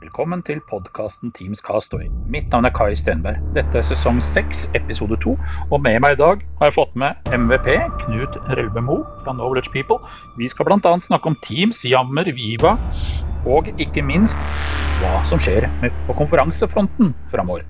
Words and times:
Velkommen 0.00 0.40
til 0.40 0.62
podkasten 0.64 1.28
Teams 1.36 1.58
Castaway. 1.60 2.06
Mitt 2.32 2.46
navn 2.48 2.64
er 2.64 2.72
Kai 2.72 2.94
Stenberg. 2.96 3.36
Dette 3.52 3.82
er 3.82 3.84
sesong 3.84 4.22
seks, 4.30 4.62
episode 4.78 5.18
to. 5.20 5.34
Og 5.68 5.82
med 5.84 5.98
meg 6.00 6.16
i 6.16 6.20
dag 6.22 6.40
har 6.56 6.70
jeg 6.70 6.76
fått 6.78 6.96
med 7.02 7.28
MVP 7.28 7.68
Knut 8.06 8.38
Relbemo 8.56 9.02
fra 9.26 9.34
Knowledge 9.36 9.68
People. 9.74 10.00
Vi 10.40 10.48
skal 10.48 10.70
bl.a. 10.70 10.94
snakke 11.04 11.28
om 11.28 11.36
Teams, 11.44 11.84
Jammer, 11.84 12.32
Viva 12.32 12.78
og 13.44 13.68
ikke 13.76 14.00
minst 14.00 14.40
hva 15.02 15.20
som 15.28 15.36
skjer 15.36 15.68
på 16.08 16.16
konferansefronten 16.16 17.12
framover. 17.28 17.68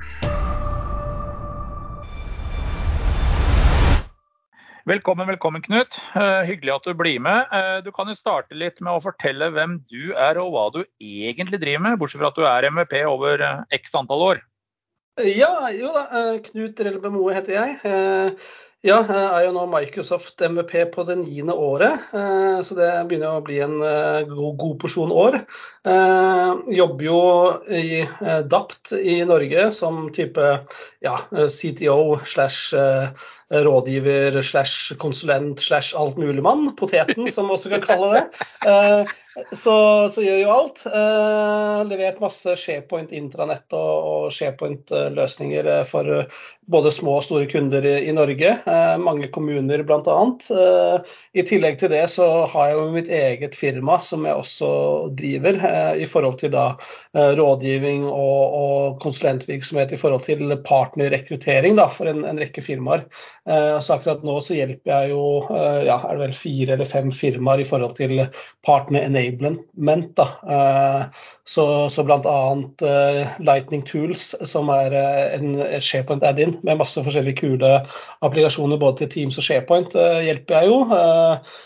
Velkommen, 4.90 5.28
velkommen, 5.28 5.62
Knut. 5.62 5.94
Uh, 6.16 6.42
hyggelig 6.48 6.72
at 6.74 6.86
du 6.88 6.96
blir 6.98 7.20
med. 7.22 7.46
Uh, 7.54 7.78
du 7.84 7.92
kan 7.94 8.08
jo 8.10 8.16
starte 8.18 8.56
litt 8.58 8.80
med 8.82 8.96
å 8.96 9.02
fortelle 9.04 9.46
hvem 9.54 9.76
du 9.86 10.16
er 10.18 10.40
og 10.42 10.48
hva 10.50 10.64
du 10.74 10.80
egentlig 10.98 11.60
driver 11.62 11.84
med, 11.84 11.98
bortsett 12.00 12.18
fra 12.18 12.30
at 12.32 12.40
du 12.40 12.46
er 12.48 12.66
MVP 12.74 12.96
over 13.06 13.38
uh, 13.38 13.60
x 13.76 13.94
antall 13.94 14.24
år. 14.26 14.40
Ja, 15.22 15.52
jo 15.76 15.92
da. 15.94 16.24
Knut 16.48 16.82
Relbe 16.82 17.12
Moe 17.14 17.36
heter 17.36 17.54
jeg. 17.54 17.76
Ja, 18.80 19.02
jeg 19.04 19.24
er 19.28 19.42
jo 19.44 19.50
nå 19.52 19.66
Microsoft 19.68 20.40
MVP 20.40 20.72
på 20.94 21.02
det 21.04 21.18
niende 21.20 21.52
året, 21.52 22.06
så 22.64 22.76
det 22.78 22.88
begynner 23.10 23.36
å 23.36 23.42
bli 23.44 23.58
en 23.60 23.74
god, 23.76 24.54
god 24.56 24.78
porsjon 24.80 25.12
år. 25.12 25.36
Jeg 25.84 26.78
Jobber 26.78 27.04
jo 27.04 27.18
i 27.76 28.00
DAPT 28.48 28.94
i 28.96 29.18
Norge 29.28 29.66
som 29.76 30.06
type 30.16 30.46
ja, 31.04 31.18
CTO 31.28 32.22
slash 32.24 32.72
rådgiver 33.50 34.40
slash 34.48 34.96
konsulent 35.02 35.60
slash 35.60 35.92
altmuligmann. 36.00 36.70
Poteten, 36.80 37.28
som 37.34 37.50
vi 37.50 37.58
også 37.58 37.74
kan 37.74 37.84
kalle 37.84 38.14
det. 38.16 38.24
Eh, 39.36 39.56
så, 39.56 39.74
så 40.10 40.24
gjør 40.24 40.38
jo 40.42 40.54
alt. 40.54 40.84
Eh, 40.86 41.80
levert 41.90 42.20
masse 42.22 42.56
SharePoint 42.58 43.12
intranett 43.16 43.66
og, 43.76 44.08
og 44.12 44.32
SharePoint-løsninger 44.34 45.70
for 45.90 46.24
både 46.70 46.92
små 46.94 47.16
og 47.18 47.26
store 47.26 47.48
kunder 47.50 47.86
i, 47.86 47.96
i 48.10 48.14
Norge. 48.14 48.54
Eh, 48.58 48.94
mange 49.02 49.30
kommuner 49.34 49.84
bl.a. 49.86 50.18
Eh, 50.54 51.16
I 51.40 51.46
tillegg 51.46 51.80
til 51.80 51.92
det 51.94 52.04
så 52.14 52.28
har 52.50 52.70
jeg 52.70 52.78
jo 52.78 52.88
mitt 52.94 53.10
eget 53.20 53.58
firma 53.58 54.00
som 54.06 54.26
jeg 54.28 54.38
også 54.38 54.70
driver 55.18 55.58
i 56.00 56.06
forhold 56.10 56.38
til 56.40 56.52
da 56.54 56.66
rådgivning 57.14 58.04
og, 58.06 58.54
og 58.60 59.00
konsulentvirksomhet 59.02 59.94
i 59.94 59.98
forhold 60.00 60.24
til 60.26 60.54
partnerrekruttering 60.66 61.78
for 61.94 62.10
en, 62.10 62.24
en 62.28 62.38
rekke 62.40 62.62
firmaer. 62.64 63.06
Eh, 63.48 63.80
så 63.80 63.94
akkurat 63.94 64.22
nå 64.26 64.36
så 64.44 64.54
hjelper 64.54 64.92
jeg 64.92 65.12
jo 65.14 65.22
eh, 65.48 65.86
ja, 65.88 65.96
er 66.04 66.16
det 66.16 66.26
vel 66.26 66.36
fire 66.36 66.76
eller 66.76 66.88
fem 66.88 67.10
firmaer 67.14 67.62
i 67.62 67.66
forhold 67.66 67.96
til 67.98 68.20
partner 68.66 69.06
enablement. 69.20 70.10
da. 70.16 70.26
Eh, 70.54 71.04
så, 71.50 71.64
så 71.90 72.04
bl.a. 72.06 72.40
Lightning 73.42 73.82
Tools, 73.82 74.34
som 74.46 74.68
er 74.70 74.94
en 74.94 75.56
SharePoint 75.82 76.22
add-in 76.22 76.52
med 76.62 76.78
masse 76.78 77.02
forskjellige 77.02 77.40
kule 77.40 77.72
applikasjoner 78.22 78.78
både 78.78 79.00
til 79.00 79.10
Teams 79.10 79.40
og 79.40 79.46
SharePoint, 79.48 79.96
hjelper 79.98 80.60
jeg 80.60 80.70
jo. 80.70 80.78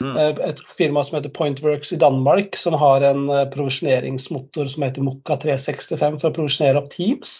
Mm. 0.00 0.16
Et 0.48 0.62
firma 0.78 1.05
som 1.05 1.19
heter 1.19 1.34
Pointworks 1.36 1.92
i 1.92 2.00
Danmark, 2.00 2.56
som 2.56 2.78
har 2.80 3.05
en 3.05 3.28
provisjoneringsmotor 3.52 4.72
som 4.72 4.86
heter 4.89 5.05
Mokka 5.05 5.36
365 5.44 6.16
for 6.22 6.30
å 6.30 6.36
provisjonere 6.39 6.80
opp 6.80 6.89
Teams 6.94 7.36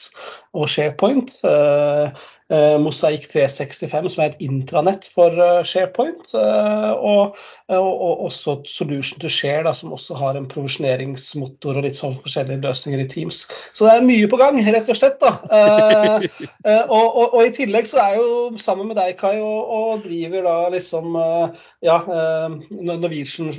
og 0.55 0.71
SharePoint. 0.71 1.39
Eh, 2.53 2.75
Mosaikk 2.77 3.25
365, 3.33 4.11
som 4.13 4.21
er 4.21 4.35
et 4.35 4.43
intranett 4.45 5.07
for 5.15 5.33
eh, 5.33 5.63
SharePoint. 5.65 6.29
Eh, 6.37 6.91
og, 6.93 7.39
og, 7.73 7.87
og, 7.89 8.25
også 8.27 8.59
Solution 8.69 9.23
to 9.23 9.31
Share, 9.33 9.63
da, 9.65 9.73
som 9.73 9.95
også 9.97 10.19
har 10.21 10.37
en 10.37 10.49
provisjoneringsmotor 10.51 11.81
og 11.81 11.87
litt 11.87 11.97
sånn 11.97 12.19
forskjellige 12.21 12.61
løsninger 12.67 13.01
i 13.01 13.07
Teams. 13.09 13.47
Så 13.73 13.89
det 13.89 13.95
er 13.95 14.05
mye 14.05 14.29
på 14.29 14.41
gang, 14.43 14.61
rett 14.61 14.93
og 14.93 14.99
slett. 15.01 15.17
da. 15.25 15.33
og, 16.85 17.17
og, 17.25 17.41
i 17.41 17.55
tillegg 17.57 17.89
så 17.89 18.03
er 18.03 18.19
jeg 18.19 18.21
jo 18.27 18.61
sammen 18.61 18.93
med 18.93 19.01
deg, 19.01 19.17
Kai, 19.17 19.39
og, 19.41 20.05
driver 20.05 20.45
da 20.45 20.55
liksom 20.75 21.15
ja, 21.85 21.97
Norwegian 22.05 23.53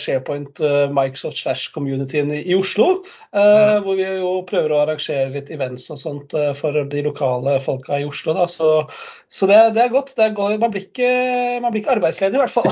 SharePoint 0.00 0.58
Microsoft 0.90 1.38
slash 1.38 1.70
communityen 1.74 2.32
i 2.34 2.56
Oslo. 2.56 3.04
Mm. 3.34 3.84
Hvor 3.84 3.98
vi 3.98 4.06
jo 4.08 4.32
prøver 4.48 4.74
å 4.74 4.80
arrangere 4.82 5.30
litt 5.34 5.52
events 5.54 5.86
og 5.92 6.00
sånt 6.00 6.33
for 6.58 6.76
de 6.90 7.02
lokale 7.06 7.56
folka 7.64 7.98
i 8.00 8.06
Oslo. 8.08 8.34
Da. 8.36 8.46
Så, 8.50 8.70
så 9.32 9.48
det, 9.50 9.58
det, 9.76 9.86
er 9.86 9.94
godt. 9.94 10.14
Det 10.18 10.30
godt. 10.36 10.58
Man, 10.60 10.74
blir 10.74 10.86
ikke, 10.88 11.10
man, 11.64 11.72
blir 11.72 11.84
ikke, 11.84 11.96
arbeidsledig, 11.96 12.38
i 12.38 12.42
hvert 12.42 12.54
fall. 12.54 12.70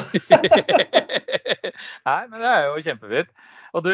Nei, 2.08 2.20
men 2.28 2.38
det 2.38 2.52
er 2.52 2.68
jo 2.68 2.84
kjempefint. 2.84 3.34
Og 3.72 3.86
du, 3.86 3.92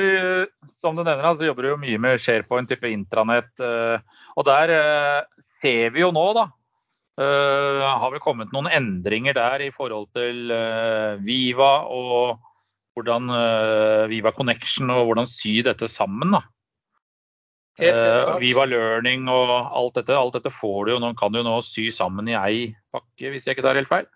som 0.80 0.96
du 0.98 1.04
nevner, 1.04 1.36
så 1.38 1.46
jobber 1.46 1.64
du 1.64 1.72
jo 1.72 1.80
mye 1.80 1.98
med 2.02 2.22
SharePoint, 2.22 2.70
type 2.70 2.90
intranett. 2.90 3.52
Eh, 3.62 4.22
og 4.34 4.46
der 4.48 4.72
eh, 4.74 5.44
ser 5.62 5.94
vi 5.94 6.02
jo 6.02 6.10
nå, 6.14 6.30
da, 6.34 6.48
Uh, 7.18 7.82
har 7.98 8.12
vel 8.14 8.20
kommet 8.22 8.52
noen 8.54 8.68
endringer 8.70 9.34
der 9.34 9.64
i 9.64 9.72
forhold 9.74 10.04
til 10.14 10.52
uh, 10.54 11.18
Viva 11.18 11.80
og 11.90 12.36
hvordan 12.94 13.26
uh, 13.32 14.04
Viva 14.06 14.30
Connection 14.36 14.92
og 14.94 15.08
hvordan 15.08 15.26
sy 15.26 15.56
dette 15.66 15.88
sammen. 15.90 16.36
da. 16.36 16.44
Uh, 17.78 18.34
Viva 18.42 18.64
Learning 18.66 19.28
og 19.30 19.50
alt 19.54 20.00
dette, 20.00 20.14
alt 20.18 20.34
dette 20.34 20.50
får 20.50 20.78
du 20.86 20.94
jo, 20.96 21.00
Noen 21.02 21.18
kan 21.18 21.34
jo 21.34 21.44
nå 21.46 21.60
sy 21.62 21.88
sammen 21.94 22.26
i 22.26 22.34
ei 22.34 22.62
pakke, 22.94 23.30
hvis 23.30 23.46
jeg 23.46 23.54
ikke 23.54 23.66
tar 23.68 23.78
helt 23.78 23.90
feil? 23.90 24.08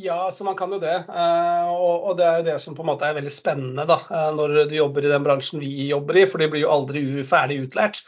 Ja, 0.00 0.30
så 0.32 0.46
man 0.46 0.54
kan 0.56 0.70
jo 0.72 0.78
det. 0.80 0.94
Uh, 1.10 1.66
og, 1.74 2.14
det 2.16 2.24
er 2.24 2.38
jo 2.38 2.46
det 2.46 2.54
som 2.62 2.76
på 2.78 2.84
en 2.84 2.88
måte 2.92 3.08
er 3.08 3.18
veldig 3.18 3.32
spennende 3.34 3.84
da, 3.90 3.98
uh, 4.08 4.30
når 4.36 4.70
du 4.70 4.76
jobber 4.78 5.04
i 5.04 5.10
den 5.10 5.26
bransjen 5.26 5.60
vi 5.60 5.90
jobber 5.90 6.22
i, 6.22 6.24
for 6.30 6.40
de 6.40 6.48
blir 6.52 6.64
jo 6.64 6.70
aldri 6.72 7.02
ferdig 7.26 7.58
utlært. 7.66 8.00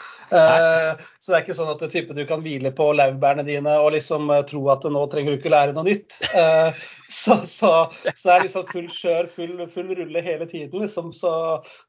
Så 1.22 1.30
det 1.30 1.36
er 1.36 1.44
ikke 1.44 1.54
sånn 1.54 1.70
at 1.70 1.78
du, 1.78 1.86
type, 1.86 2.14
du 2.18 2.24
kan 2.26 2.40
hvile 2.42 2.72
på 2.74 2.88
laurbærene 2.98 3.44
dine 3.46 3.76
og 3.78 3.92
liksom 3.94 4.26
tro 4.48 4.64
at 4.74 4.82
nå 4.90 5.04
trenger 5.12 5.30
du 5.30 5.38
ikke 5.38 5.52
lære 5.54 5.76
noe 5.76 5.86
nytt. 5.86 6.18
Så, 7.12 7.34
så, 7.44 7.90
så, 8.16 8.28
det 8.28 8.32
er 8.32 8.44
liksom 8.46 8.64
full 8.70 8.86
kjør, 8.88 9.26
full, 9.34 9.58
full 9.74 9.90
rulle 9.98 10.22
hele 10.24 10.46
tiden. 10.48 10.80
Liksom. 10.80 11.10
Så, 11.12 11.32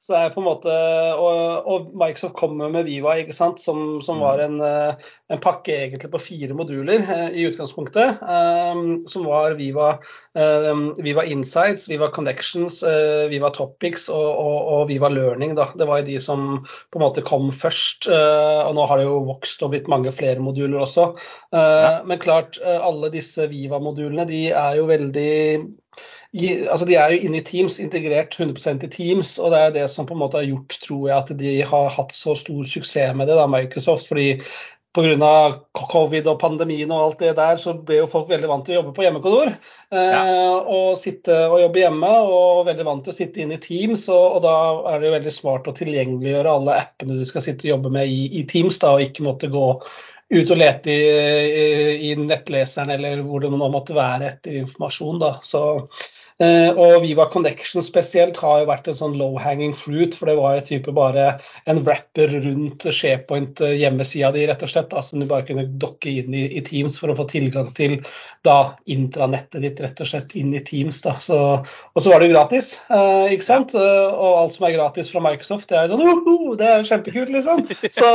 så 0.03 0.17
er 0.19 0.33
på 0.33 0.41
en 0.41 0.47
måte 0.49 0.73
Og, 1.15 1.69
og 1.69 1.93
Microsoft 1.95 2.35
kommer 2.35 2.71
med 2.73 2.89
Viva, 2.89 3.15
ikke 3.21 3.35
sant? 3.35 3.61
Som, 3.63 4.01
som 4.03 4.19
var 4.19 4.41
en, 4.43 4.59
eh, 4.63 4.99
en, 5.31 5.39
pakke 5.43 5.77
egentlig 5.85 6.11
på 6.11 6.21
fire 6.21 6.57
moduler 6.57 7.05
eh, 7.07 7.37
i 7.39 7.45
utgangspunktet. 7.47 8.19
Som 9.09 9.29
var 9.29 9.55
Viva, 9.59 9.95
Viva 10.99 11.23
Insights, 11.29 11.87
Viva 11.89 12.09
Connections, 12.11 12.81
Viva 13.31 13.51
Topics 13.55 14.09
og, 14.11 14.27
og, 14.27 14.59
og, 14.73 14.83
Viva 14.91 15.11
Learning. 15.13 15.55
Da. 15.55 15.69
Det 15.77 15.87
var 15.87 16.01
jo 16.01 16.09
de 16.11 16.19
som 16.23 16.47
på 16.65 16.99
en 16.99 17.05
måte 17.05 17.23
kom 17.25 17.51
først. 17.55 18.09
Og 18.11 18.75
nå 18.75 18.87
har 18.89 18.99
det 18.99 19.07
jo 19.07 19.22
vokst 19.27 19.63
og 19.63 19.73
blitt 19.73 19.89
mange 19.91 20.11
flere 20.15 20.43
moduler 20.43 20.83
også. 20.85 21.11
Uh, 21.53 22.01
men 22.09 22.21
klart, 22.21 22.59
alle 22.63 23.11
disse 23.13 23.47
Viva-modulene 23.51 24.27
de 24.29 24.45
er 24.51 24.79
jo 24.79 24.89
veldig 24.89 25.31
altså 26.33 26.85
De 26.89 26.95
er 26.97 27.11
jo 27.13 27.27
inne 27.27 27.37
i 27.37 27.45
Teams, 27.45 27.75
integrert 27.79 28.33
100% 28.39 28.83
i 28.83 28.89
Teams. 28.89 29.37
og 29.37 29.51
Det 29.51 29.59
er 29.59 29.73
det 29.75 29.89
som 29.89 30.07
på 30.09 30.15
en 30.15 30.23
måte 30.23 30.39
har 30.39 30.47
gjort 30.47 30.77
tror 30.81 31.03
jeg, 31.09 31.17
at 31.17 31.39
de 31.39 31.51
har 31.61 31.89
hatt 31.93 32.15
så 32.15 32.33
stor 32.35 32.63
suksess 32.65 33.13
med 33.15 33.29
det, 33.29 33.35
da, 33.37 33.45
Microsoft. 33.45 34.07
fordi 34.07 34.41
Pga. 34.93 35.29
covid 35.73 36.27
og 36.29 36.37
pandemien 36.41 36.91
og 36.93 36.99
alt 37.01 37.21
det 37.23 37.31
der, 37.39 37.57
så 37.57 37.73
ble 37.73 38.03
jo 38.03 38.09
folk 38.11 38.27
veldig 38.29 38.49
vant 38.51 38.67
til 38.67 38.75
å 38.75 38.77
jobbe 38.77 38.93
på 38.93 39.05
hjemmekontor. 39.07 39.53
Ja. 39.89 40.21
Eh, 40.21 40.69
og 40.69 40.99
sitte 41.01 41.37
og 41.47 41.57
jobbe 41.63 41.81
hjemme, 41.81 42.11
og 42.29 42.67
veldig 42.69 42.85
vant 42.85 43.05
til 43.07 43.13
å 43.13 43.17
sitte 43.17 43.41
inn 43.41 43.55
i 43.55 43.59
Teams. 43.63 44.05
Og, 44.13 44.37
og 44.37 44.45
da 44.45 44.55
er 44.93 45.01
det 45.01 45.09
jo 45.09 45.15
veldig 45.17 45.33
smart 45.33 45.69
å 45.69 45.75
tilgjengeliggjøre 45.79 46.57
alle 46.59 46.79
appene 46.85 47.17
du 47.17 47.25
skal 47.25 47.45
sitte 47.45 47.65
og 47.65 47.73
jobbe 47.75 47.93
med 47.97 48.13
i, 48.13 48.25
i 48.37 48.45
Teams, 48.49 48.77
da, 48.83 48.93
og 48.93 49.05
ikke 49.07 49.25
måtte 49.25 49.49
gå 49.53 49.67
ut 50.33 50.51
og 50.53 50.57
lete 50.57 50.93
i, 50.93 51.01
i, 51.05 51.65
i, 52.09 52.13
nettleseren 52.17 52.93
eller 52.93 53.21
hvor 53.25 53.43
det 53.43 53.51
nå 53.53 53.69
måtte 53.73 53.97
være 53.97 54.29
etter 54.31 54.61
informasjon. 54.61 55.21
Da. 55.21 55.35
Så 55.45 55.63
og 56.41 57.03
Viva 57.03 57.27
Connection 57.31 57.83
spesielt 57.85 58.37
har 58.41 58.63
jo 58.63 58.69
vært 58.69 58.87
en 58.89 58.97
sånn 58.97 59.17
low 59.19 59.37
hanging 59.39 59.75
fruit, 59.77 60.15
for 60.17 60.29
det 60.29 60.37
var 60.39 60.57
jo 60.57 60.65
type 60.67 60.93
bare 60.95 61.27
en 61.69 61.81
wrapper 61.85 62.31
rundt 62.43 62.85
SharePoint-hjemmesida 62.89 64.31
di, 64.33 64.45
rett 64.49 64.63
og 64.65 64.71
slett, 64.71 64.89
da, 64.91 65.03
som 65.05 65.21
du 65.21 65.27
bare 65.29 65.45
kunne 65.47 65.65
dokke 65.81 66.11
inn 66.11 66.33
i, 66.33 66.45
i, 66.57 66.63
Teams 66.63 66.97
for 66.99 67.11
å 67.11 67.17
få 67.17 67.27
tilgang 67.31 67.69
til 67.77 67.99
da 68.43 68.73
intranettet 68.91 69.63
ditt, 69.63 69.81
rett 69.83 70.01
og 70.03 70.09
slett 70.09 70.33
inn 70.39 70.53
i 70.55 70.63
Teams. 70.65 71.01
da. 71.03 71.15
Så, 71.23 71.37
og 71.63 72.03
så 72.03 72.11
var 72.11 72.21
det 72.21 72.29
jo 72.29 72.35
gratis, 72.35 72.73
eh, 72.89 73.33
ikke 73.35 73.47
sant? 73.47 73.75
Eh, 73.77 74.07
og 74.11 74.41
alt 74.41 74.55
som 74.57 74.67
er 74.67 74.75
gratis 74.77 75.11
fra 75.13 75.23
Microsoft, 75.23 75.69
det 75.71 75.79
er 75.79 75.93
sånn 75.93 76.03
uh, 76.03 76.53
det 76.59 76.69
er 76.69 76.87
kjempekult, 76.87 77.31
liksom. 77.33 77.65
Så, 77.93 78.09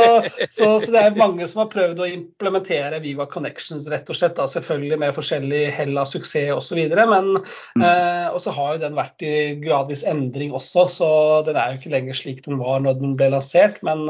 så, 0.51 0.67
så, 0.81 0.91
det 0.91 1.01
er 1.01 1.17
mange 1.19 1.47
som 1.49 1.63
har 1.63 1.71
prøvd 1.71 2.03
å 2.03 2.09
implementere 2.09 3.01
Viva 3.03 3.27
Connections, 3.29 3.87
rett 3.91 4.09
og 4.11 4.17
slett, 4.17 4.37
da, 4.37 4.47
selvfølgelig 4.49 4.99
med 5.01 5.15
forskjellig 5.17 5.63
hell 5.75 5.97
av 5.99 6.09
suksess 6.09 6.53
osv. 6.55 6.81
Men 6.99 7.33
mm. 7.39 7.83
Eh, 7.89 8.18
og 8.33 8.39
så 8.43 8.53
har 8.55 8.75
jo 8.75 8.83
den 8.83 8.97
vært 8.97 9.25
i 9.25 9.33
gradvis 9.63 10.05
endring 10.07 10.53
også, 10.55 10.85
så 10.99 11.09
den 11.47 11.59
er 11.59 11.71
jo 11.71 11.79
ikke 11.79 11.93
lenger 11.93 12.17
slik 12.17 12.43
den 12.45 12.59
var 12.61 12.81
når 12.83 12.99
den 13.01 13.15
ble 13.19 13.31
lansert. 13.35 13.79
Men, 13.85 14.07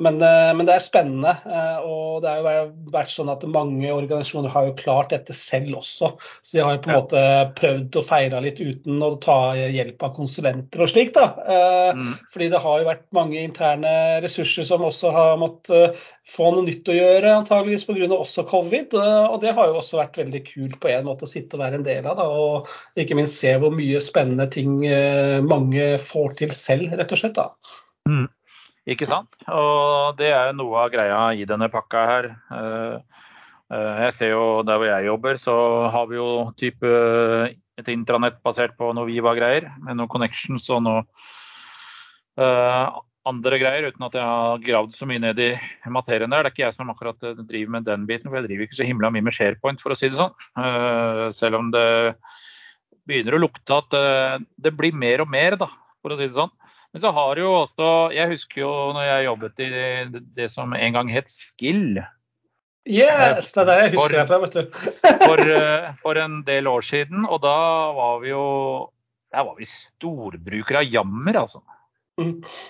Men, 0.00 0.16
men, 0.20 0.64
det 0.68 0.74
er 0.76 0.84
spennende. 0.84 1.34
Og 1.84 2.22
det 2.24 2.30
har 2.32 2.56
jo 2.56 2.92
vært 2.92 3.12
sånn 3.12 3.30
at 3.32 3.44
mange 3.48 3.90
organisasjoner 3.92 4.52
har 4.54 4.68
jo 4.68 4.76
klart 4.78 5.12
dette 5.12 5.36
selv 5.36 5.80
også. 5.82 6.12
Så 6.42 6.56
de 6.56 6.62
har 6.64 6.76
jo 6.76 6.82
på 6.84 6.90
en 6.90 6.96
ja. 6.96 7.00
måte 7.02 7.24
prøvd 7.58 7.98
å 8.00 8.04
feire 8.06 8.40
litt 8.44 8.62
uten 8.62 9.02
å 9.04 9.10
ta 9.22 9.38
hjelp 9.58 10.06
av 10.06 10.14
konsulenter 10.16 10.84
og 10.84 10.92
slikt. 10.92 11.20
Mm. 11.20 12.14
Fordi 12.32 12.48
det 12.52 12.62
har 12.64 12.80
jo 12.80 12.88
vært 12.88 13.04
mange 13.16 13.42
interne 13.42 13.92
ressurser 14.24 14.68
som 14.68 14.86
også 14.88 15.12
har 15.14 15.36
måttet 15.40 16.00
få 16.30 16.50
noe 16.54 16.66
nytt 16.66 16.88
å 16.90 16.96
gjøre, 16.96 17.32
antageligvis 17.40 17.86
pga. 17.88 18.08
også 18.14 18.46
covid. 18.50 18.94
Og 18.94 19.38
det 19.42 19.54
har 19.56 19.70
jo 19.70 19.78
også 19.80 20.00
vært 20.00 20.18
veldig 20.20 20.42
kult 20.46 20.80
på 20.82 20.90
en 20.92 21.06
måte 21.08 21.26
å 21.26 21.30
sitte 21.30 21.58
og 21.58 21.64
være 21.64 21.80
en 21.80 21.86
del 21.86 22.06
av. 22.06 22.20
Da, 22.20 22.26
og 22.28 23.00
ikke 23.00 23.18
minst 23.18 23.40
se 23.40 23.54
hvor 23.60 23.74
mye 23.74 24.02
spennende 24.04 24.46
ting 24.52 24.84
eh, 24.86 25.38
mange 25.44 25.92
får 26.02 26.36
til 26.42 26.54
selv, 26.58 26.94
rett 26.98 27.16
og 27.16 27.22
slett. 27.22 27.38
da. 27.38 27.50
Mm. 28.08 28.28
Ikke 28.90 29.06
sant. 29.06 29.36
Og 29.46 30.16
det 30.18 30.32
er 30.34 30.50
jo 30.50 30.58
noe 30.58 30.84
av 30.84 30.92
greia 30.92 31.18
i 31.38 31.46
denne 31.46 31.68
pakka 31.70 32.04
her. 32.08 32.30
Eh, 32.56 33.20
eh, 33.70 34.00
jeg 34.06 34.16
ser 34.16 34.32
jo 34.32 34.46
der 34.66 34.80
hvor 34.80 34.90
jeg 34.90 35.06
jobber, 35.06 35.38
så 35.38 35.54
har 35.94 36.08
vi 36.10 36.18
jo 36.18 36.30
type 36.58 36.90
et 37.80 37.92
intranett 37.92 38.40
basert 38.44 38.74
på 38.78 38.90
noe 38.96 39.08
Viva-greier, 39.08 39.70
med 39.84 40.00
noen 40.00 40.10
connections 40.10 40.66
og 40.74 40.82
noe 40.88 41.04
andre 43.30 43.58
greier, 43.60 43.86
uten 43.90 44.04
at 44.06 44.14
jeg 44.16 44.24
har 44.24 44.62
gravd 44.64 44.94
så 44.96 45.06
mye 45.08 45.20
ned 45.20 45.40
i 45.44 45.50
materien 45.92 46.30
der. 46.32 46.46
Det 46.46 46.50
er 46.50 46.54
ikke 46.54 46.64
jeg 46.64 46.76
som 46.78 46.90
akkurat 46.90 47.26
eh, 47.28 47.42
driver 47.46 47.76
med 47.76 47.86
den 47.86 48.06
biten, 48.10 48.30
for 48.30 48.40
jeg 48.40 48.48
driver 48.48 48.66
ikke 48.66 48.80
så 48.80 48.88
himla 48.88 49.12
mye 49.14 49.26
med 49.28 49.36
SharePoint, 49.36 49.84
for 49.84 49.94
å 49.94 49.98
si 49.98 50.10
det 50.10 50.18
sånn. 50.18 50.34
Selv 51.36 51.60
om 51.60 51.70
det 51.74 52.16
begynner 53.06 53.36
å 53.38 53.44
lukte 53.44 53.76
at 53.76 53.94
det 54.58 54.72
blir 54.74 54.96
mer 54.96 55.22
og 55.22 55.30
mer, 55.30 55.58
da, 55.60 55.70
for 56.02 56.14
å 56.14 56.18
si 56.18 56.26
det 56.26 56.34
sånn. 56.34 56.50
Men 56.92 57.02
så 57.04 57.10
har 57.14 57.38
jo 57.38 57.50
også 57.54 57.88
Jeg 58.16 58.32
husker 58.32 58.62
jo 58.64 58.70
når 58.96 59.04
jeg 59.06 59.26
jobbet 59.28 59.62
i 59.62 59.68
det, 59.74 60.22
det 60.36 60.48
som 60.52 60.72
en 60.74 60.96
gang 60.96 61.12
het 61.12 61.30
Skill. 61.30 62.00
Yes, 62.88 63.52
det 63.52 63.62
er 63.62 63.68
det 63.68 63.76
jeg 63.76 63.92
husker 63.94 64.16
for, 64.16 64.30
fra, 64.30 64.38
vet 64.42 64.56
du. 64.56 64.78
for, 65.28 65.42
uh, 65.44 65.90
for 66.04 66.20
en 66.20 66.40
del 66.46 66.70
år 66.70 66.86
siden, 66.86 67.26
og 67.28 67.42
da 67.44 67.58
var 67.96 68.22
vi 68.24 68.32
jo 68.32 68.46
Der 69.30 69.44
var 69.46 69.54
vi 69.58 69.68
storbrukere 69.68 70.80
av 70.82 70.88
Jammer, 70.90 71.36
altså. 71.44 71.60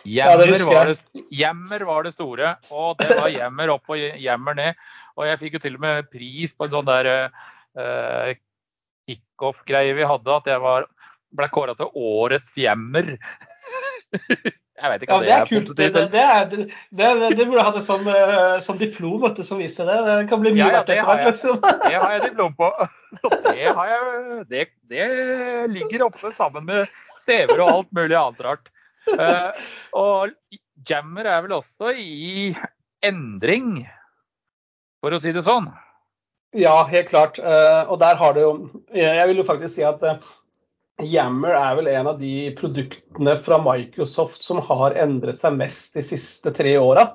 Jammer, 0.05 0.53
ja, 0.53 0.67
var 0.69 0.91
det, 0.91 1.23
jammer 1.35 1.85
var 1.89 2.05
det 2.05 2.13
store, 2.13 2.53
og 2.71 3.01
det 3.01 3.17
var 3.17 3.31
jammer 3.33 3.73
opp 3.73 3.89
og 3.91 4.21
jammer 4.21 4.55
ned. 4.55 4.83
Og 5.17 5.27
jeg 5.27 5.41
fikk 5.41 5.57
jo 5.57 5.63
til 5.65 5.79
og 5.79 5.83
med 5.87 6.11
pris 6.13 6.53
på 6.55 6.69
en 6.69 6.75
sånn 6.75 6.87
der 6.87 7.09
uh, 7.25 8.31
kickoff-greie 9.09 9.97
vi 9.97 10.07
hadde, 10.07 10.37
at 10.37 10.53
jeg 10.53 10.63
var, 10.63 10.87
ble 11.35 11.49
kåra 11.51 11.75
til 11.79 11.91
årets 11.97 12.61
jammer. 12.61 13.17
Jeg 14.11 14.93
vet 14.93 15.05
ikke 15.05 15.19
hva 15.19 15.27
ja, 15.29 15.41
det, 15.45 15.57
er. 15.57 15.67
Det, 15.67 15.89
det, 15.95 16.05
det, 16.13 16.23
er, 16.23 16.49
det, 16.51 16.67
det, 16.99 17.31
det 17.39 17.47
burde 17.47 17.67
hatt 17.67 17.79
et 17.81 17.87
sånn, 17.87 18.09
uh, 18.09 18.57
sånn 18.65 18.81
diplom 18.81 19.21
vet 19.25 19.39
du, 19.39 19.45
som 19.47 19.61
viser 19.61 19.89
det. 19.91 19.99
Det 20.09 20.17
kan 20.31 20.43
bli 20.43 20.55
mye 20.57 20.63
ja, 20.63 20.71
ja, 20.71 20.79
verdt 20.79 20.93
etter 20.95 21.11
hvert. 21.11 21.29
Liksom. 21.29 21.61
Det 21.85 21.95
har 21.95 22.17
jeg 22.17 22.25
diplom 22.29 22.57
på. 22.59 22.71
Det, 23.51 23.69
har 23.69 23.93
jeg, 23.93 24.43
det, 24.51 24.67
det 24.91 25.07
ligger 25.75 26.07
oppe 26.09 26.33
sammen 26.35 26.67
med 26.69 26.99
CV-er 27.25 27.61
og 27.61 27.73
alt 27.75 27.95
mulig 27.97 28.19
annet 28.19 28.45
rart. 28.47 28.73
Uh, 29.11 29.51
og 29.97 30.35
Jammer 30.89 31.29
er 31.29 31.45
vel 31.45 31.59
også 31.59 31.93
i 31.93 32.51
endring, 33.05 33.83
for 35.01 35.13
å 35.13 35.21
si 35.21 35.33
det 35.37 35.45
sånn? 35.45 35.69
Ja, 36.57 36.83
helt 36.89 37.11
klart. 37.13 37.39
Uh, 37.39 37.87
og 37.93 38.01
der 38.01 38.17
har 38.19 38.35
det 38.35 38.43
jo 38.43 38.55
Jeg 38.95 39.29
vil 39.31 39.39
jo 39.39 39.47
faktisk 39.47 39.77
si 39.77 39.85
at 39.87 40.03
uh, 40.03 40.19
Yammer 41.07 41.57
er 41.57 41.77
vel 41.79 41.91
en 41.93 42.11
av 42.13 42.19
de 42.21 42.51
produktene 42.59 43.37
fra 43.41 43.61
Microsoft 43.65 44.45
som 44.45 44.61
har 44.69 44.97
endret 45.01 45.41
seg 45.41 45.57
mest 45.59 45.97
de 45.97 46.05
siste 46.05 46.53
tre 46.57 46.77
åra. 46.81 47.11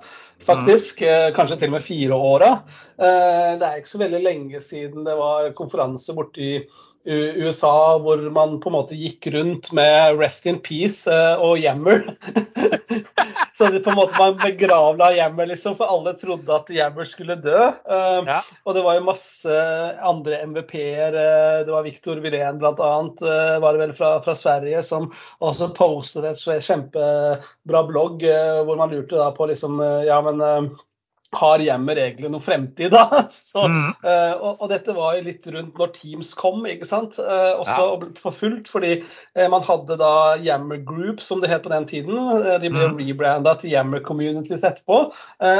Faktisk. 0.45 1.01
Mm. 1.01 1.35
Kanskje 1.37 1.59
til 1.61 1.71
og 1.71 1.77
med 1.77 1.85
fire 1.85 2.17
åra. 2.17 2.49
Det 2.97 3.65
er 3.65 3.79
ikke 3.79 3.93
så 3.93 4.01
veldig 4.01 4.21
lenge 4.23 4.61
siden 4.63 5.07
det 5.07 5.15
var 5.17 5.53
konferanse 5.57 6.13
borti 6.17 6.57
USA 7.05 7.97
hvor 8.01 8.17
man 8.33 8.57
på 8.61 8.69
en 8.71 8.75
måte 8.75 8.97
gikk 8.97 9.27
rundt 9.33 9.71
med 9.75 10.17
'Rest 10.17 10.47
in 10.49 10.57
Peace' 10.63 11.05
eh, 11.11 11.37
og 11.37 11.57
'Yammer'. 11.57 12.15
så 13.57 13.69
det 13.69 13.83
på 13.85 13.93
en 13.93 13.99
måte 13.99 14.17
man 14.17 14.39
begravla 14.41 15.11
Yammer, 15.13 15.45
liksom, 15.51 15.77
for 15.77 15.85
alle 15.85 16.15
trodde 16.17 16.55
at 16.55 16.71
Yammer 16.73 17.05
skulle 17.05 17.37
dø. 17.37 17.59
Eh, 17.69 18.21
ja. 18.25 18.39
Og 18.65 18.75
det 18.75 18.83
var 18.87 18.97
jo 18.97 19.05
masse 19.05 19.59
andre 20.01 20.41
MVP-er. 20.47 21.19
Eh, 21.21 21.59
det 21.67 21.75
var 21.75 21.85
Victor 21.85 22.23
Wilén 22.23 22.57
bl.a. 22.57 22.73
var 23.61 23.73
det 23.73 23.83
vel 23.83 23.93
fra, 23.93 24.17
fra, 24.25 24.35
Sverige, 24.35 24.81
som 24.83 25.11
også 25.45 25.69
postet 25.77 26.25
et 26.25 26.41
kjempebra 26.41 27.85
blogg 27.87 28.25
hvor 28.65 28.77
man 28.77 28.91
lurte 28.91 29.17
da 29.17 29.29
på 29.35 29.47
liksom 29.49 29.79
Ja, 30.05 30.17
men 30.25 30.41
har 31.35 31.63
hjemmet 31.63 31.99
egentlig 32.01 32.31
noen 32.31 32.43
fremtid, 32.43 32.93
da? 32.93 33.25
Så, 33.51 33.65
mm. 33.71 33.89
uh, 34.05 34.33
og, 34.35 34.61
og, 34.61 34.65
dette 34.71 34.95
var 34.95 35.17
jo 35.17 35.25
litt 35.27 35.47
rundt 35.53 35.79
når 35.79 35.93
Teams 35.95 36.33
kom, 36.37 36.65
ikke 36.69 36.87
sant. 36.89 37.19
Uh, 37.19 37.61
også 37.61 37.77
ja. 37.77 38.09
for 38.21 38.35
fullt, 38.35 38.69
fordi 38.71 38.93
uh, 39.01 39.47
man 39.51 39.63
hadde 39.65 39.97
da 40.01 40.13
Yammer 40.41 40.81
Group, 40.87 41.23
som 41.23 41.43
det 41.43 41.51
het 41.51 41.65
på 41.65 41.73
den 41.73 41.87
tiden. 41.89 42.17
de 42.61 42.71
ble 42.71 42.89
mm. 42.91 42.99
rebranda 42.99 43.55
til 43.59 43.73
Yammer 43.73 44.03
Communities 44.05 44.65
etterpå. 44.65 45.05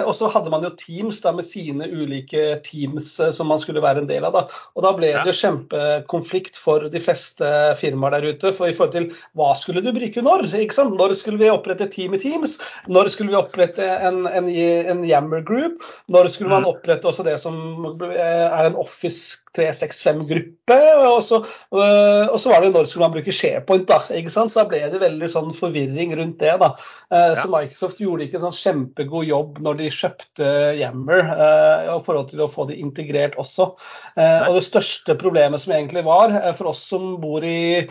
og 0.06 0.14
så 0.16 0.30
hadde 0.32 0.52
man 0.54 0.64
jo 0.66 0.72
Teams 0.80 1.22
da 1.24 1.32
med 1.36 1.46
sine 1.48 1.88
ulike 1.92 2.60
teams 2.66 3.10
som 3.36 3.50
man 3.50 3.60
skulle 3.62 3.84
være 3.84 4.04
en 4.04 4.10
del 4.10 4.26
av. 4.28 4.36
da. 4.36 4.62
Og 4.76 4.86
da 4.86 4.92
ble 4.96 5.12
det 5.14 5.30
jo 5.30 5.36
kjempekonflikt 5.40 6.58
for 6.60 6.88
de 6.92 7.02
fleste 7.02 7.50
firmaer 7.80 8.18
der 8.18 8.30
ute. 8.34 8.54
For 8.56 8.70
i 8.70 8.76
forhold 8.76 8.96
til 8.96 9.10
hva 9.38 9.52
skulle 9.60 9.84
du 9.86 9.92
bruke 9.96 10.24
når? 10.26 10.48
ikke 10.54 10.78
sant? 10.78 10.96
Når 11.00 11.16
skulle 11.20 11.42
vi 11.42 11.52
opprette 11.52 11.88
team 11.92 12.16
i 12.16 12.22
Teams? 12.22 12.58
Når 12.92 13.12
skulle 13.14 13.34
vi 13.34 13.40
opprette 13.40 13.86
en, 13.86 14.26
en, 14.28 14.50
en 14.50 15.04
Yammer 15.08 15.44
Group? 15.46 15.65
Group. 15.66 15.84
Når 16.12 16.30
skulle 16.34 16.52
man 16.54 16.64
mm. 16.66 16.70
opprette 16.74 17.10
også 17.10 17.26
det 17.26 17.40
som 17.42 17.58
er 18.06 18.68
en 18.68 18.78
Office 18.80 19.42
365-gruppe? 19.56 20.78
Og, 21.08 21.20
så, 21.24 21.42
øh, 21.74 22.26
og 22.30 22.38
så 22.42 22.52
var 22.52 22.64
det 22.64 22.72
når 22.74 22.90
skulle 22.90 23.08
man 23.08 23.16
bruke 23.16 23.34
SharePoint, 23.34 23.88
da. 23.90 24.00
ikke 24.14 24.34
sant? 24.34 24.54
Så 24.54 24.62
da 24.62 24.68
ble 24.70 24.82
det 24.92 25.02
veldig 25.02 25.30
sånn 25.32 25.54
forvirring 25.58 26.16
rundt 26.20 26.40
det. 26.44 26.56
da. 26.62 26.72
Eh, 27.10 27.34
så 27.40 27.48
Microsoft 27.52 28.02
gjorde 28.02 28.28
ikke 28.28 28.40
en 28.40 28.48
sånn 28.48 28.60
kjempegod 28.60 29.30
jobb 29.30 29.62
når 29.66 29.80
de 29.82 29.92
kjøpte 29.94 30.52
Yammer, 30.80 31.32
eh, 31.36 31.94
i 31.96 32.00
forhold 32.08 32.32
til 32.32 32.46
å 32.46 32.52
få 32.52 32.68
det 32.70 32.80
integrert 32.82 33.38
også. 33.42 33.72
Eh, 34.16 34.50
og 34.50 34.60
det 34.60 34.66
største 34.68 35.18
problemet 35.22 35.64
som 35.64 35.76
egentlig 35.76 36.06
var, 36.08 36.34
for 36.58 36.74
oss 36.74 36.84
som 36.92 37.16
bor 37.22 37.46
i 37.46 37.86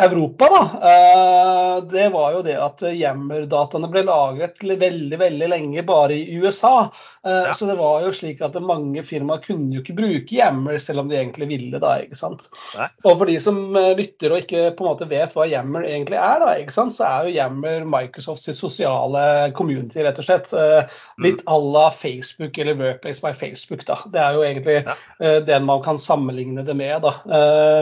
Europa, 0.00 0.48
da, 0.48 0.90
eh, 0.90 1.82
det 1.82 2.08
var 2.08 2.32
jo 2.32 2.42
det 2.42 2.56
at 2.56 2.82
Yammer-dataene 2.88 3.88
ble 3.92 4.02
lagret 4.08 4.62
veldig 4.64 5.18
veldig 5.20 5.48
lenge 5.52 5.84
bare 5.86 6.16
i 6.16 6.38
USA. 6.40 6.90
Eh, 7.26 7.32
ja. 7.32 7.54
Så 7.54 7.66
det 7.68 7.76
var 7.76 8.00
jo 8.06 8.12
slik 8.16 8.40
at 8.40 8.56
mange 8.64 9.02
firmaer 9.04 9.42
kunne 9.44 9.74
jo 9.74 9.82
ikke 9.82 9.96
bruke 9.98 10.36
Yammer 10.38 10.78
selv 10.80 11.02
om 11.02 11.10
de 11.10 11.18
egentlig 11.18 11.50
ville. 11.50 11.80
da, 11.82 11.98
ikke 12.00 12.16
sant? 12.16 12.46
Nei. 12.78 12.88
Og 13.04 13.18
for 13.20 13.28
de 13.28 13.36
som 13.44 13.58
eh, 13.76 13.92
lytter 13.98 14.32
og 14.32 14.44
ikke 14.44 14.70
på 14.78 14.86
en 14.86 14.88
måte 14.88 15.10
vet 15.10 15.36
hva 15.36 15.46
Yammer 15.50 15.84
egentlig 15.88 16.16
er, 16.16 16.40
da, 16.40 16.54
ikke 16.62 16.76
sant? 16.78 16.96
så 16.96 17.04
er 17.08 17.28
jo 17.28 17.36
Yammer 17.36 17.84
Microsofts 17.92 18.48
sosiale 18.56 19.24
community, 19.56 20.00
rett 20.06 20.20
og 20.22 20.28
slett. 20.28 20.48
Mm. 20.50 21.26
Litt 21.26 21.44
à 21.44 21.58
la 21.60 21.90
Facebook 21.92 22.56
eller 22.58 22.78
Workplace 22.80 23.20
by 23.20 23.34
Facebook. 23.36 23.84
da. 23.86 24.00
Det 24.08 24.20
er 24.24 24.38
jo 24.38 24.46
egentlig 24.46 24.78
ja. 24.86 24.96
den 25.44 25.68
man 25.68 25.84
kan 25.84 26.00
sammenligne 26.00 26.64
det 26.64 26.74
med. 26.76 27.04
da. 27.04 27.12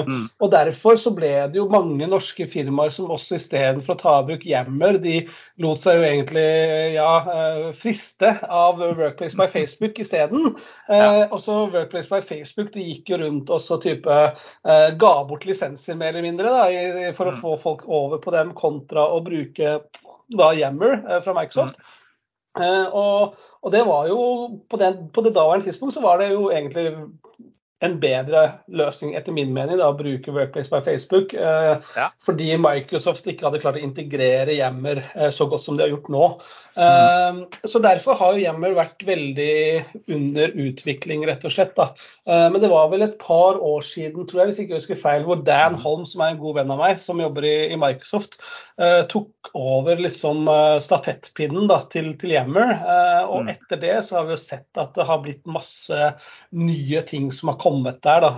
Mm. 0.08 0.26
Og 0.42 0.50
derfor 0.50 0.98
så 0.98 1.12
ble 1.14 1.30
det 1.52 1.60
jo 1.60 1.68
mange 1.70 2.07
norske 2.10 2.46
firmaer 2.50 2.92
som 2.94 3.10
også 3.12 3.38
istedenfor 3.38 3.94
å 3.94 4.00
ta 4.00 4.14
i 4.18 4.26
bruk 4.28 4.46
Yammer, 4.48 4.98
de 5.02 5.20
lot 5.62 5.80
seg 5.80 5.98
jo 5.98 6.06
egentlig 6.08 6.46
ja, 6.94 7.10
eh, 7.32 7.60
friste 7.76 8.32
av 8.44 8.80
Workplace 8.82 9.38
by 9.38 9.48
Facebook 9.52 10.00
isteden. 10.02 10.54
Ja. 10.88 10.98
Eh, 10.98 11.22
også 11.34 11.60
Workplace 11.74 12.10
by 12.12 12.22
Facebook 12.24 12.72
de 12.74 12.86
gikk 12.86 13.12
jo 13.12 13.20
rundt 13.24 13.52
og 13.54 13.62
så 13.64 13.80
type 13.82 14.18
eh, 14.18 14.88
ga 15.00 15.14
bort 15.28 15.46
lisenser 15.48 15.98
mer 15.98 16.14
eller 16.14 16.28
mindre 16.28 16.52
da, 16.54 17.12
for 17.16 17.30
å 17.30 17.36
mm. 17.36 17.40
få 17.44 17.54
folk 17.62 17.86
over 17.86 18.22
på 18.22 18.34
dem, 18.34 18.52
kontra 18.58 19.06
å 19.12 19.22
bruke 19.24 19.78
da 20.28 20.50
Yammer 20.56 21.00
fra 21.24 21.36
Microsoft. 21.36 21.78
Mm. 21.78 21.94
Og, 22.58 23.36
og, 23.62 23.70
det 23.72 23.84
var 23.86 24.08
jo 24.10 24.20
på, 24.70 24.80
den, 24.80 25.06
på 25.14 25.22
det 25.22 25.34
daværende 25.36 25.68
tidspunkt 25.68 25.94
så 25.94 26.02
var 26.02 26.18
det 26.20 26.32
jo 26.32 26.48
egentlig 26.50 26.90
en 27.84 27.94
bedre 28.02 28.40
løsning 28.74 29.12
etter 29.14 29.34
min 29.34 29.52
mening 29.54 29.78
da, 29.78 29.90
å 29.92 29.96
bruke 29.98 30.32
Workplace 30.34 30.70
by 30.72 30.80
Facebook. 30.86 31.34
Eh, 31.34 31.74
ja. 31.94 32.08
Fordi 32.26 32.48
Microsoft 32.58 33.28
ikke 33.30 33.46
hadde 33.46 33.60
klart 33.62 33.78
å 33.78 33.84
integrere 33.84 34.56
Yammer 34.56 35.04
eh, 35.14 35.30
så 35.34 35.46
godt 35.50 35.62
som 35.62 35.78
de 35.78 35.86
har 35.86 35.92
gjort 35.92 36.10
nå. 36.10 36.24
Mm. 36.78 37.40
Så 37.66 37.80
Derfor 37.82 38.14
har 38.20 38.36
jo 38.36 38.42
Yammer 38.44 38.76
vært 38.76 39.02
veldig 39.02 39.54
under 40.14 40.52
utvikling, 40.62 41.24
rett 41.26 41.46
og 41.46 41.54
slett. 41.54 41.74
da. 41.78 41.88
Eh, 42.26 42.46
men 42.50 42.60
det 42.62 42.70
var 42.70 42.90
vel 42.92 43.06
et 43.06 43.18
par 43.22 43.58
år 43.62 43.86
siden, 43.86 44.26
tror 44.26 44.42
jeg, 44.42 44.50
hvis 44.50 44.60
ikke 44.64 44.76
jeg 44.76 44.82
husker 44.82 45.02
feil, 45.02 45.26
hvor 45.26 45.42
Dan 45.46 45.78
mm. 45.78 45.82
Holm, 45.82 46.06
som 46.06 46.22
er 46.22 46.34
en 46.34 46.42
god 46.42 46.58
venn 46.60 46.74
av 46.74 46.82
meg, 46.82 46.98
som 47.02 47.22
jobber 47.22 47.46
i, 47.46 47.56
i 47.74 47.78
Microsoft, 47.78 48.38
uh, 48.78 49.02
tok 49.10 49.50
over 49.58 49.98
liksom 49.98 50.46
uh, 50.50 50.78
stafettpinnen 50.82 51.66
da, 51.70 51.80
til, 51.90 52.12
til 52.20 52.34
Yammer. 52.36 52.74
Og 53.28 53.46
mm. 53.46 53.52
etter 53.54 53.82
det 53.82 53.96
så 54.06 54.18
har 54.20 54.28
vi 54.28 54.36
jo 54.36 54.42
sett 54.42 54.82
at 54.82 54.94
det 54.98 55.06
har 55.08 55.22
blitt 55.24 55.42
masse 55.50 56.12
nye 56.54 57.02
ting 57.08 57.30
som 57.34 57.52
har 57.52 57.58
kommet 57.58 57.67
der. 58.04 58.24
da. 58.24 58.30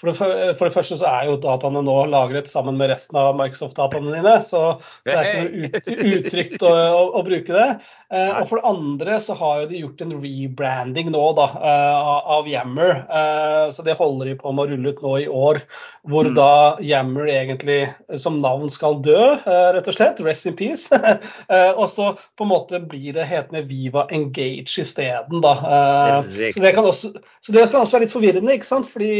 For 0.00 0.10
det, 0.10 0.14
for, 0.18 0.66
det, 0.66 0.74
første 0.74 0.98
så 1.00 1.08
er 1.08 1.28
jo 1.30 1.38
dataene 1.42 1.82
nå 1.84 1.96
lagret 2.10 2.50
sammen 2.50 2.78
med 2.80 2.90
resten 2.92 3.18
av 3.20 3.36
Microsoft-dataene 3.38 4.16
dine, 4.16 4.36
så, 4.46 4.62
så 4.82 5.08
det 5.08 5.16
er 5.16 5.28
ikke 5.28 5.42
noe 5.42 5.62
ut, 5.62 5.90
utrygt 6.12 6.66
å, 6.66 6.72
å, 6.72 7.02
å 7.20 7.24
bruke 7.26 7.54
det. 7.54 7.68
Eh, 8.12 8.32
og 8.36 8.48
for 8.50 8.60
det 8.60 8.68
andre 8.68 9.18
så 9.24 9.36
har 9.38 9.62
jo 9.62 9.68
de 9.70 9.78
gjort 9.80 10.02
en 10.04 10.14
rebranding 10.20 11.10
nå 11.14 11.22
da, 11.38 11.46
eh, 11.56 12.10
av 12.36 12.48
Yammer. 12.50 12.92
Eh, 13.08 13.66
så 13.72 13.84
det 13.86 13.96
holder 13.96 14.28
de 14.28 14.36
på 14.40 14.52
med 14.52 14.66
å 14.66 14.72
rulle 14.72 14.92
ut 14.92 15.02
nå 15.04 15.14
i 15.22 15.28
år. 15.28 15.62
Hvor 16.10 16.28
mm. 16.28 16.34
da 16.36 16.52
Yammer 16.84 17.30
egentlig 17.32 17.80
som 18.20 18.40
navn 18.42 18.68
skal 18.72 18.98
dø, 19.04 19.18
eh, 19.38 19.68
rett 19.76 19.88
og 19.88 19.96
slett. 19.96 20.20
Rest 20.24 20.48
in 20.50 20.58
peace. 20.58 20.88
Eh, 21.52 21.72
og 21.76 21.88
så 21.90 22.12
på 22.38 22.44
en 22.44 22.50
måte 22.50 22.78
blir 22.88 23.12
det 23.16 23.24
hetende 23.28 23.62
Viva 23.68 24.04
Engage 24.14 24.80
isteden, 24.80 25.42
da. 25.44 25.52
Så 26.54 26.62
det, 26.62 26.70
kan 26.74 26.86
også, 26.88 27.10
så 27.44 27.54
det 27.54 27.64
kan 27.70 27.82
også 27.82 27.96
være 27.96 28.06
litt 28.06 28.14
forvirrende, 28.14 28.31
ikke 28.40 28.68
sant? 28.68 28.88
fordi 28.88 29.12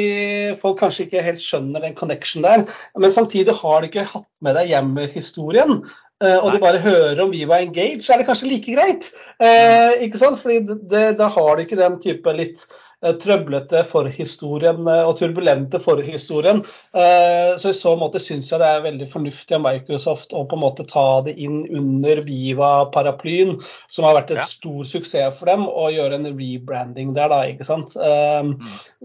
folk 0.63 0.79
kanskje 0.81 1.07
ikke 1.07 1.25
helt 1.27 1.43
skjønner 1.43 1.85
den 1.85 1.97
connection 1.99 2.47
der. 2.47 2.65
Men 2.99 3.13
samtidig 3.13 3.55
har 3.59 3.81
de 3.81 3.91
ikke 3.91 4.09
hatt 4.13 4.29
med 4.41 4.57
deg 4.59 4.73
Yammer-historien. 4.73 5.83
Uh, 6.23 6.39
og 6.39 6.53
du 6.55 6.61
bare 6.63 6.79
hører 6.79 7.19
om 7.25 7.33
vi 7.33 7.43
var 7.51 7.65
engaged, 7.65 8.05
så 8.07 8.15
er 8.15 8.21
det 8.21 8.29
kanskje 8.29 8.53
like 8.53 8.77
greit. 8.77 9.09
Uh, 9.43 9.99
ikke 10.05 10.21
sant? 10.21 10.39
Fordi 10.39 10.61
det, 10.91 11.17
da 11.19 11.27
har 11.27 11.57
du 11.57 11.65
ikke 11.65 11.81
den 11.81 11.99
type 12.03 12.35
litt 12.39 12.63
Eh, 12.67 12.92
trøblete 13.03 13.83
forhistorien 13.89 14.23
historien 14.23 14.87
og 15.07 15.17
turbulente 15.19 15.81
forhistorien. 15.83 16.63
historien. 16.63 17.59
så 17.59 17.71
i 17.71 17.77
så 17.77 17.95
måte 17.97 18.21
syns 18.21 18.51
jeg 18.51 18.61
det 18.61 18.69
er 18.69 18.85
veldig 18.85 19.09
fornuftig 19.11 19.57
av 19.57 19.63
Microsoft 19.65 20.33
å 20.33 20.45
på 20.49 20.57
en 20.57 20.63
måte 20.63 20.87
ta 20.89 21.23
det 21.27 21.35
inn 21.41 21.65
under 21.71 22.23
Viva-paraplyen, 22.27 23.57
som 23.91 24.07
har 24.07 24.17
vært 24.19 24.33
et 24.35 24.43
ja. 24.43 24.47
stor 24.49 24.85
suksess 24.89 25.39
for 25.39 25.51
dem, 25.51 25.67
og 25.69 25.93
gjøre 25.95 26.19
en 26.19 26.31
rebranding 26.31 27.15
der, 27.17 27.33
da. 27.33 27.43
ikke 27.49 27.67
sant. 27.69 27.97
Mm. 27.97 28.57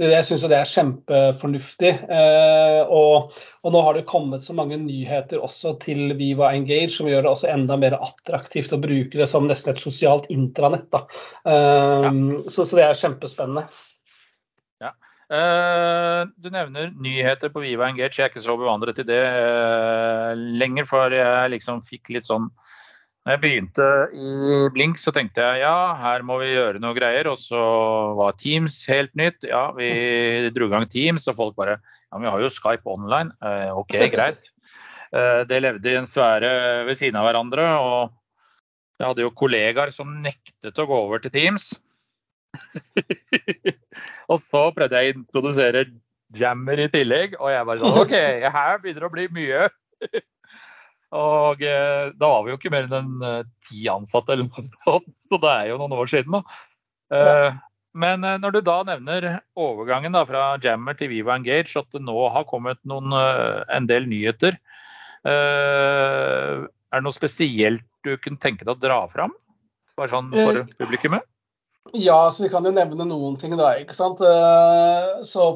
Jeg 0.02 0.26
syns 0.28 0.46
det 0.48 0.60
er 0.60 0.72
kjempefornuftig. 0.74 1.94
Og, 2.88 3.38
og, 3.68 3.74
nå 3.76 3.84
har 3.84 3.98
det 3.98 4.06
kommet 4.08 4.46
så 4.46 4.56
mange 4.56 4.80
nyheter 4.80 5.44
også 5.44 5.76
til 5.84 6.16
Viva 6.16 6.54
Engage 6.56 6.96
som 6.96 7.10
gjør 7.12 7.26
det 7.26 7.34
også 7.34 7.52
enda 7.52 7.76
mer 7.80 7.98
attraktivt 8.00 8.72
å 8.72 8.80
bruke 8.80 9.20
det 9.20 9.28
som 9.28 9.50
nesten 9.50 9.76
et 9.76 9.84
sosialt 9.84 10.32
intranett. 10.34 10.88
da. 10.96 11.04
Ja. 11.44 12.16
Så, 12.48 12.64
så 12.64 12.80
det 12.80 12.88
er 12.88 13.00
kjempespennende. 13.04 13.68
Uh, 15.28 16.24
du 16.40 16.48
nevner 16.48 16.94
nyheter 16.96 17.52
på 17.52 17.60
Viva 17.60 17.90
Engage. 17.90 18.16
Jeg 18.16 18.30
er 18.30 18.32
ikke 18.32 18.46
så 18.46 18.56
bevandret 18.60 19.02
i 19.02 19.08
det 19.08 19.20
uh, 19.28 20.32
lenger, 20.38 20.88
for 20.88 21.12
jeg 21.12 21.52
liksom 21.52 21.82
fikk 21.84 22.14
litt 22.16 22.30
sånn 22.30 22.48
Når 23.28 23.36
jeg 23.36 23.42
begynte 23.44 23.88
i 24.16 24.62
Blink, 24.72 25.02
så 25.04 25.12
tenkte 25.12 25.44
jeg 25.44 25.66
ja, 25.66 25.98
her 26.00 26.24
må 26.24 26.38
vi 26.40 26.54
gjøre 26.54 26.80
noe 26.80 26.96
greier. 26.96 27.28
Og 27.28 27.42
så 27.44 27.60
var 28.16 28.40
Teams 28.40 28.80
helt 28.88 29.12
nytt. 29.20 29.44
Ja, 29.44 29.68
vi 29.76 30.48
dro 30.56 30.70
i 30.70 30.72
gang 30.72 30.88
Teams, 30.88 31.28
og 31.28 31.36
folk 31.42 31.60
bare 31.60 31.82
Ja, 32.08 32.18
men 32.18 32.28
vi 32.28 32.32
har 32.32 32.44
jo 32.46 32.54
Skype 32.54 32.88
online. 32.90 33.34
Uh, 33.44 33.80
OK, 33.82 33.96
greit. 34.16 34.54
det 35.48 35.62
levde 35.64 35.88
i 35.88 35.96
en 35.96 36.08
sfære 36.10 36.50
ved 36.88 36.98
siden 37.00 37.16
av 37.20 37.28
hverandre. 37.30 37.66
Og 37.80 38.16
jeg 39.00 39.08
hadde 39.08 39.24
jo 39.24 39.36
kollegaer 39.38 39.94
som 39.96 40.10
nektet 40.24 40.80
å 40.82 40.88
gå 40.90 40.98
over 41.06 41.22
til 41.24 41.34
Teams. 41.34 41.70
og 44.32 44.42
så 44.44 44.64
prøvde 44.76 45.00
jeg 45.00 45.14
å 45.14 45.18
introdusere 45.20 45.86
jammer 46.38 46.82
i 46.84 46.90
tillegg, 46.92 47.38
og 47.40 47.52
jeg 47.54 47.68
bare 47.70 47.84
sånn 47.84 48.00
OK, 48.04 48.16
her 48.58 48.82
begynner 48.82 49.06
det 49.06 49.10
å 49.10 49.14
bli 49.14 49.28
mye. 49.36 49.68
og 51.18 51.64
eh, 51.64 52.10
da 52.20 52.32
var 52.34 52.44
vi 52.46 52.54
jo 52.54 52.60
ikke 52.60 52.74
mer 52.74 52.90
enn 52.90 53.22
en 53.22 53.54
ti 53.70 53.88
ansatte 53.92 54.36
eller 54.36 54.50
noe 54.50 54.68
sånt, 54.84 55.14
så 55.30 55.42
det 55.44 55.54
er 55.54 55.72
jo 55.72 55.80
noen 55.82 55.98
år 56.02 56.12
siden. 56.12 56.40
da. 56.40 56.60
Eh, 57.18 57.62
men 57.98 58.26
eh, 58.26 58.40
når 58.42 58.58
du 58.58 58.62
da 58.66 58.78
nevner 58.88 59.30
overgangen 59.60 60.16
da, 60.16 60.24
fra 60.30 60.50
Jammer 60.64 60.98
til 61.00 61.12
Viva 61.12 61.38
Engage, 61.38 61.76
at 61.80 61.90
det 61.96 62.04
nå 62.06 62.18
har 62.34 62.48
kommet 62.50 62.80
noen, 62.90 63.14
eh, 63.18 63.64
en 63.74 63.90
del 63.90 64.10
nyheter, 64.10 64.60
er 65.28 66.62
det 66.64 67.04
noe 67.04 67.16
spesielt 67.16 67.84
du 68.06 68.14
kunne 68.22 68.40
tenke 68.40 68.64
deg 68.64 68.78
å 68.78 68.80
dra 68.80 69.02
fram? 69.12 69.34
Bare 69.98 70.14
sånn 70.14 70.30
for 70.32 70.62
publikummet? 70.80 71.26
Ja, 71.96 72.32
så 72.32 72.44
vi 72.44 72.50
kan 72.52 72.66
jo 72.68 72.72
nevne 72.76 73.06
noen 73.08 73.38
ting, 73.40 73.54
da. 73.60 73.74
ikke 73.80 73.96
sant? 73.96 74.22
Eh, 74.24 75.24
så 75.28 75.50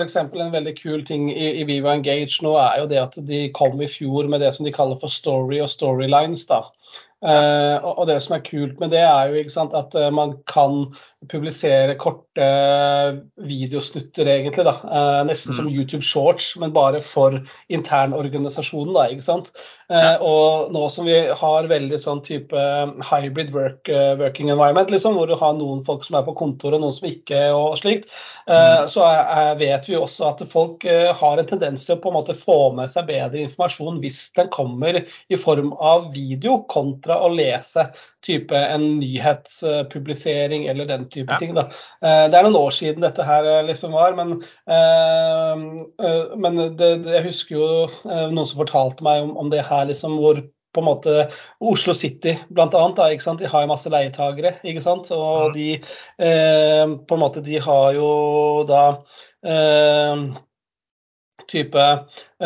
eksempel 0.00 0.44
en 0.44 0.54
veldig 0.54 0.74
kul 0.78 1.04
ting 1.08 1.30
i, 1.32 1.48
i, 1.60 1.66
Viva 1.68 1.94
Engage 1.96 2.44
nå 2.44 2.54
er 2.60 2.82
jo 2.82 2.90
det 2.90 3.00
at 3.02 3.18
de 3.28 3.46
kom 3.56 3.80
i 3.80 3.90
fjor 3.90 4.28
med 4.32 4.44
det 4.44 4.52
som 4.56 4.68
de 4.68 4.74
kaller 4.74 5.00
for 5.00 5.12
story 5.12 5.60
og 5.64 5.70
storylines. 5.72 6.46
da. 6.50 6.64
Og 7.22 8.04
det 8.08 8.18
som 8.24 8.34
er 8.36 8.46
kult 8.46 8.80
med 8.82 8.90
det, 8.94 9.04
er 9.06 9.30
jo 9.30 9.44
sant, 9.52 9.76
at 9.76 9.94
man 10.14 10.34
kan 10.50 10.88
publisere 11.30 11.94
korte 12.00 12.46
videosnutter, 13.36 14.26
egentlig. 14.26 14.64
da, 14.64 14.74
eh, 14.82 15.20
Nesten 15.28 15.52
mm. 15.52 15.56
som 15.56 15.68
YouTube 15.68 16.02
Shorts, 16.02 16.56
men 16.56 16.72
bare 16.72 17.00
for 17.00 17.40
internorganisasjonen. 17.68 18.94
da, 18.94 19.08
ikke 19.10 19.26
sant? 19.26 19.52
Ja. 19.92 20.16
Og 20.24 20.72
nå 20.72 20.86
som 20.88 21.04
vi 21.04 21.18
har 21.36 21.68
veldig 21.68 21.98
sånn 22.00 22.22
type 22.24 22.56
hybrid 23.10 23.50
work, 23.52 23.90
working 24.16 24.48
environment, 24.48 24.88
liksom, 24.90 25.18
hvor 25.18 25.28
du 25.28 25.34
har 25.36 25.52
noen 25.58 25.82
folk 25.84 26.06
som 26.06 26.16
er 26.16 26.24
på 26.24 26.32
kontor 26.38 26.72
og 26.72 26.80
noen 26.80 26.96
som 26.96 27.10
ikke, 27.10 27.42
og 27.52 27.76
slikt, 27.76 28.08
mm. 28.48 28.88
så 28.88 29.04
er, 29.04 29.52
vet 29.60 29.90
vi 29.90 29.98
også 29.98 30.30
at 30.30 30.40
folk 30.48 30.86
har 30.88 31.42
en 31.42 31.50
tendens 31.50 31.84
til 31.84 31.98
å 31.98 32.00
på 32.00 32.08
en 32.08 32.16
måte 32.16 32.38
få 32.38 32.72
med 32.78 32.88
seg 32.88 33.10
bedre 33.10 33.44
informasjon 33.44 34.00
hvis 34.00 34.22
den 34.38 34.48
kommer 34.54 35.02
i 35.02 35.40
form 35.40 35.74
av 35.76 36.08
video 36.16 36.62
kontra 36.72 36.92
kontra 37.02 37.20
å 37.22 37.30
lese 37.32 37.90
type 38.22 38.54
en 38.56 38.98
nyhetspublisering 39.00 40.66
eller 40.70 40.86
den 40.86 41.08
type 41.12 41.30
ja. 41.32 41.38
ting. 41.40 41.54
Da. 41.58 41.68
Eh, 42.02 42.24
det 42.32 42.38
er 42.38 42.48
noen 42.48 42.58
år 42.60 42.74
siden 42.76 43.04
dette 43.04 43.26
her 43.26 43.48
eh, 43.48 43.62
liksom 43.68 43.94
var, 43.96 44.16
men, 44.18 44.34
eh, 44.66 46.32
men 46.40 46.64
det, 46.78 46.90
jeg 47.06 47.28
husker 47.28 47.58
jo 47.58 47.68
noen 48.04 48.48
som 48.48 48.64
fortalte 48.64 49.06
meg 49.06 49.22
om, 49.26 49.36
om 49.44 49.52
det 49.52 49.64
her 49.68 49.86
liksom 49.90 50.18
hvor 50.20 50.42
på 50.72 50.80
en 50.80 50.88
måte 50.88 51.16
Oslo 51.60 51.94
City 51.94 52.36
blant 52.48 52.74
annet, 52.74 52.96
da, 52.96 53.08
ikke 53.12 53.26
sant? 53.26 53.42
De 53.42 53.50
har 53.50 53.64
jo 53.64 53.70
masse 53.72 53.92
leietagere, 53.92 54.54
ikke 54.64 54.84
sant. 54.84 55.10
Og 55.12 55.50
mm. 55.50 55.56
de 55.56 55.68
eh, 55.76 56.94
på 57.08 57.18
en 57.18 57.22
måte 57.22 57.44
de 57.44 57.60
har 57.60 57.88
jo 57.98 58.12
da 58.68 58.84
eh, 59.44 60.24
type 61.52 61.88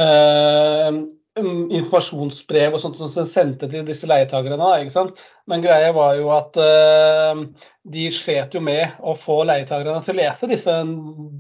eh, 0.02 0.98
informasjonsbrev 1.36 2.74
og 2.74 2.80
sånt 2.82 2.98
som 2.98 3.12
de 3.12 3.26
sendte 3.28 3.68
til 3.70 3.86
disse 3.86 4.08
leietagerne. 4.08 4.72
ikke 4.80 4.94
sant? 4.94 5.26
Men 5.46 5.62
greia 5.62 5.92
var 5.94 6.16
jo 6.18 6.30
at 6.34 6.56
uh, 6.58 7.42
de 7.86 8.06
slet 8.10 8.54
jo 8.56 8.60
med 8.66 8.96
å 8.98 9.12
få 9.18 9.36
leietakerne 9.46 10.00
til 10.02 10.16
å 10.16 10.18
lese 10.18 10.48
disse 10.50 10.72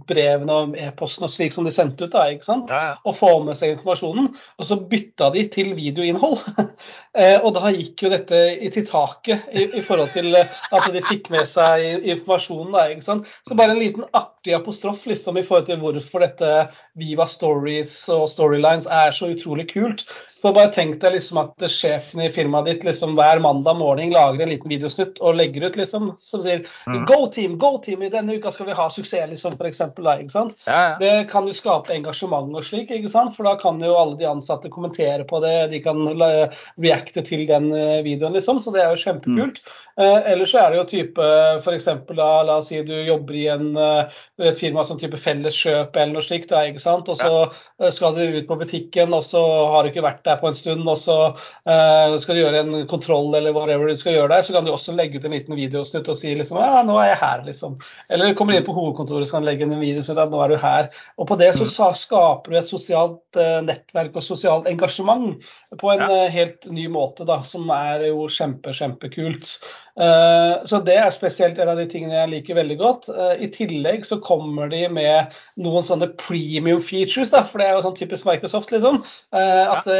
brevene 0.06 0.58
og 0.60 0.76
e-postene 0.78 1.26
slik 1.30 1.54
som 1.54 1.66
de 1.66 1.72
sendte 1.74 2.06
ut. 2.06 2.12
da, 2.12 2.28
ikke 2.30 2.46
sant? 2.46 2.70
Ja, 2.70 2.82
ja. 2.92 2.92
Og 3.02 3.16
få 3.18 3.32
med 3.42 3.58
seg 3.58 3.74
informasjonen. 3.74 4.28
Og 4.60 4.68
så 4.68 4.78
bytta 4.78 5.32
de 5.34 5.42
til 5.50 5.72
videoinnhold. 5.74 6.44
eh, 7.18 7.34
og 7.40 7.56
da 7.58 7.72
gikk 7.74 8.06
jo 8.06 8.12
dette 8.14 8.42
i, 8.54 8.70
til 8.74 8.86
taket 8.86 9.50
i, 9.50 9.66
i, 9.80 9.82
forhold 9.82 10.14
til 10.14 10.38
at 10.38 10.86
de 10.94 11.02
fikk 11.08 11.32
med 11.34 11.50
seg 11.50 12.06
informasjonen. 12.14 12.70
da, 12.78 12.86
ikke 12.94 13.08
sant? 13.08 13.34
Så 13.48 13.58
bare 13.58 13.74
en 13.74 13.82
liten 13.82 14.06
artig 14.14 14.54
apostrof 14.54 15.02
liksom 15.10 15.40
i 15.40 15.46
forhold 15.46 15.66
til 15.66 15.82
hvorfor 15.82 16.22
dette 16.22 16.52
Viva 16.94 17.26
Stories 17.26 17.98
og 18.14 18.28
Storylines 18.30 18.86
er 18.86 19.18
så 19.18 19.34
utrolig 19.34 19.66
kult. 19.74 20.06
Så 20.42 20.52
bare 20.52 20.68
tenk 20.74 20.98
deg 21.00 21.14
liksom 21.14 21.38
at 21.40 21.64
sjefen 21.72 22.20
i 22.20 22.28
firmaet 22.32 22.68
ditt 22.68 22.84
liksom 22.84 23.14
hver 23.16 23.40
mandag 23.40 23.78
morgen 23.78 24.12
lager 24.12 24.44
en 24.44 24.50
liten 24.52 24.68
videosnutt 24.70 25.20
og 25.24 25.38
legger 25.38 25.64
ut 25.64 25.78
liksom, 25.80 26.10
som 26.20 26.42
sier 26.44 26.66
mm. 26.84 27.06
Go 27.08 27.22
team, 27.32 27.56
go 27.62 27.72
team, 27.82 28.04
i 28.04 28.10
denne 28.12 28.36
uka 28.36 28.52
skal 28.52 28.68
vi 28.68 28.76
ha 28.76 28.88
suksess, 28.92 29.30
liksom, 29.30 29.56
for 29.56 29.68
eksempel, 29.70 30.04
da, 30.04 30.18
ikke 30.20 30.34
sant? 30.34 30.52
Ja, 30.68 30.76
ja. 30.76 30.92
Det 31.00 31.14
kan 31.32 31.48
jo 31.48 31.56
skape 31.56 31.94
engasjement 31.96 32.52
og 32.52 32.68
slik, 32.68 32.92
ikke 32.92 33.12
sant? 33.12 33.32
for 33.36 33.48
da 33.48 33.56
kan 33.60 33.80
jo 33.82 33.96
alle 33.96 34.20
de 34.20 34.28
ansatte 34.28 34.70
kommentere 34.72 35.24
på 35.28 35.40
det, 35.44 35.56
de 35.72 35.80
kan 35.84 36.04
reacte 36.12 37.24
til 37.26 37.46
den 37.48 37.72
eh, 37.72 38.04
videoen, 38.04 38.36
liksom, 38.36 38.60
så 38.62 38.74
det 38.76 38.84
er 38.84 38.92
jo 38.92 39.02
kjempekult. 39.06 39.64
Mm. 39.64 39.82
Eh, 39.96 40.32
ellers 40.32 40.50
så 40.52 40.60
er 40.60 40.74
det 40.74 40.76
jo 40.76 40.88
type 40.90 41.26
f.eks. 41.62 41.86
da, 42.10 42.28
la 42.44 42.58
oss 42.58 42.66
si 42.68 42.82
du 42.84 42.92
jobber 43.06 43.36
i 43.40 43.46
en, 43.48 43.70
eh, 43.80 44.18
et 44.44 44.58
firma 44.58 44.84
som 44.84 44.98
type 45.00 45.16
Felleskjøp 45.16 45.96
eller 45.96 46.18
noe 46.18 46.24
slikt, 46.24 46.50
da, 46.50 46.66
ikke 46.68 46.82
sant? 46.82 47.08
og 47.08 47.16
så 47.16 47.30
ja. 47.46 47.90
skal 47.96 48.12
du 48.18 48.20
ut 48.36 48.48
på 48.50 48.58
butikken, 48.60 49.16
og 49.16 49.24
så 49.24 49.40
har 49.72 49.84
du 49.86 49.94
ikke 49.94 50.04
vært 50.04 50.25
der 50.26 50.40
på 50.40 50.50
en 50.50 50.58
stund, 50.58 50.84
og 50.88 50.98
så 51.00 51.16
uh, 51.34 52.16
skal 52.22 52.36
du 52.36 52.42
gjøre 52.42 52.62
en 52.64 52.74
kontroll 52.90 53.34
eller 53.36 53.54
whatever 53.56 53.90
du 53.90 53.96
skal 53.98 54.16
gjøre 54.16 54.32
der, 54.34 54.46
så 54.46 54.56
kan 54.56 54.66
du 54.66 54.72
også 54.74 54.94
legge 54.96 55.20
ut 55.20 55.28
en 55.28 55.36
liten 55.36 55.58
videosnutt 55.58 56.10
og 56.12 56.18
si 56.18 56.34
liksom 56.36 56.60
ja, 56.60 56.82
nå 56.86 56.98
er 57.02 57.12
jeg 57.12 57.20
her, 57.22 57.44
liksom. 57.46 57.78
Eller 58.12 58.36
kommer 58.38 58.56
inn 58.56 58.66
på 58.66 58.74
hovedkontoret 58.76 59.28
så 59.28 59.36
kan 59.36 59.46
du 59.46 59.50
legge 59.50 59.66
inn 59.66 59.76
en 59.76 59.84
videosnutt 59.84 60.22
at 60.26 60.34
nå 60.34 60.42
er 60.44 60.54
du 60.54 60.58
her. 60.62 60.90
Og 61.16 61.30
på 61.30 61.38
det 61.40 61.52
så 61.56 61.66
mm. 61.66 61.96
skaper 62.02 62.52
du 62.52 62.60
et 62.60 62.70
sosialt 62.70 63.40
uh, 63.40 63.58
nettverk 63.66 64.18
og 64.18 64.26
sosialt 64.26 64.68
engasjement 64.70 65.34
på 65.80 65.94
en 65.94 66.06
uh, 66.06 66.26
helt 66.32 66.68
ny 66.70 66.86
måte, 66.92 67.26
da, 67.28 67.42
som 67.48 67.70
er 67.74 68.08
jo 68.10 68.28
kjempe, 68.32 68.74
kjempekult. 68.76 69.56
Eh, 69.96 70.66
så 70.68 70.82
det 70.84 70.96
er 71.00 71.12
spesielt 71.14 71.56
en 71.56 71.70
av 71.72 71.78
de 71.80 71.86
tingene 71.88 72.18
jeg 72.18 72.28
liker 72.34 72.58
veldig 72.58 72.76
godt. 72.80 73.06
Eh, 73.08 73.46
I 73.46 73.48
tillegg 73.52 74.04
så 74.04 74.18
kommer 74.20 74.68
de 74.68 74.82
med 74.92 75.32
noen 75.62 75.84
sånne 75.86 76.10
premium 76.20 76.82
features, 76.84 77.32
da, 77.32 77.46
for 77.48 77.62
det 77.62 77.70
er 77.70 77.78
jo 77.78 77.84
sånn 77.86 77.96
typisk 77.96 78.28
Microsoft, 78.28 78.74
liksom. 78.74 79.00
Eh, 79.32 79.62
at 79.64 79.88
ja, 79.88 79.96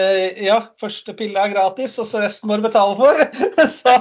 første 0.80 1.14
pille 1.16 1.40
er 1.40 1.52
gratis, 1.52 1.96
og 2.02 2.08
så 2.10 2.20
resten 2.22 2.50
må 2.50 2.58
du 2.58 2.66
betale 2.66 2.96
for. 2.98 3.20
så, 3.78 3.94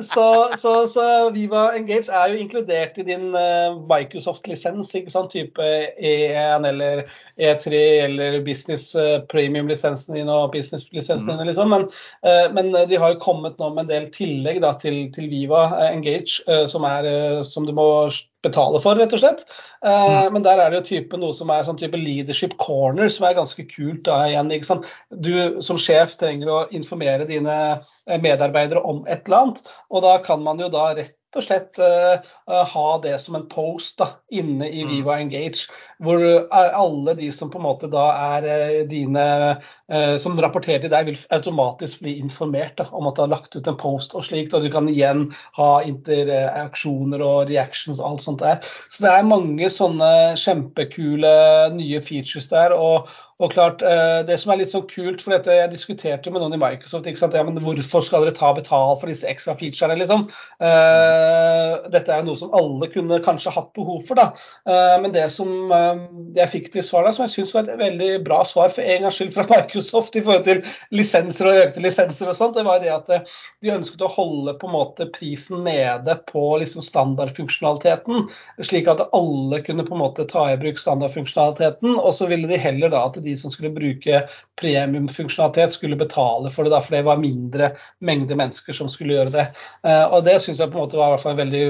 så, 0.00 0.26
så, 0.60 0.72
så, 0.90 1.06
Viva 1.34 1.66
Engage 1.76 2.12
er 2.12 2.32
jo 2.32 2.40
inkludert 2.42 2.98
i 3.00 3.06
din 3.06 3.30
uh, 3.36 3.78
Microsoft-lisens, 3.90 4.92
ikke 4.94 5.14
sant? 5.14 5.32
type 5.34 5.70
E1 5.98 6.68
eller 6.68 7.04
E3 7.40 7.80
eller 8.04 8.40
Business 8.46 8.92
uh, 8.98 9.22
Premium-lisensen 9.32 10.18
din 10.18 10.30
og 10.32 10.52
Business-lisensen 10.52 11.32
din, 11.32 11.42
mm. 11.42 11.48
liksom. 11.50 11.74
Men, 11.74 11.88
uh, 12.26 12.46
men, 12.54 12.72
de 12.90 13.00
har 13.00 13.14
jo 13.14 13.22
kommet 13.22 13.58
nå 13.58 13.72
med 13.74 13.86
en 13.86 13.94
del 13.94 14.12
tillegg 14.14 14.62
da, 14.64 14.74
til, 14.82 15.06
til 15.14 15.30
Viva 15.32 15.66
Engage, 15.88 16.42
som, 16.70 16.86
er, 16.88 17.42
som 17.46 17.66
du 17.66 17.74
må 17.76 17.88
betale 18.44 18.80
for, 18.82 18.98
rett 19.00 19.14
og 19.16 19.22
slett. 19.22 19.42
Uh, 19.84 20.28
mm. 20.28 20.36
Men 20.36 20.46
der 20.46 20.60
er 20.60 20.70
det 20.70 20.80
jo 20.80 20.86
type 20.90 21.20
noe 21.20 21.34
som 21.36 21.50
er 21.52 21.66
sånn 21.66 21.80
type 21.80 21.98
leadership 22.00 22.56
corner, 22.60 23.10
som 23.12 23.26
er 23.28 23.36
ganske 23.38 23.66
kult. 23.70 24.04
da 24.06 24.22
igjen, 24.28 24.52
ikke 24.54 24.70
sant? 24.70 24.88
Du 25.10 25.60
som 25.64 25.80
sjef 25.80 26.16
trenger 26.20 26.52
å 26.52 26.62
informere 26.76 27.28
dine 27.28 27.58
eh, 27.74 28.20
medarbeidere 28.20 28.84
om 28.84 29.04
et 29.08 29.26
eller 29.26 29.40
annet, 29.40 29.76
og 29.90 30.06
da 30.06 30.16
kan 30.24 30.42
man 30.44 30.62
jo 30.62 30.70
da 30.72 30.90
rett 30.96 31.18
og 31.34 31.42
slett 31.42 31.80
uh, 31.82 32.22
ha 32.46 32.88
det 33.02 33.16
som 33.22 33.34
en 33.38 33.48
post 33.50 33.98
da, 33.98 34.12
inne 34.30 34.68
i 34.70 34.84
mm. 34.84 34.92
Viva 34.92 35.18
Engage, 35.18 35.66
hvor 36.04 36.22
alle 36.52 37.14
de 37.18 37.30
som 37.34 37.50
på 37.50 37.58
en 37.60 37.66
måte 37.66 37.90
da 37.92 38.04
er 38.36 38.46
uh, 38.46 38.80
dine 38.90 39.24
uh, 39.56 40.14
som 40.20 40.38
rapporterer 40.40 40.84
til 40.84 40.92
deg, 40.92 41.10
vil 41.10 41.26
automatisk 41.34 42.04
bli 42.04 42.16
informert 42.20 42.76
da, 42.80 42.88
om 42.92 43.08
at 43.10 43.18
du 43.18 43.24
har 43.24 43.32
lagt 43.32 43.56
ut 43.56 43.68
en 43.70 43.80
post 43.80 44.14
og 44.14 44.26
slikt. 44.28 44.54
Og 44.54 44.64
du 44.64 44.70
kan 44.72 44.88
igjen 44.90 45.26
ha 45.58 45.70
interaksjoner 45.88 47.24
og 47.24 47.50
reactions 47.52 48.00
og 48.00 48.12
alt 48.12 48.26
sånt 48.26 48.44
der. 48.44 48.64
Så 48.90 49.06
det 49.06 49.12
er 49.12 49.28
mange 49.28 49.70
sånne 49.72 50.10
kjempekule 50.40 51.36
nye 51.76 52.02
features 52.04 52.50
der. 52.52 52.76
og 52.76 53.08
og 53.42 53.50
klart, 53.50 53.82
eh, 53.82 54.22
Det 54.26 54.38
som 54.40 54.52
er 54.52 54.60
litt 54.60 54.70
sånn 54.70 54.86
kult, 54.86 55.22
for 55.22 55.34
dette 55.34 55.50
jeg 55.50 55.70
diskuterte 55.72 56.30
med 56.30 56.40
noen 56.40 56.54
i 56.54 56.60
Microsoft 56.60 57.06
ikke 57.10 57.18
sant? 57.18 57.34
Ja, 57.34 57.42
men 57.42 57.58
Hvorfor 57.58 58.04
skal 58.06 58.22
dere 58.22 58.36
ta 58.36 58.52
betalt 58.54 59.00
for 59.00 59.10
disse 59.10 59.26
ekstra 59.26 59.56
featurene? 59.58 59.98
liksom? 59.98 60.28
Dette 60.60 62.12
er 62.12 62.22
jo 62.22 62.28
noe 62.28 62.38
som 62.38 62.54
alle 62.54 62.88
kunne 62.92 63.18
kanskje 63.24 63.52
hatt 63.52 63.72
behov 63.74 64.06
for. 64.06 64.14
da. 64.14 64.30
Men 65.00 65.12
det 65.12 65.32
som 65.32 65.50
jeg 66.34 66.50
fikk 66.52 66.70
til 66.74 66.84
svar 66.86 67.06
der, 67.06 67.14
som 67.16 67.24
jeg 67.24 67.32
syns 67.34 67.54
var 67.54 67.68
et 67.68 67.80
veldig 67.80 68.10
bra 68.26 68.40
svar 68.48 68.72
for 68.74 68.84
en 68.84 69.04
gangs 69.04 69.18
skyld 69.18 69.32
fra 69.34 69.46
Microsoft 69.52 70.16
i 70.18 70.22
forhold 70.24 70.46
til 70.48 70.62
lisenser 70.94 71.50
og 71.50 71.60
økte 71.62 71.84
lisenser 71.84 72.30
og 72.30 72.38
sånt, 72.38 72.58
det 72.58 72.66
var 72.66 72.82
det 72.82 72.92
at 72.94 73.10
de 73.62 73.72
ønsket 73.74 74.04
å 74.04 74.10
holde 74.14 74.56
på 74.60 74.68
en 74.68 74.74
måte 74.74 75.08
prisen 75.14 75.64
nede 75.66 76.16
på 76.30 76.44
liksom 76.62 76.84
standardfunksjonaliteten, 76.84 78.28
slik 78.62 78.90
at 78.90 79.04
alle 79.16 79.60
kunne 79.64 79.86
på 79.86 79.96
en 79.96 80.02
måte 80.02 80.26
ta 80.30 80.46
i 80.52 80.58
bruk 80.60 80.80
standardfunksjonaliteten. 80.80 81.96
Og 81.98 82.12
så 82.16 82.28
ville 82.30 82.50
de 82.50 82.60
heller 82.60 82.92
da 82.92 83.06
at 83.08 83.18
de 83.24 83.36
som 83.38 83.52
skulle 83.52 83.72
bruke 83.74 84.24
premiumfunksjonalitet, 84.60 85.74
skulle 85.74 85.98
betale 86.00 86.52
for 86.52 86.66
det, 86.66 86.74
da, 86.74 86.82
for 86.84 86.96
det 86.96 87.04
var 87.06 87.22
mindre 87.22 87.72
mengde 88.04 88.36
mennesker 88.38 88.76
som 88.76 88.90
skulle 88.92 89.16
gjøre 89.18 89.34
det. 89.34 89.48
Eh, 89.86 90.04
og 90.04 90.24
Det 90.24 90.38
syns 90.42 90.60
jeg 90.62 90.72
på 90.72 90.78
en 90.78 90.86
måte 90.86 91.00
var 91.00 91.12
i 91.12 91.16
hvert 91.16 91.24
fall 91.24 91.36
en 91.36 91.44
veldig 91.44 91.64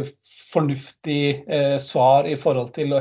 fornuftig 0.54 1.24
eh, 1.50 1.74
svar 1.82 2.28
i 2.30 2.36
forhold 2.38 2.70
til 2.76 2.94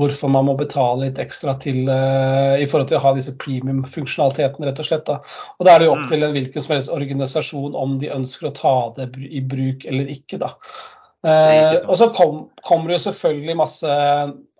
hvorfor 0.00 0.32
man 0.32 0.46
må 0.48 0.54
betale 0.58 1.08
litt 1.08 1.20
ekstra 1.22 1.56
til, 1.62 1.82
eh, 1.90 2.62
i 2.62 2.68
forhold 2.70 2.90
til 2.90 3.00
å 3.00 3.04
ha 3.04 3.14
disse 3.16 3.34
premium-funksjonalitetene, 3.42 4.70
rett 4.70 4.80
og 4.82 4.88
slett. 4.88 5.04
Da. 5.10 5.18
Og 5.58 5.66
Da 5.66 5.74
er 5.74 5.82
det 5.82 5.90
jo 5.90 5.96
opp 5.96 6.06
mm. 6.06 6.08
til 6.14 6.24
en 6.26 6.38
hvilken 6.38 6.66
som 6.66 6.76
helst 6.76 6.94
organisasjon 6.94 7.76
om 7.78 7.98
de 8.02 8.14
ønsker 8.14 8.48
å 8.48 8.56
ta 8.56 8.76
det 8.96 9.10
i 9.28 9.42
bruk 9.42 9.86
eller 9.90 10.10
ikke. 10.14 10.40
da. 10.42 10.54
Eh, 11.26 11.82
og 11.84 11.98
så 12.00 12.08
kom, 12.16 12.46
kommer 12.64 12.88
det 12.88 12.96
jo 12.96 13.06
selvfølgelig 13.10 13.58
masse 13.60 13.96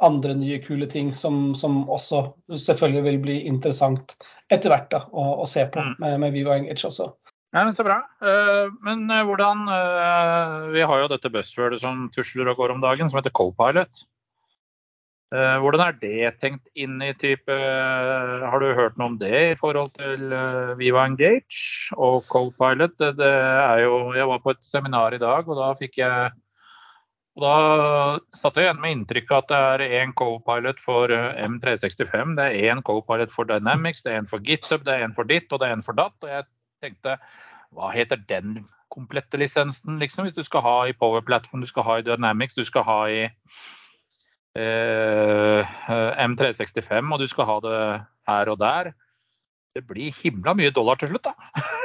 andre 0.05 0.35
nye 0.37 0.59
kule 0.61 0.89
ting 0.93 1.15
som, 1.17 1.55
som, 1.57 1.87
også 1.89 2.27
selvfølgelig 2.53 3.05
vil 3.07 3.23
bli 3.25 3.39
interessant 3.49 4.13
etter 4.53 4.73
hvert 4.73 4.91
da, 4.93 5.01
å, 5.09 5.25
å, 5.41 5.47
se 5.49 5.65
på 5.73 5.81
mm. 5.81 5.95
med, 6.03 6.19
med 6.21 6.37
Viva 6.37 6.59
Engage 6.59 6.91
også. 6.91 7.09
Ja, 7.51 7.65
men 7.65 7.75
Så 7.75 7.83
bra. 7.87 7.99
Uh, 8.23 8.71
men 8.87 9.09
uh, 9.11 9.25
hvordan 9.27 9.67
uh, 9.67 10.71
Vi 10.75 10.85
har 10.87 11.03
jo 11.03 11.11
dette 11.11 11.33
buzzwordet 11.33 11.81
som 11.83 12.09
tusler 12.15 12.53
og 12.53 12.61
går 12.61 12.77
om 12.77 12.83
dagen, 12.85 13.11
som 13.11 13.19
heter 13.21 13.35
Copilot. 13.35 14.07
Hvordan 15.31 15.85
er 15.85 15.93
det 15.95 16.31
tenkt 16.43 16.65
inn 16.75 16.97
i 17.07 17.13
type 17.15 17.55
Har 17.55 18.59
du 18.59 18.73
hørt 18.75 18.97
noe 18.99 19.13
om 19.13 19.19
det 19.21 19.43
i 19.53 19.59
forhold 19.61 19.93
til 19.95 20.25
Viva 20.75 21.05
Engage 21.07 21.95
og 21.95 22.25
Copilot? 22.27 22.97
Det, 22.99 23.29
er 23.31 23.85
jo 23.85 24.11
Jeg 24.19 24.27
var 24.27 24.43
på 24.43 24.51
et 24.51 24.65
seminar 24.67 25.15
i 25.15 25.21
dag, 25.23 25.47
og 25.47 25.55
da 25.55 25.69
fikk 25.79 26.01
jeg 26.03 26.33
og 27.39 27.45
Da 27.45 27.55
satt 28.35 28.59
jeg 28.59 28.67
igjen 28.67 28.81
med 28.83 28.95
inntrykket 28.97 29.37
at 29.37 29.51
det 29.53 29.59
er 29.91 30.01
én 30.03 30.15
co-pilot 30.19 30.81
for 30.83 31.13
eh, 31.15 31.39
M365, 31.47 32.35
det 32.37 32.47
er 32.49 32.73
én 32.75 32.83
co-pilot 32.85 33.31
for 33.33 33.49
Dynamics, 33.49 34.03
det 34.03 34.13
er 34.13 34.25
en 34.25 34.31
for 34.31 34.43
GitHub, 34.43 34.83
det 34.85 34.97
er 34.97 35.07
en 35.07 35.15
for 35.15 35.31
ditt 35.31 35.53
og 35.55 35.63
det 35.63 35.69
er 35.69 35.79
en 35.79 35.87
for 35.87 35.97
datt. 35.97 36.17
Og 36.25 36.33
jeg 36.33 36.49
tenkte 36.83 37.17
hva 37.71 37.91
heter 37.95 38.21
den 38.29 38.69
komplette 38.91 39.39
lisensen, 39.39 39.99
liksom, 40.03 40.27
hvis 40.27 40.35
du 40.35 40.43
skal 40.45 40.65
ha 40.67 40.77
i 40.89 40.97
Power 40.97 41.23
Platform, 41.23 41.63
du 41.63 41.71
skal 41.71 41.87
ha 41.87 41.99
i 41.99 42.07
Dynamics, 42.07 42.59
du 42.59 42.65
skal 42.67 42.83
ha 42.89 42.99
i 43.07 43.21
eh, 44.59 45.77
M365 46.27 47.13
og 47.13 47.23
du 47.23 47.29
skal 47.31 47.49
ha 47.51 47.61
det 47.67 47.79
her 48.29 48.51
og 48.51 48.59
der. 48.59 48.93
Det 49.77 49.87
blir 49.87 50.17
himla 50.25 50.57
mye 50.59 50.75
dollar 50.75 50.99
til 50.99 51.13
slutt, 51.13 51.31
da. 51.31 51.35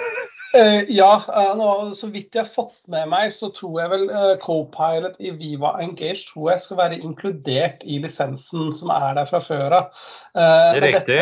Uh, 0.56 0.86
ja, 0.88 1.10
uh, 1.28 1.52
nå, 1.60 1.70
så 2.00 2.08
vidt 2.14 2.36
jeg 2.36 2.46
har 2.46 2.52
fått 2.52 2.78
med 2.92 3.10
meg, 3.12 3.32
så 3.36 3.50
tror 3.52 3.80
jeg 3.82 3.92
vel 3.92 4.06
uh, 4.08 4.36
Copilot 4.40 5.18
i 5.20 5.34
Viva 5.36 5.74
Engage 5.84 6.30
tror 6.30 6.54
jeg 6.54 6.64
skal 6.64 6.80
være 6.80 7.00
inkludert 7.02 7.84
i 7.84 7.98
lisensen 8.04 8.70
som 8.76 8.94
er 8.96 9.18
der 9.18 9.28
fra 9.28 9.42
før 9.44 9.76
av. 9.82 10.06
det 10.36 10.80
er 10.80 10.86
riktig. 10.86 11.18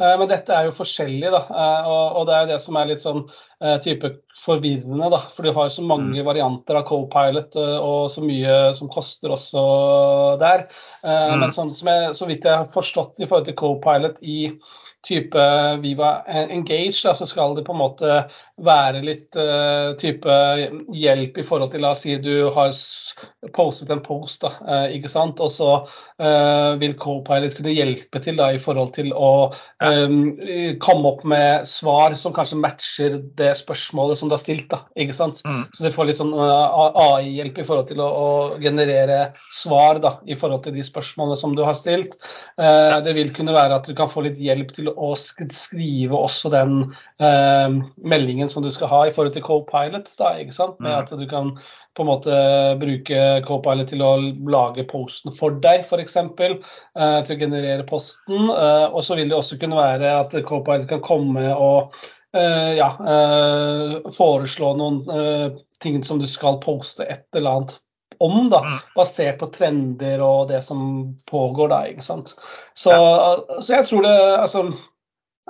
men 0.00 0.28
dette 0.30 0.54
er 0.56 0.66
jo 0.68 0.76
forskjellig, 0.76 1.30
da. 1.32 1.40
Og, 1.84 2.22
det 2.28 2.34
er 2.34 2.44
jo 2.44 2.50
det 2.50 2.58
som 2.64 2.76
er 2.80 2.88
litt 2.88 3.02
sånn 3.02 3.24
type 3.84 4.12
forvirrende, 4.40 5.10
da. 5.12 5.20
For 5.34 5.44
du 5.44 5.52
har 5.56 5.68
jo 5.68 5.74
så 5.74 5.84
mange 5.84 6.14
mm. 6.14 6.26
varianter 6.28 6.80
av 6.80 6.86
Copilot 6.88 7.56
og 7.60 8.08
så 8.12 8.24
mye 8.24 8.60
som 8.76 8.92
koster 8.92 9.34
også 9.36 9.64
der. 10.40 10.66
Mm. 11.04 11.42
Men 11.42 11.56
sånn 11.56 11.72
som 11.76 11.92
jeg, 11.92 12.14
så 12.16 12.28
vidt 12.28 12.48
jeg 12.48 12.62
har 12.62 12.72
forstått 12.72 13.20
i 13.20 13.28
forhold 13.28 13.50
til 13.50 13.58
Copilot 13.60 14.24
i 14.24 14.40
type 15.06 15.44
Viva 15.80 16.10
Engage, 16.28 17.00
da, 17.04 17.14
så 17.16 17.26
skal 17.28 17.54
det 17.56 17.64
på 17.66 17.72
en 17.74 17.80
måte 17.80 18.16
være 18.60 19.00
litt 19.04 19.36
uh, 19.38 19.96
type 20.00 20.34
hjelp 20.92 21.38
i 21.40 21.44
forhold 21.46 21.72
til 21.72 21.84
La 21.84 21.94
oss 21.94 22.04
si 22.04 22.16
du 22.20 22.50
har 22.52 22.74
postet 23.56 23.90
en 23.92 24.02
post, 24.04 24.44
da, 24.44 24.52
uh, 24.60 24.86
ikke 24.92 25.10
sant? 25.10 25.40
og 25.40 25.52
så 25.54 25.70
uh, 25.80 26.76
vil 26.80 26.96
Copilot 27.00 27.56
kunne 27.56 27.72
hjelpe 27.72 28.20
til 28.22 28.36
da, 28.40 28.50
i 28.52 28.60
forhold 28.60 28.92
til 28.96 29.12
å 29.16 29.50
um, 29.80 30.18
komme 30.82 31.14
opp 31.14 31.24
med 31.28 31.68
svar 31.68 32.16
som 32.20 32.34
kanskje 32.36 32.60
matcher 32.60 33.18
det 33.40 33.54
spørsmålet 33.62 34.20
som 34.20 34.28
du 34.28 34.36
har 34.36 34.42
stilt. 34.42 34.68
Da, 34.70 34.82
ikke 35.00 35.16
sant? 35.16 35.40
Mm. 35.48 35.64
Så 35.76 35.86
du 35.86 35.90
får 35.94 36.10
litt 36.10 36.20
sånn 36.20 36.34
AI-hjelp 36.36 37.62
i 37.62 37.66
forhold 37.66 37.88
til 37.88 38.04
å, 38.04 38.10
å, 38.10 38.28
generere 38.60 39.32
svar 39.56 40.02
da, 40.02 40.16
i 40.28 40.36
forhold 40.36 40.66
til 40.66 40.76
de 40.76 40.84
spørsmålene 40.84 41.40
som 41.40 41.56
du 41.56 41.64
har 41.64 41.78
stilt. 41.78 42.18
det 42.56 43.14
vil 43.16 43.32
kunne 43.34 43.54
være 43.56 43.78
at 43.80 43.88
du 43.88 43.94
kan 43.96 44.10
få 44.10 44.24
litt 44.26 44.38
hjelp 44.40 44.72
til 44.76 44.89
å 44.96 45.12
skrive 45.18 46.16
også 46.16 46.50
den 46.52 46.94
meldingen 47.20 48.50
som 48.50 48.64
du 48.64 48.70
skal 48.74 48.90
ha 48.90 49.00
i 49.06 49.12
forhold 49.14 49.36
til 49.36 49.44
Copilot. 49.46 50.10
da, 50.18 50.34
ikke 50.40 50.56
sant? 50.56 50.80
Med 50.80 50.92
mm. 50.92 50.98
at 51.00 51.14
du 51.18 51.26
kan 51.30 51.54
på 51.96 52.04
en 52.04 52.08
måte 52.08 52.36
bruke 52.80 53.24
Copilot 53.46 53.90
til 53.90 54.04
å 54.04 54.12
lage 54.50 54.86
posten 54.90 55.34
for 55.36 55.58
deg, 55.62 55.84
f.eks. 55.88 56.16
Eh, 56.16 57.18
til 57.26 57.34
å 57.34 57.40
generere 57.40 57.86
posten. 57.88 58.46
Eh, 58.48 58.86
og 58.88 59.02
så 59.06 59.18
vil 59.18 59.30
det 59.30 59.38
også 59.38 59.58
kunne 59.60 59.80
være 59.80 60.14
at 60.22 60.36
Copilot 60.46 60.88
kan 60.90 61.02
komme 61.04 61.50
og 61.54 61.96
eh, 62.36 62.78
ja, 62.78 62.92
uh, 62.94 64.10
foreslå 64.14 64.74
noen 64.78 65.00
ting 65.82 65.98
som 66.06 66.20
du 66.20 66.28
skal 66.30 66.60
poste 66.62 67.06
et 67.08 67.26
eller 67.34 67.56
annet 67.56 67.78
om, 68.20 68.50
da, 68.52 68.60
mm. 68.66 68.78
basert 68.96 69.40
på 69.40 69.48
trender 69.54 70.20
og 70.24 70.50
det 70.52 70.62
som 70.66 70.80
pågår 71.30 71.72
da. 71.72 71.82
ikke 71.88 72.04
sant? 72.04 72.34
Så, 72.74 72.94
så 73.62 73.78
jeg 73.78 73.88
tror 73.88 74.04
det 74.06 74.16
altså 74.36 74.68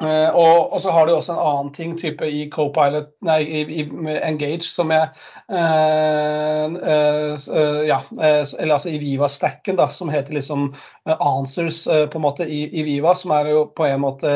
Uh, 0.01 0.33
og, 0.33 0.73
og, 0.73 0.79
så 0.81 0.93
har 0.97 1.05
du 1.07 1.13
også 1.13 1.35
en 1.35 1.43
annen 1.45 1.73
ting 1.77 1.91
type 2.01 2.25
i 2.25 2.47
Copilot, 2.49 3.11
nei, 3.27 3.43
i, 3.45 3.59
i 3.83 3.83
Engage 4.25 4.65
som 4.65 4.89
jeg 4.95 5.11
øh, 5.53 6.79
øh, 6.81 7.83
Ja, 7.85 7.99
eller 8.17 8.75
altså 8.79 8.89
i 8.89 9.01
Viva-stacken, 9.03 9.77
da, 9.77 9.91
som 9.93 10.09
heter 10.09 10.39
liksom 10.39 10.71
Answers 11.05 11.83
på 11.85 12.17
en 12.17 12.25
måte 12.25 12.49
i, 12.49 12.63
i, 12.71 12.87
Viva, 12.87 13.13
som 13.15 13.35
er 13.37 13.53
jo 13.53 13.67
på 13.77 13.85
en 13.91 14.01
måte 14.07 14.33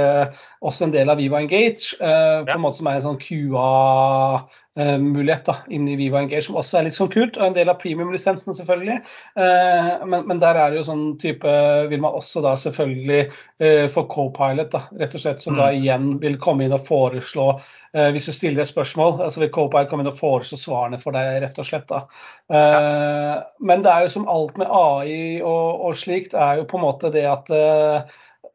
også 0.60 0.84
en 0.84 0.92
del 0.92 1.08
av 1.08 1.22
Viva 1.22 1.40
Engage, 1.40 1.96
på 1.96 2.58
en 2.58 2.60
måte 2.60 2.82
som 2.82 2.90
er 2.90 3.00
en 3.00 3.06
sånn 3.06 3.22
QA 3.24 4.44
eh, 4.78 4.96
mulighet 4.98 5.46
da, 5.48 5.56
inn 5.72 5.86
i 5.88 5.96
Viva 5.98 6.20
Engage, 6.20 6.46
som 6.46 6.58
også 6.60 6.78
er 6.78 6.86
litt 6.86 6.96
sånn 6.96 7.10
kult. 7.12 7.38
Og 7.38 7.46
en 7.46 7.56
del 7.56 7.70
av 7.70 7.78
premium-lisensen, 7.82 8.56
selvfølgelig. 8.56 8.96
Uh, 9.38 10.04
men, 10.08 10.26
men, 10.28 10.40
der 10.42 10.58
er 10.58 10.72
det 10.72 10.80
jo 10.80 10.86
sånn 10.88 11.04
type 11.20 11.50
Vil 11.90 12.02
man 12.02 12.16
også 12.16 12.42
da 12.44 12.54
selvfølgelig 12.58 13.20
uh, 13.30 13.86
få 13.92 14.04
co-pilot, 14.10 14.72
da, 14.74 14.82
rett 15.00 15.16
og 15.16 15.24
slett, 15.24 15.44
som 15.44 15.56
mm. 15.56 15.60
da 15.62 15.70
igjen 15.76 16.10
vil 16.22 16.38
komme 16.42 16.66
inn 16.66 16.76
og 16.76 16.84
foreslå 16.86 17.48
Hvis 18.14 18.26
du 18.26 18.32
stiller 18.34 18.64
et 18.64 18.70
spørsmål, 18.72 19.20
altså 19.22 19.44
vil 19.44 19.52
co-pilot 19.54 19.90
komme 19.90 20.02
inn 20.02 20.10
og 20.10 20.18
foreslå 20.18 20.58
svarene 20.58 20.98
for 20.98 21.14
deg, 21.14 21.36
rett 21.44 21.60
og 21.62 21.68
slett. 21.68 21.86
da. 21.86 22.00
Men 23.62 23.84
det 23.84 23.92
er 23.92 24.02
jo 24.02 24.10
som 24.16 24.26
alt 24.26 24.58
med 24.58 24.66
AI 24.66 25.38
og, 25.46 25.84
og 25.86 26.00
slikt, 26.00 26.34
er 26.34 26.58
jo 26.58 26.66
på 26.66 26.80
en 26.80 26.86
måte 26.88 27.12
det 27.14 27.22
at 27.30 27.54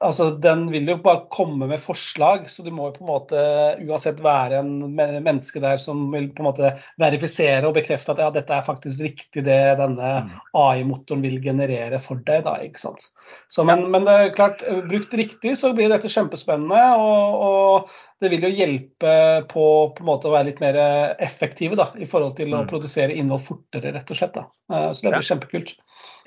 altså, 0.03 0.29
den 0.41 0.65
vil 0.71 0.87
jo 0.89 0.97
bare 1.03 1.27
komme 1.31 1.67
med 1.69 1.81
forslag, 1.83 2.47
så 2.51 2.63
du 2.63 2.71
må 2.73 2.89
jo 2.89 2.95
på 2.97 3.03
en 3.03 3.09
måte 3.09 3.43
uansett 3.83 4.21
være 4.23 4.61
en 4.61 4.71
menneske 4.95 5.61
der 5.63 5.79
som 5.81 6.07
vil 6.13 6.29
på 6.35 6.43
en 6.43 6.49
måte 6.49 6.71
verifisere 7.01 7.67
og 7.67 7.75
bekrefte 7.77 8.15
at 8.15 8.21
ja, 8.23 8.29
dette 8.33 8.55
er 8.55 8.65
faktisk 8.65 9.03
riktig 9.03 9.45
det 9.47 9.59
denne 9.79 10.11
mm. 10.25 10.33
AI-motoren 10.59 11.23
vil 11.25 11.39
generere 11.43 12.01
for 12.03 12.21
deg. 12.25 12.45
da, 12.47 12.57
ikke 12.65 12.83
sant? 12.83 13.09
Så, 13.51 13.65
men, 13.67 13.85
men, 13.93 14.07
det 14.07 14.15
er 14.15 14.35
klart, 14.37 14.63
brukt 14.89 15.13
riktig 15.19 15.55
så 15.59 15.73
blir 15.77 15.91
dette 15.91 16.11
kjempespennende. 16.11 16.85
Og, 16.97 17.43
og 17.49 18.23
det 18.23 18.31
vil 18.33 18.47
jo 18.47 18.55
hjelpe 18.55 19.13
på, 19.51 19.67
på 19.95 20.03
en 20.03 20.09
måte 20.09 20.31
å 20.31 20.33
være 20.33 20.49
litt 20.49 20.63
mer 20.63 20.79
effektive 21.21 21.77
da, 21.79 21.91
i 21.99 22.07
forhold 22.09 22.37
til 22.39 22.53
å 22.55 22.63
mm. 22.63 22.71
produsere 22.71 23.15
innhold 23.15 23.45
fortere, 23.45 23.93
rett 23.95 24.11
og 24.11 24.21
slett. 24.21 24.35
da. 24.39 24.47
Eh, 24.73 24.91
så 24.93 25.05
det 25.05 25.15
blir 25.17 25.31
kjempekult. 25.33 25.75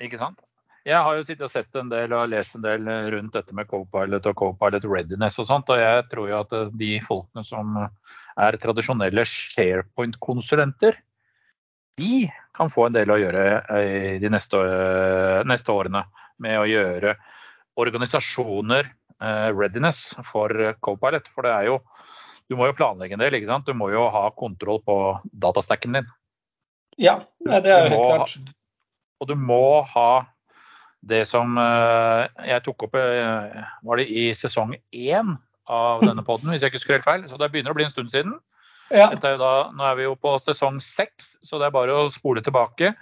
Ikke 0.03 0.21
sant? 0.21 0.41
Jeg 0.83 0.99
har 0.99 1.15
jo 1.15 1.23
sittet 1.23 1.45
og 1.47 1.51
sett 1.53 1.77
en 1.79 1.91
del 1.91 2.11
og 2.11 2.27
lest 2.27 2.57
en 2.57 2.63
del 2.65 2.87
rundt 3.13 3.35
dette 3.37 3.55
med 3.55 3.69
Copilot 3.69 4.25
og 4.27 4.35
Copilot 4.35 4.83
readiness 4.89 5.39
og 5.39 5.47
sånt, 5.47 5.69
og 5.71 5.79
jeg 5.79 6.03
tror 6.11 6.27
jo 6.27 6.39
at 6.41 6.55
de 6.75 6.89
folkene 7.05 7.43
som 7.47 7.77
er 7.79 8.57
tradisjonelle 8.59 9.23
SharePoint-konsulenter, 9.29 10.97
de 12.01 12.25
kan 12.57 12.71
få 12.73 12.87
en 12.87 12.97
del 12.97 13.13
å 13.13 13.19
gjøre 13.21 13.45
de 14.19 14.31
neste, 14.33 14.59
neste 15.47 15.71
årene 15.71 16.03
med 16.41 16.59
å 16.59 16.67
gjøre 16.67 17.15
organisasjoner 17.79 18.89
eh, 18.89 19.49
readiness 19.53 20.01
for 20.31 20.51
Copilot. 20.83 21.29
For 21.33 21.47
det 21.47 21.55
er 21.55 21.69
jo 21.71 21.81
Du 22.51 22.57
må 22.59 22.67
jo 22.67 22.75
planlegge 22.75 23.15
en 23.15 23.21
del, 23.23 23.37
ikke 23.37 23.47
sant. 23.47 23.65
Du 23.65 23.73
må 23.73 23.87
jo 23.93 24.01
ha 24.11 24.25
kontroll 24.35 24.81
på 24.83 24.95
datastacken 25.31 25.95
din. 25.95 26.09
Ja, 26.99 27.21
det 27.39 27.71
er 27.71 27.85
jo 27.85 27.93
helt 27.93 28.03
klart. 28.03 28.33
Og 29.23 29.29
du 29.29 29.33
må 29.39 29.81
ha 29.93 30.25
det 31.03 31.23
som 31.27 31.57
eh, 31.59 32.23
jeg 32.47 32.63
tok 32.65 32.87
opp 32.87 32.95
eh, 32.99 33.57
var 33.83 33.99
det 33.99 34.07
i 34.07 34.29
sesong 34.39 34.75
én 34.95 35.35
av 35.67 36.03
denne 36.03 36.23
poden, 36.27 36.51
hvis 36.53 36.63
jeg 36.63 36.71
ikke 36.71 36.81
husker 36.81 36.97
helt 36.97 37.09
feil. 37.09 37.25
Så 37.29 37.39
det 37.39 37.51
begynner 37.51 37.75
å 37.75 37.77
bli 37.77 37.87
en 37.87 37.93
stund 37.93 38.13
siden. 38.13 38.37
Ja. 38.93 39.09
Er 39.11 39.37
da, 39.41 39.53
nå 39.73 39.85
er 39.87 39.97
vi 39.99 40.07
jo 40.07 40.15
på 40.19 40.35
sesong 40.45 40.79
seks, 40.83 41.33
så 41.43 41.59
det 41.59 41.69
er 41.69 41.75
bare 41.75 41.95
å 41.97 42.11
spole 42.13 42.43
tilbake. 42.45 42.93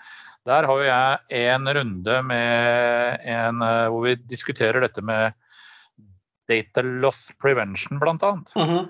Der 0.50 0.66
har 0.66 0.82
jo 0.82 0.88
jeg 0.88 1.46
en 1.52 1.70
runde 1.78 2.18
med 2.26 3.28
en 3.30 3.62
eh, 3.66 3.88
hvor 3.94 4.08
vi 4.08 4.18
diskuterer 4.32 4.82
dette 4.82 5.04
med 5.06 5.38
data 6.50 6.84
loss 6.84 7.28
prevention, 7.40 8.00
bl.a. 8.02 8.16
Mm 8.18 8.42
-hmm. 8.56 8.88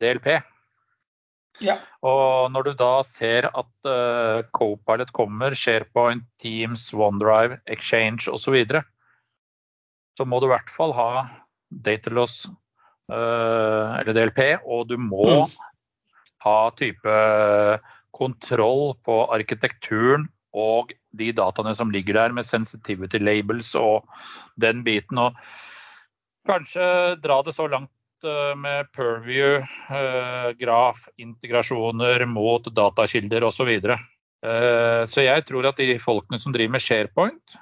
DLP. 0.00 0.42
Ja. 1.60 1.76
Og 2.06 2.50
når 2.54 2.70
du 2.70 2.72
da 2.78 2.92
ser 3.04 3.50
at 3.50 3.88
uh, 3.88 4.40
Copilot 4.56 5.12
kommer, 5.16 5.56
SharePoint, 5.56 6.24
Teams, 6.40 6.86
OneDrive, 6.94 7.60
Exchange 7.70 8.30
osv., 8.30 8.46
så, 8.46 8.54
videre, 8.54 8.82
så 10.18 10.26
må 10.28 10.40
du 10.40 10.48
i 10.48 10.54
hvert 10.54 10.72
fall 10.72 10.94
ha 10.96 11.10
dataloss 11.70 12.42
uh, 13.12 14.00
eller 14.00 14.16
DLP, 14.16 14.42
og 14.64 14.88
du 14.90 14.96
må 15.00 15.44
mm. 15.44 15.56
ha 16.46 16.58
type 16.80 17.16
kontroll 18.16 18.94
på 19.06 19.22
arkitekturen 19.32 20.28
og 20.56 20.90
de 21.16 21.30
dataene 21.36 21.76
som 21.78 21.92
ligger 21.94 22.16
der 22.18 22.34
med 22.34 22.48
sensitivity 22.48 23.20
labels 23.22 23.70
og 23.78 24.08
den 24.60 24.82
biten. 24.86 25.20
Og 25.20 25.36
kanskje 26.48 27.16
dra 27.22 27.40
det 27.46 27.54
så 27.54 27.68
langt 27.70 27.92
Eh, 28.24 28.56
med 28.56 28.92
Purview, 28.92 29.56
eh, 29.90 30.50
graf, 30.58 31.08
integrasjoner 31.16 32.24
mot 32.26 32.64
datakilder 32.74 33.44
osv. 33.48 33.70
Så. 33.80 33.96
Eh, 34.46 35.02
så 35.08 35.24
jeg 35.24 35.44
tror 35.48 35.68
at 35.68 35.80
de 35.80 35.98
folkene 36.00 36.40
som 36.40 36.52
driver 36.52 36.76
med 36.76 36.84
SharePoint, 36.84 37.56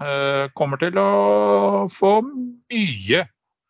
kommer 0.55 0.81
til 0.83 0.99
å 0.99 1.87
få 1.91 2.21
mye 2.23 3.27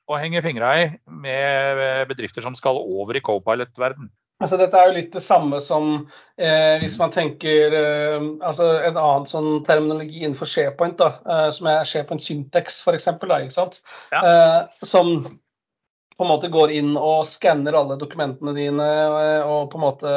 å 0.08 0.16
henge 0.16 0.40
fingra 0.44 0.70
i 0.80 0.86
med 1.04 2.08
bedrifter 2.08 2.44
som 2.44 2.56
skal 2.56 2.80
over 2.80 3.16
i 3.16 3.24
Copilot-verden. 3.24 4.08
Altså, 4.38 4.54
dette 4.56 4.78
er 4.78 4.86
jo 4.86 4.94
litt 4.94 5.10
det 5.16 5.22
samme 5.24 5.58
som 5.60 5.88
eh, 6.38 6.78
hvis 6.78 6.94
man 7.00 7.10
tenker 7.10 7.74
eh, 7.74 8.26
altså 8.46 8.68
En 8.86 8.94
annen 8.94 9.26
sånn 9.26 9.64
terminologi 9.66 10.22
innenfor 10.22 10.46
SharePoint, 10.46 10.94
da, 11.00 11.08
eh, 11.26 11.48
som 11.56 11.66
er 11.66 11.82
SharePoint 11.82 12.22
Syntex 12.22 12.78
f.eks. 12.86 13.08
Ja. 14.14 14.20
Eh, 14.22 14.86
som 14.86 15.26
på 16.18 16.24
en 16.24 16.28
måte 16.28 16.48
går 16.50 16.72
inn 16.74 16.96
og 16.98 17.26
skanner 17.30 17.76
alle 17.78 17.94
dokumentene 17.98 18.50
dine 18.56 18.86
eh, 19.06 19.42
og 19.46 19.68
på 19.70 19.78
en 19.78 19.84
måte 19.84 20.14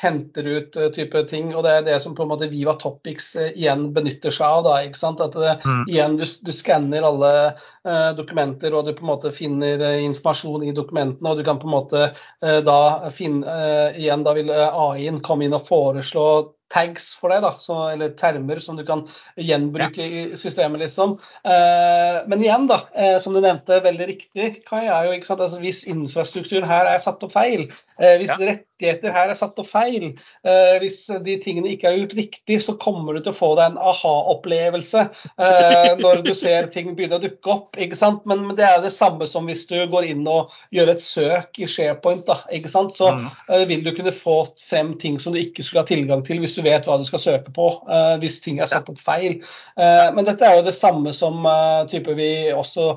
henter 0.00 0.46
ut 0.48 0.78
uh, 0.80 0.86
type 0.94 1.20
ting. 1.28 1.50
Og 1.52 1.60
det 1.66 1.74
er 1.76 1.84
det 1.86 1.98
som 2.02 2.14
på 2.16 2.24
en 2.24 2.30
måte 2.30 2.48
Viva 2.48 2.72
Topics 2.80 3.34
uh, 3.36 3.50
igjen 3.50 3.90
benytter 3.92 4.32
seg 4.32 4.46
av. 4.48 4.62
da, 4.64 4.78
ikke 4.86 5.02
sant? 5.02 5.20
At 5.20 5.36
det, 5.36 5.58
mm. 5.60 5.84
igjen 5.92 6.16
du, 6.16 6.24
du 6.24 6.52
skanner 6.56 7.04
alle 7.06 7.32
eh, 7.44 8.08
dokumenter 8.16 8.72
og 8.72 8.88
du 8.88 8.94
på 8.96 9.04
en 9.04 9.12
måte 9.12 9.34
finner 9.36 9.84
informasjon 10.00 10.64
i 10.64 10.72
dokumentene. 10.74 11.34
Og 11.34 11.38
du 11.38 11.44
kan 11.46 11.60
på 11.60 11.68
en 11.68 11.76
måte 11.76 12.08
da 12.40 12.80
finne 13.14 13.52
Igjen 13.98 14.24
da 14.24 14.32
vil 14.34 14.50
AI-en 14.50 15.20
komme 15.24 15.46
inn 15.46 15.56
og 15.56 15.66
foreslå 15.68 16.26
tags 16.72 17.10
for 17.18 17.32
deg, 17.32 17.42
da, 17.44 17.52
så, 17.60 17.78
eller 17.92 18.14
termer 18.18 18.60
som 18.64 18.78
du 18.78 18.84
kan 18.88 19.04
gjenbruke 19.36 20.02
ja. 20.02 20.24
i 20.32 20.40
systemet. 20.40 20.80
liksom. 20.82 21.18
Eh, 21.44 22.20
men 22.30 22.44
igjen, 22.44 22.66
da, 22.70 22.82
eh, 22.96 23.18
som 23.22 23.36
du 23.36 23.42
nevnte 23.42 23.82
veldig 23.84 24.08
riktig, 24.08 24.50
Kai, 24.68 24.84
er 24.86 25.08
jo 25.08 25.16
ikke 25.16 25.30
sant, 25.30 25.44
altså, 25.44 25.60
hvis 25.62 25.84
infrastrukturen 25.90 26.68
her 26.70 26.88
er 26.90 27.02
satt 27.04 27.22
opp 27.26 27.34
feil, 27.34 27.68
eh, 28.00 28.16
hvis 28.22 28.32
ja. 28.32 28.56
Rettigheter 28.82 29.14
her 29.14 29.30
er 29.30 29.38
satt 29.38 29.58
opp 29.60 29.70
feil, 29.70 30.12
eh, 30.44 30.76
hvis 30.82 31.06
de 31.24 31.36
tingene 31.42 31.72
ikke 31.72 31.88
er 31.88 31.98
gjort 32.00 32.16
riktig, 32.18 32.58
så 32.62 32.74
kommer 32.80 33.14
du 33.14 33.22
til 33.22 33.32
å 33.32 33.38
få 33.38 33.52
deg 33.58 33.72
en 33.72 33.80
aha-opplevelse 33.80 35.04
eh, 35.38 35.92
når 36.00 36.22
du 36.26 36.32
ser 36.34 36.68
ting 36.72 36.92
begynne 36.96 37.18
å 37.20 37.22
dukke 37.22 37.52
opp. 37.54 37.78
ikke 37.78 37.98
sant? 37.98 38.24
Men, 38.28 38.46
men, 38.48 38.56
det 38.58 38.66
er 38.66 38.78
jo 38.78 38.86
det 38.86 38.94
samme 38.94 39.28
som 39.30 39.48
hvis 39.48 39.64
du 39.70 39.78
går 39.92 40.08
inn 40.12 40.26
og 40.28 40.52
gjør 40.74 40.94
et 40.94 41.04
søk 41.04 41.62
i 41.62 41.68
SharePoint, 41.70 42.24
da, 42.28 42.40
ikke 42.52 42.72
sant? 42.72 42.94
så 42.96 43.12
mm. 43.16 43.28
Eh, 43.52 43.64
vil 43.68 43.84
du 43.84 43.92
kunne 43.94 44.12
få 44.14 44.42
frem 44.60 44.94
ting 45.00 45.18
som 45.20 45.34
du 45.34 45.40
ikke 45.40 45.64
skulle 45.64 45.84
ha 45.84 45.88
tilgang 45.88 46.22
til 46.26 46.40
hvis 46.42 46.56
du 46.56 46.62
vet 46.64 46.86
hva 46.88 46.98
du 46.98 47.06
skal 47.08 47.22
søke 47.22 47.52
på 47.54 47.68
uh, 47.88 48.16
hvis 48.22 48.40
ting 48.44 48.60
er 48.60 48.70
satt 48.70 48.88
opp 48.90 49.00
feil. 49.02 49.38
Uh, 49.78 50.10
men 50.14 50.26
dette 50.26 50.46
er 50.46 50.58
jo 50.58 50.66
det 50.66 50.74
samme 50.76 51.12
som 51.16 51.46
uh, 51.46 51.84
type 51.90 52.14
vi 52.18 52.30
også 52.54 52.92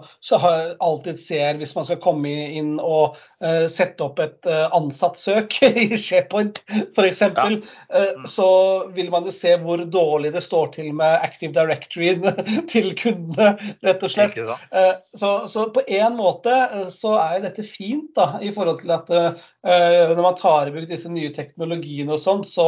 alltid 0.84 1.20
ser 1.22 1.60
hvis 1.60 1.76
man 1.78 1.88
skal 1.88 2.02
komme 2.04 2.32
inn 2.58 2.76
og 2.82 3.16
sette 3.72 4.04
opp 4.04 4.20
et 4.24 4.48
ansattsøk 4.48 5.54
i 5.76 5.98
SharePoint 5.98 6.62
f.eks. 6.96 7.22
Ja. 7.22 7.48
Mm. 7.50 8.26
Så 8.30 8.48
vil 8.96 9.10
man 9.14 9.28
jo 9.28 9.34
se 9.36 9.56
hvor 9.62 9.82
dårlig 9.92 10.34
det 10.36 10.44
står 10.46 10.72
til 10.76 10.92
med 10.96 11.20
Active 11.26 11.54
Directory 11.56 12.14
til 12.72 12.92
kundene, 13.00 13.56
rett 13.86 14.06
og 14.06 14.14
slett. 14.14 14.38
Så, 15.16 15.32
så, 15.52 15.68
på 15.76 15.84
en 15.88 16.18
måte 16.18 16.54
så 16.94 17.16
er 17.20 17.38
jo 17.38 17.46
dette 17.48 17.66
fint 17.68 18.12
da, 18.18 18.36
i 18.44 18.52
forhold 18.56 18.82
til 18.84 18.94
at 18.96 19.12
når 19.66 20.22
man 20.22 20.38
tar 20.38 20.70
i 20.70 20.74
bruk 20.76 20.88
disse 20.90 21.10
nye 21.10 21.32
teknologiene 21.34 22.14
og 22.16 22.22
sånn, 22.22 22.44
så 22.48 22.68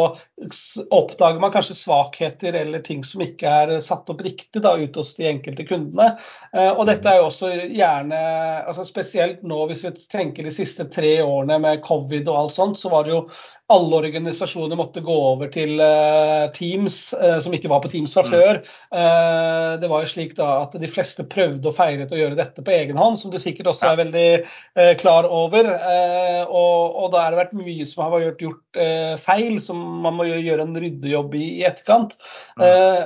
oppdager 0.94 1.42
man 1.42 1.54
kanskje 1.54 1.78
svakheter 1.78 2.54
eller 2.58 2.84
ting 2.86 3.04
som 3.06 3.22
ikke 3.24 3.50
er 3.62 3.74
satt 3.84 4.10
opp 4.10 4.22
riktig 4.26 4.62
da, 4.64 4.76
ut 4.78 4.96
hos 4.98 5.14
de 5.18 5.28
enkelte 5.30 5.66
kundene. 5.68 6.14
Eh, 6.54 6.72
og 6.72 6.86
dette 6.90 7.10
er 7.10 7.22
jo 7.22 7.30
også 7.30 7.52
gjerne, 7.66 8.22
altså 8.68 8.86
spesielt 8.88 9.44
nå 9.48 9.64
hvis 9.70 9.84
vi 9.86 9.94
tenker 10.12 10.48
de 10.48 10.54
siste 10.56 10.88
tre 10.94 11.18
årene 11.24 11.60
med 11.64 11.84
covid 11.86 12.28
og 12.28 12.42
alt 12.42 12.58
sånt, 12.58 12.80
så 12.80 12.92
var 12.94 12.97
det 13.06 13.14
jo 13.14 13.22
alle 13.68 13.98
organisasjoner 14.00 14.80
måtte 14.80 15.02
gå 15.04 15.16
over 15.34 15.50
til 15.52 15.74
uh, 15.82 16.48
Teams, 16.56 17.12
uh, 17.20 17.36
som 17.44 17.52
ikke 17.56 17.68
var 17.68 17.82
på 17.84 17.90
Teams 17.92 18.14
fra 18.16 18.24
mm. 18.24 18.30
før. 18.32 18.60
Uh, 18.96 19.74
det 19.82 19.90
var 19.92 20.06
jo 20.06 20.12
slik 20.14 20.38
da 20.38 20.48
at 20.62 20.78
de 20.80 20.88
fleste 20.88 21.26
prøvde 21.28 21.68
og 21.68 21.76
feiret 21.76 22.14
å 22.16 22.20
gjøre 22.20 22.38
dette 22.40 22.64
på 22.64 22.74
egen 22.78 23.00
hånd, 23.00 23.20
som 23.20 23.34
du 23.34 23.36
sikkert 23.44 23.74
også 23.74 23.90
er 23.90 24.00
veldig 24.00 24.28
klar 25.02 25.28
over. 25.28 25.68
Og, 26.48 27.08
da 27.12 27.24
har 27.24 27.34
det 27.34 27.40
vært 27.40 27.56
mye 27.58 27.86
som 27.88 28.04
har 28.06 28.22
gjort, 28.22 28.44
gjort 28.46 28.80
feil, 29.24 29.58
som 29.64 29.80
man 30.04 30.16
må 30.20 30.28
gjøre 30.30 30.64
en 30.64 30.78
ryddejobb 30.80 31.36
i 31.36 31.46
i 31.58 31.66
etterkant. 31.68 32.16
Mm. 32.58 32.64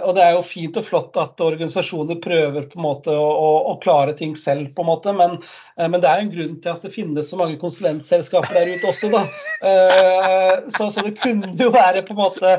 og 0.08 0.16
det 0.18 0.24
er 0.24 0.36
jo 0.36 0.44
fint 0.46 0.78
og 0.80 0.86
flott 0.88 1.18
at 1.22 1.42
organisasjoner 1.44 2.20
prøver 2.24 2.68
på 2.70 2.80
en 2.80 2.86
måte 2.86 3.16
å, 3.16 3.76
klare 3.84 4.16
ting 4.18 4.36
selv, 4.38 4.72
på 4.76 4.84
en 4.84 4.90
måte, 4.90 5.14
men, 5.16 5.38
men, 5.80 6.00
det 6.02 6.10
er 6.10 6.24
en 6.24 6.34
grunn 6.34 6.58
til 6.64 6.74
at 6.74 6.86
det 6.86 6.94
finnes 6.94 7.30
så 7.32 7.40
mange 7.40 7.60
konsulentselskaper 7.62 8.58
der 8.60 8.76
ute 8.76 8.92
også. 8.92 9.12
da 9.14 9.26
så, 9.62 10.88
så, 10.90 11.04
det 11.06 11.20
kunne 11.22 11.52
jo 11.60 11.70
være 11.74 12.02
på 12.08 12.16
en 12.16 12.22
måte 12.22 12.56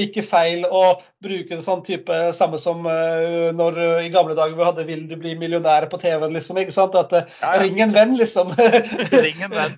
ikke 0.00 0.24
feil 0.26 0.64
å 0.66 1.00
bruke 1.20 1.54
en 1.54 1.62
sånn 1.62 1.82
type 1.84 2.16
samme 2.36 2.58
som 2.60 2.86
uh, 2.88 3.50
når 3.54 3.78
i 4.06 4.10
gamle 4.12 4.34
dager 4.38 4.56
vi 4.56 4.64
hadde 4.64 4.86
'Vil 4.88 5.02
du 5.10 5.16
bli 5.20 5.34
millionær' 5.38 5.88
på 5.92 6.00
TV-en, 6.00 6.32
liksom. 6.32 6.58
ikke 6.58 6.74
sant? 6.74 6.96
At 6.96 7.12
uh, 7.12 7.26
ja, 7.42 7.54
ja. 7.54 7.62
ring 7.62 7.80
en 7.84 7.92
venn, 7.94 8.16
liksom. 8.18 8.54
ring 9.26 9.42
en 9.44 9.52
venn. 9.52 9.76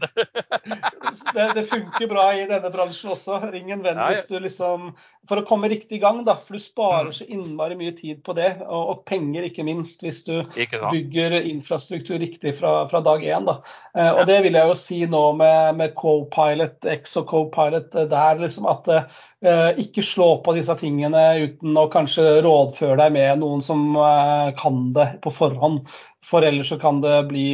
det, 1.34 1.48
det, 1.58 1.66
funker 1.70 2.10
bra 2.10 2.28
i 2.38 2.46
denne 2.46 2.70
bransjen 2.72 3.16
også. 3.16 3.40
Ring 3.52 3.74
en 3.74 3.82
venn 3.84 3.98
ja, 3.98 4.12
hvis 4.12 4.28
du 4.30 4.38
liksom 4.38 4.92
for 5.30 5.38
å 5.38 5.44
komme 5.46 5.68
riktig 5.70 5.98
i 5.98 6.02
gang, 6.02 6.22
da. 6.26 6.34
For 6.42 6.58
du 6.58 6.62
sparer 6.62 7.10
mm. 7.12 7.14
så 7.14 7.26
innmari 7.30 7.76
mye 7.78 7.94
tid 7.94 8.22
på 8.26 8.34
det, 8.34 8.50
og, 8.66 8.82
og 8.90 9.02
penger 9.06 9.46
ikke 9.46 9.64
minst, 9.66 10.02
hvis 10.02 10.22
du 10.26 10.34
bygger 10.52 11.36
infrastruktur 11.38 12.18
riktig 12.22 12.56
fra, 12.58 12.74
fra 12.90 13.02
dag 13.06 13.22
én. 13.22 13.46
Da. 13.46 13.60
Eh, 13.94 14.10
og 14.10 14.26
det 14.30 14.40
vil 14.46 14.58
jeg 14.58 14.72
jo 14.72 14.78
si 14.78 15.00
nå 15.06 15.22
med, 15.38 15.78
med 15.78 15.94
Copilot 15.98 16.88
X 16.96 17.16
og 17.22 17.28
co-pilot 17.30 17.94
der, 18.10 18.42
liksom 18.42 18.66
at 18.70 18.90
eh, 18.92 19.70
ikke 19.84 20.04
slå 20.06 20.30
på 20.42 20.56
disse 20.58 20.74
tingene 20.80 21.22
uten 21.44 21.78
å 21.78 21.88
kanskje 21.92 22.40
rådføre 22.42 22.98
deg 23.04 23.14
med 23.14 23.44
noen 23.44 23.62
som 23.64 23.92
eh, 23.94 24.48
kan 24.58 24.88
det 24.96 25.12
på 25.22 25.34
forhånd. 25.34 25.84
For 26.26 26.42
ellers 26.46 26.74
så 26.74 26.78
kan 26.82 26.98
det 27.02 27.20
bli 27.30 27.46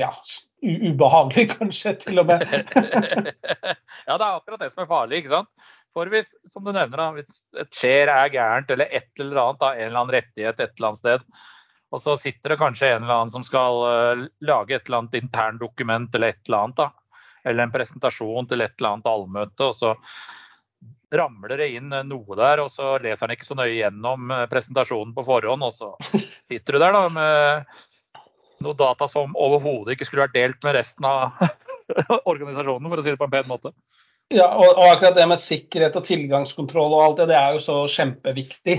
ja, 0.00 0.14
ubehagelig, 0.64 1.50
kanskje, 1.58 1.98
til 2.00 2.24
og 2.24 2.32
med. 2.32 2.48
ja, 4.08 4.16
det 4.16 4.24
er 4.24 4.32
akkurat 4.32 4.64
det 4.64 4.72
som 4.72 4.84
er 4.84 4.90
farlig. 4.90 5.20
ikke 5.20 5.36
sant? 5.36 5.52
For 5.96 6.10
hvis, 6.12 6.28
som 6.52 6.66
du 6.66 6.72
nevner, 6.74 7.00
da, 7.00 7.62
et 7.62 7.74
skjer 7.74 8.10
er 8.12 8.32
gærent, 8.32 8.70
eller 8.70 8.92
et 8.94 9.10
eller 9.18 9.40
annet, 9.42 9.62
da, 9.62 9.72
en 9.74 9.88
eller 9.88 10.02
annen 10.02 10.14
rettighet 10.14 10.60
et 10.60 10.76
eller 10.76 10.90
annet 10.90 11.02
sted, 11.02 11.24
og 11.90 12.02
så 12.02 12.14
sitter 12.22 12.54
det 12.54 12.60
kanskje 12.60 12.92
en 12.92 13.02
eller 13.02 13.16
annen 13.16 13.34
som 13.34 13.44
skal 13.46 13.80
uh, 13.82 14.26
lage 14.46 14.76
et 14.76 14.84
eller 14.86 15.00
annet 15.00 15.18
interndokument 15.18 16.14
eller 16.14 16.36
et 16.36 16.42
eller 16.46 16.60
annet, 16.60 16.78
da, 16.78 17.16
eller 17.50 17.66
en 17.66 17.74
presentasjon 17.74 18.50
til 18.50 18.62
et 18.62 18.76
eller 18.78 18.94
annet 18.94 19.10
allmøte, 19.10 19.66
og 19.66 19.74
så 19.80 19.96
ramler 21.10 21.56
det 21.58 21.70
inn 21.74 21.90
noe 22.06 22.38
der, 22.38 22.62
og 22.62 22.70
så 22.70 22.94
leser 23.02 23.24
han 23.24 23.34
ikke 23.34 23.48
så 23.48 23.56
nøye 23.58 23.80
gjennom 23.80 24.30
eh, 24.30 24.46
presentasjonen 24.50 25.14
på 25.16 25.24
forhånd, 25.26 25.66
og 25.66 25.74
så 25.74 26.20
sitter 26.46 26.76
du 26.76 26.84
der 26.84 26.94
da 26.94 27.06
med 27.10 27.72
noe 28.62 28.76
data 28.78 29.08
som 29.10 29.34
overhodet 29.34 29.96
ikke 29.96 30.06
skulle 30.06 30.28
vært 30.28 30.36
delt 30.36 30.62
med 30.66 30.76
resten 30.78 31.08
av 31.08 31.34
organisasjonen, 32.30 32.86
for 32.86 33.00
å 33.00 33.04
si 33.04 33.10
det 33.10 33.18
på 33.18 33.26
en 33.26 33.34
pen 33.34 33.50
måte. 33.50 33.74
Ja, 34.30 34.46
og, 34.54 34.68
og, 34.76 34.84
akkurat 34.86 35.16
det 35.18 35.26
med 35.26 35.42
sikkerhet 35.42 35.96
og 35.98 36.04
tilgangskontroll 36.06 36.92
og 36.94 37.00
alt 37.02 37.16
det, 37.18 37.30
det 37.32 37.38
er 37.40 37.56
jo 37.56 37.62
så 37.64 37.78
kjempeviktig. 37.90 38.76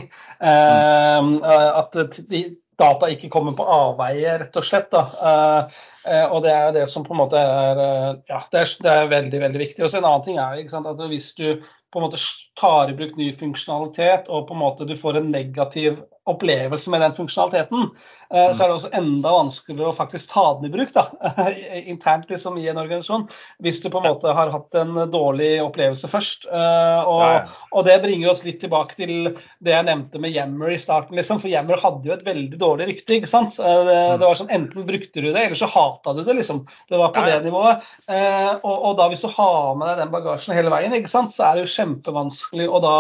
Eh, 0.48 1.32
at 1.52 1.98
de, 2.32 2.44
data 2.82 3.10
ikke 3.12 3.30
kommer 3.32 3.56
på 3.58 3.66
avveie, 3.68 4.38
rett 4.42 4.58
og 4.58 4.66
slett. 4.66 4.90
Da. 4.94 5.04
Eh, 5.32 5.84
eh, 6.08 6.26
og 6.26 6.42
det 6.46 6.54
er 6.54 6.64
jo 6.68 6.78
det 6.80 6.88
som 6.92 7.06
på 7.06 7.16
en 7.16 7.22
måte 7.24 7.42
er 7.42 7.84
eh, 7.84 8.10
Ja, 8.32 8.42
det 8.54 8.64
er, 8.64 8.74
det 8.86 8.96
er 8.96 9.12
veldig, 9.12 9.44
veldig 9.46 9.64
viktig. 9.66 9.86
Og 9.86 9.92
så 9.92 10.00
en 10.00 10.08
annen 10.08 10.26
ting 10.26 10.42
er 10.42 10.64
sant, 10.72 10.90
at 10.90 11.06
hvis 11.12 11.32
du 11.38 11.48
på 11.92 12.00
en 12.00 12.08
måte 12.08 12.22
tar 12.60 12.92
i 12.92 12.96
bruk 12.96 13.18
ny 13.20 13.32
funksjonalitet, 13.36 14.32
og 14.32 14.48
på 14.48 14.56
en 14.56 14.64
måte 14.64 14.88
du 14.88 14.96
får 15.00 15.20
en 15.20 15.32
negativ 15.34 16.00
opplevelse 16.30 16.90
med 16.90 17.02
den 17.02 17.14
funksjonaliteten, 17.18 17.88
eh, 18.34 18.52
så 18.54 18.64
er 18.64 18.70
det 18.70 18.76
også 18.76 18.92
enda 18.94 19.32
vanskeligere 19.34 19.90
å 19.90 19.96
faktisk 19.98 20.30
ta 20.30 20.44
den 20.60 20.68
i 20.68 20.74
bruk 20.74 20.92
da, 20.94 21.08
internt 21.94 22.30
liksom 22.30 22.60
i 22.62 22.68
en 22.70 22.78
organisasjon. 22.78 23.26
Hvis 23.66 23.80
du 23.82 23.90
på 23.90 24.02
en 24.02 24.06
måte 24.06 24.34
har 24.38 24.52
hatt 24.54 24.78
en 24.78 25.00
dårlig 25.12 25.50
opplevelse 25.64 26.10
først. 26.12 26.46
Eh, 26.46 27.10
og, 27.10 27.56
og 27.74 27.88
det 27.88 27.98
bringer 28.04 28.34
oss 28.34 28.44
litt 28.46 28.60
tilbake 28.62 29.00
til 29.00 29.32
det 29.66 29.74
jeg 29.74 29.88
nevnte 29.88 30.22
med 30.22 30.36
Yammer 30.36 30.76
i 30.76 30.78
starten. 30.82 31.18
Liksom, 31.18 31.42
for 31.42 31.50
Yammer 31.50 31.82
hadde 31.82 32.06
jo 32.06 32.14
et 32.14 32.28
veldig 32.28 32.60
dårlig 32.62 32.92
rykte. 32.92 33.18
ikke 33.18 33.32
sant? 33.32 33.58
Eh, 33.58 33.80
det, 33.90 33.98
mm. 33.98 34.22
det 34.22 34.30
var 34.30 34.38
sånn 34.38 34.52
Enten 34.52 34.86
brukte 34.86 35.24
du 35.24 35.32
det, 35.32 35.42
eller 35.48 35.58
så 35.58 35.72
hata 35.72 36.14
du 36.14 36.22
det. 36.22 36.36
liksom. 36.38 36.62
Det 36.92 37.00
var 37.02 37.16
på 37.16 37.24
det 37.26 37.40
nivået. 37.48 37.88
Og, 38.12 38.76
og, 38.76 38.92
da 39.00 39.08
hvis 39.10 39.24
du 39.26 39.32
har 39.32 39.74
med 39.80 39.90
deg 39.90 40.04
den 40.04 40.14
bagasjen 40.14 40.54
hele 40.54 40.74
veien, 40.74 40.94
ikke 40.94 41.10
sant, 41.10 41.34
så 41.34 41.48
er 41.48 41.58
det 41.58 41.66
jo 41.66 41.74
kjempevanskelig 41.80 42.68
å 42.70 42.84
da 42.84 42.96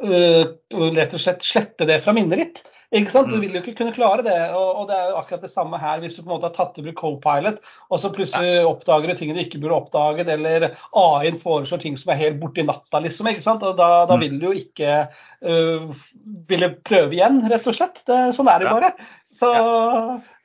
rett 0.00 1.16
og 1.16 1.22
slett 1.22 1.44
slette 1.44 1.88
det 1.88 2.00
fra 2.04 2.14
minnet 2.16 2.40
ditt. 2.40 2.62
Ikke 2.90 3.12
sant? 3.12 3.28
Du 3.30 3.36
mm. 3.38 3.42
vil 3.44 3.52
jo 3.54 3.60
ikke 3.62 3.76
kunne 3.78 3.94
klare 3.94 4.24
det. 4.26 4.38
Og, 4.56 4.80
og, 4.80 4.88
det 4.88 4.96
er 4.96 5.12
jo 5.12 5.18
akkurat 5.20 5.44
det 5.44 5.52
samme 5.52 5.78
her. 5.78 6.00
Hvis 6.02 6.16
du 6.16 6.24
på 6.24 6.26
en 6.26 6.32
måte 6.32 6.48
har 6.48 6.56
tatt 6.56 6.80
i 6.80 6.84
bruk 6.86 6.98
co-pilot, 6.98 7.60
og 7.86 8.02
så 8.02 8.10
plutselig 8.14 8.64
oppdager 8.66 9.12
du 9.12 9.20
ting 9.20 9.30
du 9.36 9.38
ikke 9.42 9.60
burde 9.62 9.78
oppdaget, 9.78 10.32
eller 10.34 10.66
AI-en 10.98 11.38
foreslår 11.38 11.84
ting 11.84 11.98
som 12.00 12.10
er 12.10 12.18
helt 12.24 12.40
borti 12.42 12.64
natta, 12.66 13.02
liksom. 13.04 13.30
ikke 13.30 13.46
sant? 13.46 13.62
Og 13.66 13.78
da, 13.78 13.90
da 14.10 14.18
mm. 14.18 14.24
vil 14.24 14.36
du 14.40 14.48
jo 14.48 14.56
ikke 14.58 14.96
uh, 15.06 16.02
ville 16.50 16.72
prøve 16.82 17.14
igjen, 17.14 17.38
rett 17.52 17.70
og 17.70 17.78
slett. 17.78 18.02
Det, 18.10 18.20
sånn 18.34 18.50
er 18.50 18.64
det 18.64 18.74
bare. 18.74 18.92
Så 19.38 19.52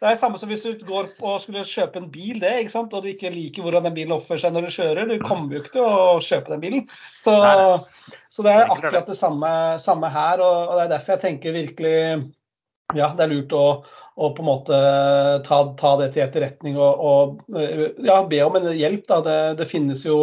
det 0.06 0.12
er 0.14 0.20
samme 0.22 0.38
som 0.38 0.52
hvis 0.52 0.62
du 0.62 0.86
går 0.86 1.08
og 1.26 1.40
skulle 1.42 1.64
kjøpe 1.66 1.98
en 1.98 2.12
bil, 2.14 2.38
det, 2.44 2.52
ikke 2.62 2.76
sant? 2.76 2.94
og 2.94 3.02
du 3.02 3.10
ikke 3.10 3.34
liker 3.34 3.66
hvordan 3.66 3.88
den 3.88 3.96
bilen 3.96 4.14
oppfører 4.14 4.44
seg 4.44 4.54
når 4.54 4.68
du 4.68 4.76
kjører. 4.76 5.10
Du 5.10 5.26
kommer 5.26 5.58
jo 5.58 5.64
ikke 5.64 5.74
til 5.74 5.86
å 5.88 6.22
kjøpe 6.22 6.54
den 6.54 6.62
bilen. 6.62 6.88
Så, 7.24 7.34
så 8.30 8.46
det 8.46 8.54
er 8.54 8.70
akkurat 8.70 9.10
det 9.10 9.18
samme, 9.18 9.52
samme 9.82 10.12
her. 10.14 10.44
Og, 10.46 10.58
og, 10.68 10.76
det 10.78 10.86
er 10.86 10.94
derfor 10.94 11.16
jeg 11.16 11.24
tenker 11.26 11.58
virkelig 11.58 11.96
ja, 12.94 13.10
det 13.18 13.26
er 13.26 13.32
lurt 13.32 13.54
å, 13.58 13.64
å 14.22 14.30
på 14.38 14.44
en 14.44 14.48
måte 14.48 14.80
ta, 15.48 15.58
ta 15.80 15.94
det 15.98 16.12
til 16.14 16.24
etterretning 16.28 16.78
og, 16.78 17.02
og 17.02 17.58
ja, 18.06 18.20
be 18.30 18.44
om 18.46 18.60
en 18.60 18.70
hjelp. 18.78 19.10
Det, 19.26 19.40
det, 19.58 19.68
finnes 19.72 20.06
jo 20.06 20.20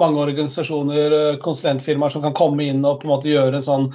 mange 0.00 0.22
organisasjoner, 0.24 1.36
konsulentfirmaer 1.44 2.16
som 2.16 2.24
kan 2.24 2.36
komme 2.38 2.70
inn 2.70 2.80
og 2.88 3.02
på 3.02 3.10
en 3.10 3.12
måte 3.12 3.30
gjøre 3.34 3.60
en 3.60 3.68
sånn 3.68 3.90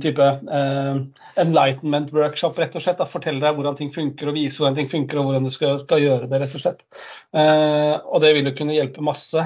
type 0.00 0.20
uh, 0.20 1.00
enlightenment 1.40 2.12
workshop, 2.12 2.58
rett 2.58 2.76
og 2.76 2.84
slett. 2.84 2.98
Da, 3.00 3.08
fortelle 3.08 3.42
deg 3.42 3.58
hvordan 3.58 3.76
ting 3.78 3.92
funker 3.94 4.30
og 4.30 4.38
vise 4.38 4.60
hvordan 4.60 4.78
ting 4.78 4.90
funker 4.90 5.20
og 5.20 5.28
hvordan 5.28 5.48
du 5.48 5.52
skal, 5.54 5.82
skal 5.84 6.02
gjøre 6.02 6.30
det, 6.30 6.40
rett 6.42 6.56
og 6.58 6.64
slett. 6.64 6.84
Uh, 7.36 8.00
og 8.10 8.24
det 8.24 8.32
vil 8.36 8.50
jo 8.50 8.54
kunne 8.58 8.78
hjelpe 8.78 9.04
masse. 9.04 9.44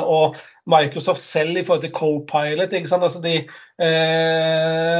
og 0.00 0.40
Microsoft 0.70 1.24
selv 1.24 1.58
i 1.58 1.64
forhold 1.66 1.82
til 1.82 1.94
Copilot 1.96 2.74
altså 2.76 3.20
de, 3.24 3.36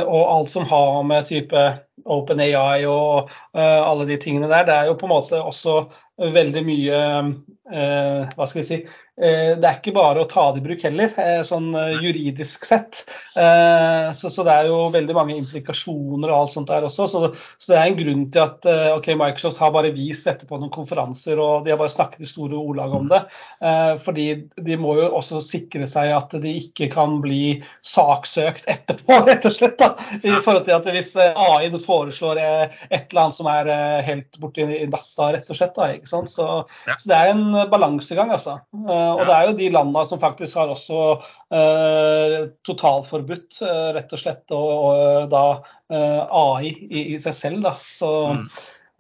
og 0.08 0.22
alt 0.34 0.50
som 0.50 0.64
har 0.66 1.02
med 1.06 1.28
type 1.28 1.64
OpenAI 2.10 2.86
og 2.90 3.30
alle 3.54 4.06
de 4.08 4.16
tingene 4.18 4.48
der. 4.50 4.64
Det 4.66 4.74
er 4.74 4.88
jo 4.88 4.96
på 4.98 5.06
en 5.06 5.12
måte 5.12 5.38
også 5.38 5.84
veldig 6.20 6.64
mye 6.66 7.00
uh, 7.70 8.28
Hva 8.36 8.50
skal 8.50 8.62
vi 8.62 8.68
si 8.68 8.82
Eh, 9.20 9.52
det 9.60 9.68
er 9.68 9.78
ikke 9.78 9.92
bare 9.92 10.22
å 10.22 10.28
ta 10.28 10.46
det 10.54 10.62
i 10.62 10.64
bruk 10.64 10.84
heller, 10.86 11.12
eh, 11.20 11.40
sånn 11.44 11.74
eh, 11.76 11.98
juridisk 12.00 12.64
sett. 12.64 13.02
Så, 14.16 14.28
så, 14.32 14.42
det 14.44 14.52
er 14.52 14.68
jo 14.68 14.78
veldig 14.92 15.14
mange 15.16 15.36
implikasjoner 15.38 16.30
og 16.30 16.36
alt 16.36 16.54
sånt 16.54 16.70
der 16.70 16.84
også. 16.84 17.06
Så, 17.08 17.20
så, 17.60 17.68
det 17.70 17.78
er 17.78 17.88
en 17.88 17.98
grunn 17.98 18.24
til 18.32 18.42
at 18.42 18.66
ok, 18.96 19.06
Microsoft 19.16 19.60
har 19.62 19.72
bare 19.72 19.92
vist 19.94 20.26
dette 20.28 20.48
på 20.48 20.58
noen 20.58 20.72
konferanser 20.74 21.38
og 21.40 21.64
de 21.64 21.72
har 21.72 21.78
bare 21.80 21.92
snakket 21.92 22.24
i 22.26 22.28
store 22.28 22.58
ordlag 22.58 22.94
om 22.96 23.08
det. 23.10 23.20
Fordi 24.04 24.26
de 24.66 24.78
må 24.80 24.96
jo 24.98 25.06
også 25.20 25.40
sikre 25.44 25.88
seg 25.90 26.12
at 26.16 26.34
de 26.42 26.52
ikke 26.58 26.90
kan 26.92 27.20
bli 27.22 27.60
saksøkt 27.86 28.68
etterpå, 28.70 29.22
rett 29.30 29.46
og 29.48 29.56
slett. 29.56 29.78
da, 29.80 29.94
I 30.20 30.34
forhold 30.42 30.66
til 30.68 30.76
at 30.76 30.90
hvis 30.90 31.14
AI 31.20 31.70
foreslår 31.80 32.42
et 32.42 32.98
eller 32.98 33.22
annet 33.24 33.38
som 33.38 33.50
er 33.52 33.72
helt 34.06 34.40
borti 34.42 34.66
natta, 34.66 35.30
rett 35.38 35.48
og 35.48 35.60
slett. 35.60 35.76
da, 35.78 35.92
ikke 35.96 36.12
sant? 36.12 36.34
Så, 36.34 36.50
så 36.90 37.14
det 37.14 37.20
er 37.20 37.32
en 37.32 37.59
balansegang, 37.70 38.32
altså. 38.34 38.58
Eh, 38.74 39.12
og 39.12 39.22
det 39.28 39.36
er 39.36 39.48
jo 39.48 39.56
de 39.58 39.70
landene 39.74 40.04
som 40.08 40.20
faktisk 40.22 40.58
har 40.60 40.72
også 40.72 41.00
eh, 41.54 42.36
totalforbudt, 42.66 43.60
uh, 43.64 43.90
rett 43.96 44.14
og 44.16 44.22
slett, 44.22 44.44
og, 44.56 44.70
og 44.90 45.26
da 45.32 45.44
eh, 45.92 46.20
AI 46.24 46.70
i, 46.70 47.02
i, 47.14 47.18
seg 47.22 47.36
selv. 47.36 47.64
da, 47.66 47.74
så, 47.98 48.12
mm. 48.38 48.46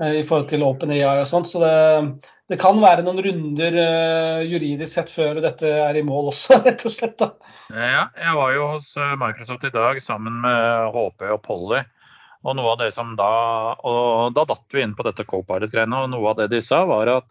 I 0.00 0.24
forhold 0.24 0.46
til 0.48 0.62
OpenAI 0.64 1.20
og 1.20 1.28
sånt. 1.28 1.50
Så 1.50 1.60
det, 1.60 1.72
det 2.48 2.56
kan 2.60 2.78
være 2.80 3.04
noen 3.04 3.20
runder 3.20 3.74
juridisk 4.48 4.94
sett 4.94 5.12
før 5.12 5.42
dette 5.44 5.68
er 5.68 5.98
i 6.00 6.04
mål 6.06 6.30
også, 6.32 6.56
rett 6.66 6.86
og 6.88 6.94
slett. 6.94 7.18
da. 7.20 7.34
Ja, 7.68 8.06
jeg 8.16 8.36
var 8.38 8.54
jo 8.56 8.68
hos 8.78 8.94
Microsoft 9.20 9.66
i 9.68 9.74
dag 9.74 10.00
sammen 10.04 10.40
med 10.46 10.94
HP 10.96 11.28
og 11.34 11.42
Polly. 11.44 11.82
Og 12.40 12.56
noe 12.56 12.72
av 12.72 12.80
det 12.80 12.94
som 12.96 13.12
da, 13.18 13.28
og 13.84 14.32
da 14.32 14.46
datt 14.48 14.72
vi 14.72 14.80
inn 14.80 14.96
på 14.96 15.04
dette 15.04 15.26
Copilot-greiene, 15.28 16.06
og 16.06 16.12
noe 16.14 16.32
av 16.32 16.38
det 16.40 16.48
de 16.54 16.62
sa 16.64 16.86
var 16.88 17.12
at 17.18 17.28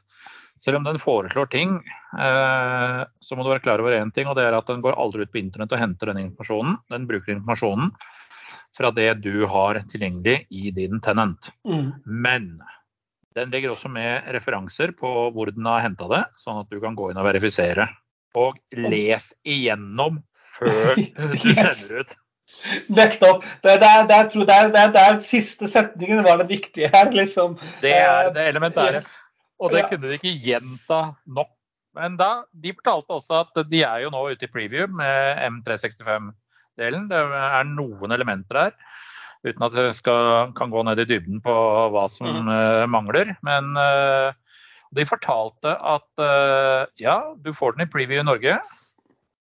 selv 0.65 0.79
om 0.79 0.87
den 0.87 0.99
foreslår 0.99 1.49
ting, 1.53 1.77
eh, 2.19 3.01
så 3.21 3.35
må 3.35 3.45
du 3.45 3.51
være 3.51 3.63
klar 3.63 3.81
over 3.83 3.95
én 3.95 4.11
ting, 4.15 4.27
og 4.27 4.35
det 4.37 4.47
er 4.47 4.57
at 4.57 4.67
den 4.69 4.83
går 4.83 4.97
aldri 4.99 5.25
ut 5.25 5.33
på 5.33 5.41
internett 5.41 5.75
og 5.75 5.81
henter 5.81 6.11
den 6.11 6.23
informasjonen. 6.25 6.79
Den 6.91 7.07
bruker 7.09 7.35
informasjonen 7.35 7.93
fra 8.77 8.91
det 8.95 9.13
du 9.23 9.45
har 9.49 9.81
tilgjengelig 9.91 10.43
i 10.49 10.71
din 10.75 11.01
tenant. 11.03 11.51
Mm. 11.67 11.93
Men 12.05 12.51
den 13.37 13.51
legger 13.53 13.73
også 13.73 13.91
med 13.91 14.27
referanser 14.35 14.93
på 14.97 15.29
hvor 15.35 15.51
den 15.53 15.67
har 15.69 15.83
henta 15.85 16.09
det, 16.11 16.23
sånn 16.43 16.61
at 16.63 16.71
du 16.71 16.79
kan 16.83 16.97
gå 16.97 17.11
inn 17.11 17.19
og 17.19 17.27
verifisere. 17.29 17.87
Og 18.37 18.59
les 18.75 19.31
igjennom 19.47 20.19
før 20.59 20.97
du 21.33 21.37
sender 21.39 22.03
ut. 22.03 22.17
Nettopp. 22.89 23.43
Det, 23.61 23.75
det, 23.81 23.89
det, 24.09 24.19
det, 24.33 24.85
det, 24.95 25.01
er 25.01 25.19
siste 25.25 25.69
setningen 25.69 26.23
var 26.25 26.41
det 26.41 26.49
viktige 26.49 26.89
her, 26.93 27.11
liksom. 27.13 27.59
Det 27.83 27.93
er 27.93 28.31
det 28.33 28.47
elementære. 28.49 29.03
Yes. 29.03 29.17
Og 29.59 29.73
det 29.73 29.85
kunne 29.89 30.07
de 30.07 30.17
ikke 30.19 30.35
gjenta 30.43 30.99
nok. 31.27 31.51
Men 31.97 32.15
da, 32.19 32.45
de 32.53 32.73
fortalte 32.77 33.15
også 33.17 33.41
at 33.43 33.63
de 33.67 33.81
er 33.83 34.05
jo 34.05 34.11
nå 34.13 34.21
ute 34.31 34.45
i 34.45 34.51
preview 34.51 34.87
med 34.93 35.41
M365-delen. 35.49 37.07
Det 37.09 37.19
er 37.19 37.67
noen 37.67 38.15
elementer 38.15 38.59
der. 38.59 38.75
Uten 39.47 39.65
at 39.65 39.77
jeg 39.79 39.95
skal, 39.97 40.51
kan 40.55 40.71
gå 40.71 40.83
ned 40.83 40.99
i 40.99 41.07
dybden 41.07 41.39
på 41.43 41.55
hva 41.93 42.05
som 42.11 42.27
mm. 42.27 42.51
uh, 42.51 42.85
mangler. 42.91 43.33
Men 43.47 43.71
uh, 43.79 44.35
de 44.95 45.07
fortalte 45.07 45.73
at 45.75 46.07
uh, 46.21 46.83
ja, 46.99 47.17
du 47.39 47.51
får 47.55 47.75
den 47.75 47.87
i 47.87 47.91
preview 47.91 48.21
i 48.21 48.27
Norge, 48.27 48.59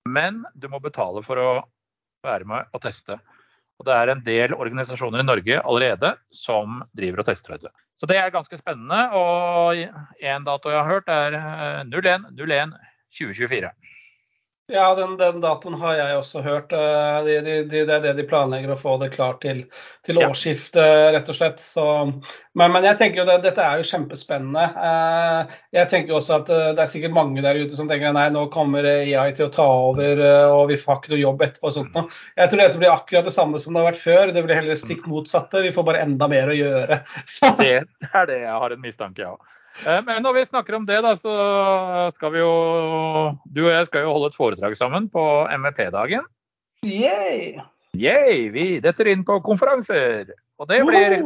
men 0.09 0.45
du 0.57 0.69
må 0.73 0.81
betale 0.85 1.25
for 1.27 1.41
å 1.41 1.51
være 2.25 2.49
med 2.49 2.71
og 2.73 2.85
teste. 2.85 3.19
Og 3.79 3.87
det 3.87 3.95
er 3.95 4.13
en 4.13 4.25
del 4.27 4.57
organisasjoner 4.57 5.23
i 5.23 5.27
Norge 5.27 5.61
allerede 5.61 6.15
som 6.35 6.81
driver 6.97 7.23
og 7.23 7.29
tester 7.31 7.57
dette. 7.57 7.73
Så 7.99 8.07
det 8.07 8.17
er 8.17 8.31
ganske 8.35 8.59
spennende. 8.59 9.11
Og 9.11 9.77
en 9.77 10.45
dato 10.47 10.71
jeg 10.71 10.79
har 10.79 10.91
hørt, 10.91 11.09
er 11.09 11.31
01.01.2024. 11.91 13.71
Ja, 14.71 14.95
den, 14.95 15.17
den, 15.17 15.41
datoen 15.41 15.79
har 15.81 15.95
jeg 15.97 16.17
også 16.19 16.43
hørt. 16.45 16.73
Eh, 16.77 17.19
de, 17.25 17.37
de, 17.41 17.53
de, 17.71 17.79
det 17.89 17.95
er 17.95 18.03
det 18.05 18.11
de 18.19 18.27
planlegger 18.29 18.75
å 18.75 18.77
få 18.77 18.99
det 19.01 19.15
klart 19.15 19.41
til, 19.41 19.63
til 20.05 20.21
årsskiftet, 20.21 21.15
rett 21.15 21.31
og 21.33 21.39
slett. 21.39 21.63
Så, 21.65 21.87
men, 22.05 22.75
men, 22.75 22.85
jeg 22.85 22.99
tenker 23.01 23.23
jo 23.23 23.25
det, 23.31 23.39
dette 23.47 23.65
er 23.65 23.81
jo 23.81 23.87
kjempespennende. 23.89 24.67
Eh, 24.91 25.57
jeg 25.79 25.89
tenker 25.89 26.19
også 26.19 26.37
at 26.43 26.53
eh, 26.53 26.67
det 26.77 26.85
er 26.85 26.93
sikkert 26.93 27.17
mange 27.17 27.41
der 27.49 27.63
ute 27.63 27.81
som 27.81 27.89
tenker 27.89 28.13
nei, 28.13 28.29
nå 28.35 28.45
kommer 28.53 28.85
AI 28.93 29.33
til 29.33 29.49
å 29.49 29.55
ta 29.57 29.71
over 29.89 30.21
og 30.29 30.69
vi 30.69 30.77
får 30.77 31.01
ikke 31.01 31.15
noe 31.15 31.25
jobb 31.25 31.49
etterpå. 31.49 31.71
og 31.71 31.77
sånt 31.79 31.97
noe. 31.97 32.21
Jeg 32.37 32.53
tror 32.53 32.67
dette 32.67 32.83
blir 32.85 32.93
akkurat 32.93 33.33
det 33.33 33.39
samme 33.41 33.65
som 33.65 33.73
det 33.73 33.81
har 33.81 33.95
vært 33.95 34.05
før. 34.05 34.37
Det 34.37 34.45
blir 34.45 34.61
heller 34.61 34.85
stikk 34.85 35.09
motsatte. 35.09 35.65
Vi 35.65 35.73
får 35.73 35.89
bare 35.89 36.05
enda 36.05 36.29
mer 36.29 36.53
å 36.53 36.61
gjøre. 36.61 37.07
Så. 37.39 37.57
Det 37.57 37.79
er 38.13 38.29
det 38.29 38.43
jeg 38.45 38.61
har 38.67 38.77
en 38.77 38.85
mistanke, 38.85 39.31
ja. 39.31 39.58
Eh, 39.87 40.01
men 40.07 40.23
når 40.25 40.39
vi 40.39 40.45
snakker 40.49 40.79
om 40.79 40.87
det, 40.87 40.99
da, 41.05 41.15
så 41.19 41.35
skal 42.17 42.33
vi 42.35 42.43
jo 42.43 42.53
Du 43.47 43.65
og 43.67 43.73
jeg 43.73 43.89
skal 43.89 44.07
jo 44.07 44.15
holde 44.17 44.31
et 44.33 44.39
foredrag 44.39 44.77
sammen 44.79 45.09
på 45.13 45.23
MVP-dagen. 45.55 46.27
Yay! 46.87 47.59
Yay! 47.99 48.49
Vi 48.55 48.67
detter 48.83 49.11
inn 49.13 49.25
på 49.27 49.39
konferanser. 49.47 50.35
Og 50.59 50.69
det 50.71 50.83
blir 50.87 51.19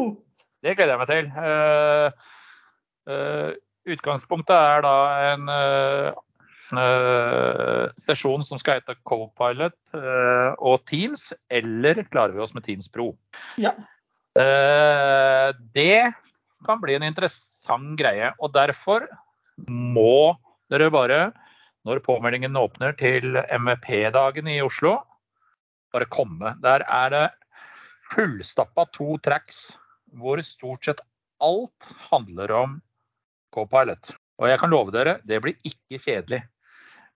Det 0.63 0.77
gleder 0.77 0.93
jeg 0.93 1.01
meg 1.01 1.11
til. 1.11 1.31
Uh, 1.35 2.09
uh, 3.11 3.51
utgangspunktet 3.93 4.55
er 4.55 4.85
da 4.85 4.97
en 5.33 5.49
uh, 5.51 6.13
sesjon 7.99 8.45
som 8.47 8.61
skal 8.61 8.79
hete 8.79 8.95
Copilot 9.05 9.97
og 10.57 10.85
Teams, 10.89 11.33
eller 11.53 12.05
klarer 12.09 12.33
vi 12.37 12.41
oss 12.41 12.55
med 12.57 12.65
Teams 12.65 12.89
Pro? 12.89 13.11
Ja. 13.61 13.75
det 14.33 16.15
kan 16.65 16.81
bli 16.81 16.95
en 16.97 17.05
interessant 17.05 17.52
interessant 17.63 17.99
greie. 17.99 18.33
Og 18.41 18.53
derfor 18.53 19.07
må 19.69 20.35
dere 20.71 20.91
bare, 20.91 21.33
når 21.85 22.03
påmeldingen 22.03 22.57
åpner 22.57 22.93
til 22.99 23.37
MVP-dagen 23.37 24.49
i 24.49 24.61
Oslo, 24.63 24.99
bare 25.93 26.07
komme. 26.11 26.57
Der 26.63 26.83
er 26.89 27.11
det 27.11 27.31
fullstappa 28.13 28.87
to 28.93 29.19
tracks 29.23 29.73
hvor 30.19 30.41
stort 30.43 30.85
sett 30.85 31.01
alt 31.41 31.93
handler 32.11 32.53
om 32.53 32.81
Copilot. 33.53 34.13
Og 34.39 34.49
jeg 34.49 34.59
kan 34.59 34.71
love 34.71 34.93
dere, 34.93 35.21
det 35.25 35.41
blir 35.43 35.55
ikke 35.65 36.01
kjedelig. 36.03 36.43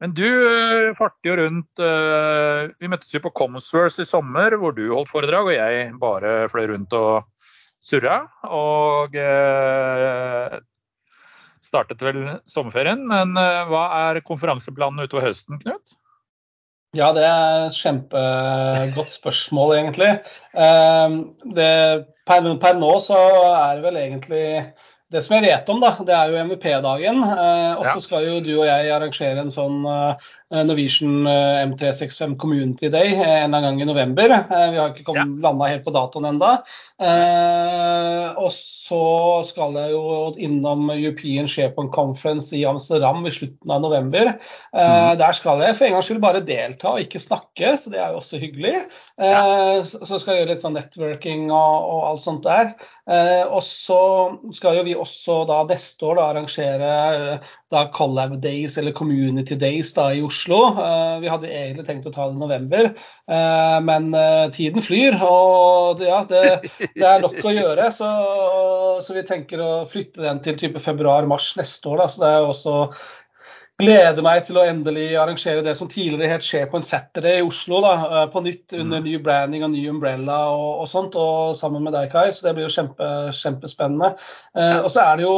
Men 0.00 0.12
du 0.12 0.26
øh, 0.26 0.94
farter 0.96 1.30
jo 1.30 1.36
rundt 1.40 1.80
øh, 1.80 2.68
Vi 2.80 2.88
møttes 2.88 3.14
jo 3.14 3.20
på 3.24 3.32
Commonsverse 3.32 4.02
i 4.02 4.04
sommer, 4.04 4.56
hvor 4.56 4.74
du 4.76 4.92
holdt 4.92 5.08
foredrag, 5.08 5.48
og 5.48 5.54
jeg 5.54 5.94
bare 6.00 6.50
fløy 6.52 6.68
rundt 6.68 6.92
og 6.92 7.24
surra. 7.86 8.22
Og 8.48 9.14
eh, 9.20 10.56
startet 11.66 12.02
vel 12.04 12.24
sommerferien. 12.50 13.06
Men 13.10 13.36
eh, 13.40 13.62
hva 13.70 13.86
er 14.08 14.24
konferanseplanen 14.26 15.06
utover 15.06 15.28
høsten, 15.30 15.60
Knut? 15.62 15.96
Ja, 16.96 17.10
det 17.12 17.24
er 17.26 17.66
et 17.66 17.76
kjempegodt 17.76 19.12
spørsmål, 19.12 19.74
egentlig. 19.80 20.12
Eh, 20.56 21.16
det, 21.58 21.70
per, 22.28 22.50
per, 22.62 22.78
nå 22.80 22.92
så 23.04 23.18
er 23.52 23.78
det 23.78 23.84
vel 23.84 23.98
egentlig 24.00 24.44
det 25.12 25.22
som 25.22 25.36
jeg 25.36 25.44
vet 25.46 25.68
om, 25.70 25.78
da, 25.82 25.92
det 26.02 26.14
er 26.16 26.32
jo 26.32 26.44
MVP-dagen. 26.48 27.20
Eh, 27.22 27.72
og 27.76 27.84
så 27.92 28.00
skal 28.02 28.26
jo 28.26 28.40
du 28.42 28.54
og 28.56 28.66
jeg 28.66 28.94
arrangere 28.94 29.44
en 29.44 29.52
sånn 29.54 29.84
eh, 29.86 30.30
Norwegian 30.50 31.26
eh, 31.26 31.66
M365 31.66 32.36
Community 32.38 32.88
Day 32.88 33.14
en 33.14 33.20
eller 33.20 33.44
annen 33.44 33.62
gang 33.62 33.80
i 33.82 33.88
november. 33.88 34.30
Eh, 34.30 34.70
vi 34.70 34.78
har 34.78 34.92
ikke 34.94 35.14
ja. 35.16 35.24
landa 35.42 35.70
helt 35.72 35.84
på 35.84 35.94
datoen. 35.94 36.28
Eh, 36.36 38.28
og 38.38 38.52
så 38.54 39.00
skal 39.48 39.74
jeg 39.76 39.94
jo 39.96 40.28
innom 40.38 40.86
European 40.94 41.50
SharePoint 41.50 41.90
Conference 41.94 42.54
i 42.56 42.62
Amsterdam 42.68 43.26
i 43.26 43.34
slutten 43.34 43.74
av 43.74 43.82
november. 43.82 44.32
Eh, 44.70 44.86
mm. 44.86 45.18
Der 45.18 45.36
skal 45.36 45.64
jeg 45.64 45.76
for 45.76 45.88
en 45.88 45.96
gangs 45.96 46.10
skyld 46.10 46.22
bare 46.22 46.44
delta 46.46 46.94
og 46.94 47.02
ikke 47.02 47.22
snakke, 47.22 47.74
så 47.74 47.90
det 47.90 48.00
er 48.00 48.14
jo 48.14 48.22
også 48.22 48.40
hyggelig. 48.42 48.76
Eh. 49.18 49.82
Så 49.82 50.20
skal 50.20 50.36
jeg 50.36 50.44
gjøre 50.44 50.52
litt 50.54 50.62
sånn 50.62 50.78
networking 50.78 51.50
og, 51.50 51.90
og 51.90 52.06
alt 52.12 52.24
sånt 52.26 52.46
der. 52.46 52.76
Eh, 53.10 53.44
og 53.46 53.62
så 53.62 54.00
skal 54.54 54.80
jo 54.80 54.86
vi 54.86 54.96
også 54.98 55.44
da 55.50 55.60
neste 55.68 56.06
år 56.06 56.18
da 56.18 56.30
arrangere 56.32 56.94
eh, 57.18 57.52
da 57.70 57.84
Collab 57.94 58.38
Days 58.42 58.78
eller 58.78 58.94
Community 58.96 59.58
Days 59.58 59.92
da 59.94 60.08
i 60.14 60.22
Oslo. 60.22 60.35
Eh, 60.46 61.16
vi 61.22 61.30
hadde 61.32 61.50
egentlig 61.50 61.86
tenkt 61.88 62.08
å 62.10 62.14
ta 62.14 62.28
det 62.28 62.36
i 62.36 62.40
november, 62.40 62.90
men 63.86 64.08
tiden 64.54 64.84
flyr. 64.84 65.16
Og 65.26 66.02
ja, 66.04 66.22
det, 66.28 66.42
det 66.94 67.06
er 67.06 67.22
nok 67.24 67.40
å 67.42 67.54
gjøre. 67.54 67.90
Så, 67.94 68.10
så, 69.02 69.16
vi 69.16 69.24
tenker 69.26 69.62
å 69.62 69.70
flytte 69.90 70.24
den 70.24 70.42
til 70.44 70.58
type 70.60 70.82
februar-mars 70.82 71.54
neste 71.58 71.92
år. 71.92 72.04
Da. 72.04 72.08
Så 72.12 72.22
det 72.22 72.32
er 72.32 72.50
også 72.50 72.76
gleder 73.80 74.24
meg 74.24 74.46
til 74.46 74.56
å 74.56 74.64
endelig 74.64 75.06
arrangere 75.20 75.64
det 75.64 75.74
som 75.76 75.88
tidligere 75.90 76.30
het 76.32 76.44
Skje 76.44 76.62
på 76.70 76.78
en 76.78 76.86
Saturday 76.86 77.40
i 77.40 77.44
Oslo. 77.44 77.82
da, 77.84 77.92
eh, 78.22 78.26
På 78.32 78.40
nytt 78.44 78.72
under 78.72 79.00
mm. 79.02 79.04
ny 79.04 79.16
branding 79.22 79.64
og 79.66 79.72
ny 79.74 79.82
umbrella 79.90 80.38
og, 80.52 80.80
og, 80.82 80.88
sånt, 80.88 81.16
og 81.20 81.56
sammen 81.58 81.84
med 81.84 81.92
deg, 81.96 82.08
Kai. 82.12 82.30
Så 82.32 82.46
det 82.46 82.54
blir 82.56 82.66
jo 82.66 82.72
kjempe, 82.72 83.10
kjempespennende. 83.36 84.14
Eh, 84.56 84.78
og 84.80 84.88
så 84.92 85.04
er 85.04 85.20
det 85.20 85.26
jo 85.26 85.36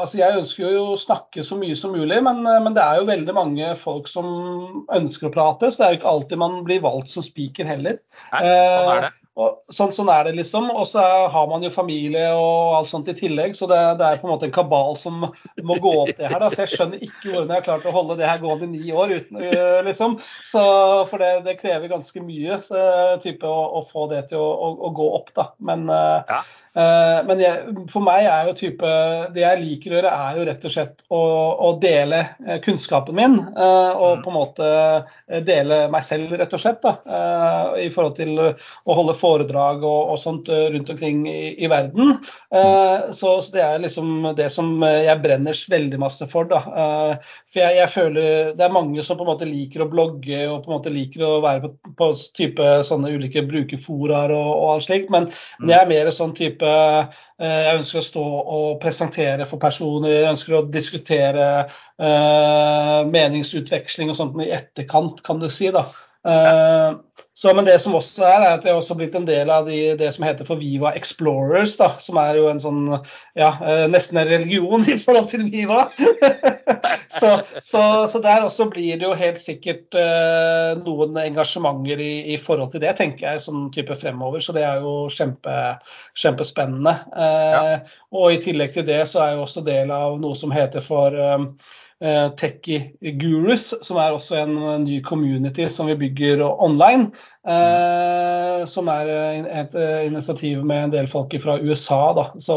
altså 0.00 0.20
Jeg 0.20 0.40
ønsker 0.40 0.64
jo 0.64 0.86
å 0.94 1.00
snakke 1.00 1.44
så 1.44 1.58
mye 1.60 1.76
som 1.76 1.92
mulig, 1.92 2.22
men, 2.24 2.40
eh, 2.46 2.62
men, 2.64 2.76
det 2.76 2.84
er 2.84 3.02
jo 3.02 3.10
veldig 3.10 3.36
mange 3.36 3.74
folk 3.80 4.08
som 4.08 4.86
ønsker 4.88 5.28
å 5.28 5.34
prate. 5.34 5.70
Så 5.70 5.82
det 5.82 5.86
er 5.86 5.92
jo 5.94 6.00
ikke 6.00 6.14
alltid 6.14 6.40
man 6.40 6.62
blir 6.64 6.84
valgt 6.84 7.12
som 7.12 7.26
speaker 7.26 7.68
heller. 7.68 8.00
Nei, 8.32 8.46
sånn 8.48 8.96
er 8.96 9.06
det. 9.08 9.14
Og 9.34 9.74
sånn, 9.74 9.90
sånn, 9.90 10.10
er 10.14 10.28
det, 10.28 10.36
liksom. 10.38 10.68
Og 10.70 10.84
så 10.86 11.02
har 11.32 11.46
man 11.50 11.64
jo 11.66 11.70
familie 11.74 12.28
og 12.38 12.76
alt 12.78 12.90
sånt 12.90 13.08
i 13.10 13.16
tillegg, 13.18 13.56
så 13.58 13.66
det, 13.70 13.80
det, 13.98 14.06
er 14.06 14.20
på 14.22 14.28
en 14.28 14.34
måte 14.36 14.46
en 14.46 14.54
kabal 14.54 14.94
som 15.00 15.24
må 15.26 15.78
gå 15.82 15.94
opp 16.04 16.12
det 16.14 16.30
her. 16.30 16.38
Da. 16.38 16.50
Så 16.54 16.62
jeg 16.62 16.74
skjønner 16.76 17.02
ikke 17.02 17.32
hvordan 17.32 17.50
jeg 17.50 17.58
har 17.58 17.66
klart 17.66 17.88
å 17.90 17.94
holde 17.96 18.18
det 18.20 18.28
her 18.30 18.42
gående 18.44 18.68
i 18.68 18.76
ni 18.76 18.94
år, 18.94 19.16
uten, 19.18 19.40
liksom. 19.88 20.18
Så, 20.46 20.62
for 21.10 21.22
det, 21.22 21.32
det, 21.48 21.58
krever 21.58 21.90
ganske 21.90 22.22
mye 22.22 22.60
så, 22.68 22.84
type, 23.24 23.50
å, 23.50 23.80
å, 23.80 23.82
få 23.90 24.06
det 24.14 24.28
til 24.30 24.38
å, 24.38 24.46
å, 24.54 24.70
å, 24.86 24.92
gå 24.94 25.10
opp, 25.18 25.34
da. 25.34 25.48
Men 25.66 25.88
ja. 25.90 26.44
Eh, 26.74 27.18
men 27.26 27.38
jeg, 27.38 27.74
for 27.92 28.02
meg 28.02 28.24
er 28.26 28.48
jo 28.48 28.54
type 28.58 28.88
Det 29.30 29.44
jeg 29.44 29.60
liker 29.60 29.92
å 29.92 29.94
gjøre, 29.94 30.14
er 30.26 30.38
jo 30.40 30.46
rett 30.48 30.64
og 30.66 30.72
slett 30.74 31.04
å, 31.06 31.20
å 31.68 31.68
dele 31.78 32.18
eh, 32.42 32.58
kunnskapen 32.64 33.14
min. 33.14 33.36
Eh, 33.38 33.92
og 33.94 34.18
mm. 34.18 34.24
på 34.24 34.32
en 34.32 34.38
måte 34.40 34.70
dele 35.46 35.84
meg 35.92 36.06
selv, 36.06 36.34
rett 36.34 36.54
og 36.56 36.60
slett. 36.60 36.82
Da, 36.84 36.94
I 37.80 37.86
forhold 37.94 38.16
til 38.18 38.34
å 38.40 38.96
holde 38.96 39.14
foredrag 39.16 39.84
og, 39.86 40.10
og 40.12 40.18
sånt 40.20 40.50
rundt 40.50 40.90
omkring 40.92 41.22
i, 41.30 41.54
i 41.64 41.70
verden. 41.70 42.16
Mm. 42.52 43.12
Så, 43.14 43.30
så, 43.40 43.54
det 43.54 43.62
er 43.64 43.80
liksom 43.80 44.28
det 44.36 44.50
som 44.52 44.82
jeg 44.84 45.22
brenner 45.22 45.56
veldig 45.70 46.00
masse 46.02 46.28
for. 46.30 46.50
Da. 46.50 46.60
For 47.54 47.62
jeg, 47.62 47.78
jeg, 47.78 47.92
føler 47.94 48.52
det 48.58 48.66
er 48.66 48.74
mange 48.74 49.04
som 49.06 49.16
på 49.16 49.24
en 49.24 49.30
måte 49.32 49.48
liker 49.48 49.84
å 49.84 49.88
blogge 49.90 50.42
og 50.50 50.64
på 50.64 50.70
en 50.70 50.76
måte 50.76 50.92
liker 50.92 51.24
å 51.24 51.32
være 51.44 51.64
på, 51.64 51.94
på 51.96 52.10
type 52.36 52.68
sånne 52.84 53.14
ulike 53.14 53.44
brukerforaer 53.48 54.34
og, 54.34 54.50
og 54.52 54.68
alt 54.74 54.88
slikt, 54.88 55.12
men, 55.14 55.30
men 55.62 55.72
jeg 55.72 55.80
er 55.80 55.92
mer 55.94 56.12
sånn 56.14 56.36
type 56.36 56.63
Eh, 56.68 57.22
jeg 57.44 57.78
ønsker 57.80 58.00
å 58.00 58.06
stå 58.06 58.24
og 58.56 58.68
presentere 58.82 59.46
for 59.48 59.62
personer, 59.62 60.12
jeg 60.12 60.32
ønsker 60.32 60.58
å 60.58 60.64
diskutere 60.70 61.48
eh, 61.64 63.00
meningsutveksling 63.10 64.12
og 64.12 64.18
sånt 64.20 64.38
i 64.44 64.52
etterkant, 64.54 65.22
kan 65.26 65.42
du 65.42 65.48
si. 65.52 65.70
da. 65.74 65.86
Så, 67.34 67.50
men 67.54 67.66
det 67.66 67.80
som 67.82 67.96
også 67.98 68.22
er, 68.28 68.44
er 68.44 68.52
at 68.54 68.66
jeg 68.66 68.70
har 68.70 68.78
også 68.78 68.94
blitt 68.94 69.16
en 69.18 69.26
del 69.26 69.48
av 69.50 69.66
de, 69.66 69.78
det 69.98 70.12
som 70.14 70.22
heter 70.22 70.46
for 70.46 70.60
Viva 70.60 70.92
Explorers, 70.94 71.72
da, 71.80 71.88
som 71.98 72.20
er 72.22 72.38
jo 72.38 72.46
en 72.46 72.62
sånn 72.62 72.84
ja, 73.34 73.50
nesten 73.90 74.20
en 74.22 74.30
religion 74.30 74.86
i 74.92 74.94
forhold 75.02 75.32
til 75.32 75.48
Viva. 75.50 75.88
så, 77.20 77.32
så, 77.58 77.82
så, 78.06 78.22
der 78.22 78.46
også 78.46 78.68
blir 78.70 79.00
det 79.00 79.08
jo 79.08 79.16
helt 79.18 79.42
sikkert 79.42 79.98
eh, 79.98 80.78
noen 80.84 81.18
engasjementer 81.24 81.98
i, 82.06 82.12
i, 82.36 82.38
forhold 82.38 82.70
til 82.70 82.84
det, 82.84 82.94
tenker 83.02 83.26
jeg, 83.26 83.42
sånn 83.42 83.66
type 83.74 83.98
fremover. 83.98 84.38
Så 84.44 84.54
det 84.54 84.62
er 84.68 84.84
jo 84.84 85.08
kjempe, 85.10 85.58
kjempespennende. 86.20 86.96
Eh, 87.18 87.54
ja. 87.56 87.78
Og 88.14 88.36
i 88.36 88.42
tillegg 88.46 88.76
til 88.76 88.86
det 88.86 89.02
så 89.10 89.24
er 89.24 89.34
jeg 89.34 89.42
også 89.42 89.66
del 89.66 89.90
av 89.94 90.20
noe 90.22 90.38
som 90.38 90.54
heter 90.54 90.84
for 90.84 91.18
uh, 91.18 91.50
Techie 92.00 93.14
Gurus, 93.20 93.68
som 93.86 93.96
er 94.02 94.16
også 94.16 94.40
en 94.42 94.84
ny 94.84 94.98
community 95.04 95.68
som 95.70 95.86
vi 95.88 95.94
bygger 96.00 96.42
online. 96.42 97.12
Eh, 97.44 98.64
som 98.70 98.88
er 98.88 99.10
et 99.44 99.74
initiativ 100.06 100.62
med 100.64 100.86
en 100.86 100.92
del 100.94 101.08
folk 101.10 101.34
fra 101.42 101.58
USA. 101.60 102.00
Da. 102.16 102.26
Så, 102.40 102.56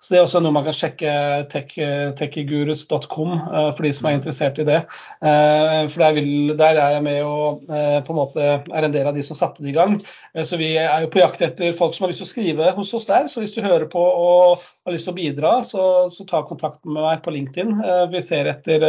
så, 0.00 0.08
det 0.08 0.18
er 0.18 0.24
også 0.24 0.40
noe 0.42 0.54
man 0.56 0.66
kan 0.66 0.76
sjekke 0.76 1.12
techgurus.com 1.52 3.32
eh, 3.36 3.70
for 3.76 3.86
de 3.86 3.92
som 3.94 4.08
er 4.08 4.18
interessert 4.18 4.60
i 4.62 4.66
det. 4.68 4.80
Eh, 5.22 5.78
for 5.92 6.04
der, 6.04 6.16
vil, 6.16 6.54
der, 6.58 6.80
er 6.80 6.96
jeg 6.96 7.04
med 7.06 7.20
og 7.26 7.70
eh, 7.70 7.98
på 8.04 8.14
en 8.14 8.20
måte 8.20 8.48
er 8.62 8.86
en 8.86 8.94
del 8.94 9.08
av 9.08 9.16
de 9.16 9.24
som 9.26 9.38
satte 9.38 9.64
det 9.64 9.72
i 9.72 9.76
gang. 9.76 9.98
Eh, 10.34 10.44
så 10.48 10.58
vi 10.60 10.72
er 10.80 11.04
jo 11.04 11.10
på 11.12 11.22
jakt 11.22 11.44
etter 11.44 11.76
folk 11.76 11.96
som 11.96 12.06
har 12.06 12.12
lyst 12.12 12.22
til 12.24 12.28
å 12.28 12.32
skrive 12.32 12.72
hos 12.78 12.94
oss 12.96 13.08
der. 13.10 13.28
Så 13.32 13.42
hvis 13.42 13.56
du 13.56 13.62
hører 13.64 13.88
på 13.92 14.02
og 14.02 14.64
har 14.86 14.96
lyst 14.96 15.08
til 15.08 15.14
å 15.14 15.18
bidra, 15.20 15.52
så, 15.66 15.84
så 16.12 16.26
ta 16.28 16.42
kontakt 16.48 16.80
med 16.86 17.00
meg 17.00 17.22
på 17.24 17.34
LinkedIn. 17.34 17.74
Eh, 17.82 18.04
vi 18.12 18.24
ser 18.24 18.50
etter 18.50 18.88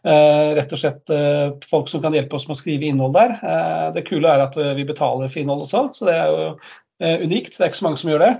rett 0.00 0.72
og 0.74 0.78
slett 0.78 1.10
folk 1.68 1.88
som 1.90 2.02
kan 2.02 2.14
hjelpe 2.14 2.36
oss 2.36 2.46
med 2.48 2.56
å 2.56 2.58
skrive 2.58 2.88
innhold 2.88 3.14
der. 3.14 3.32
Det 3.94 4.02
kule 4.08 4.28
er 4.30 4.42
at 4.44 4.56
vi 4.76 4.79
vi 4.80 4.88
betaler 4.88 5.30
for 5.30 5.42
innhold 5.42 5.66
også. 5.68 5.88
Så 5.94 6.08
det 6.08 6.16
er 6.16 6.32
jo 6.32 6.46
unikt. 7.00 7.56
Det 7.56 7.64
er 7.64 7.70
ikke 7.70 7.78
så 7.78 7.86
mange 7.86 8.00
som 8.00 8.10
gjør 8.12 8.22
det. 8.24 8.32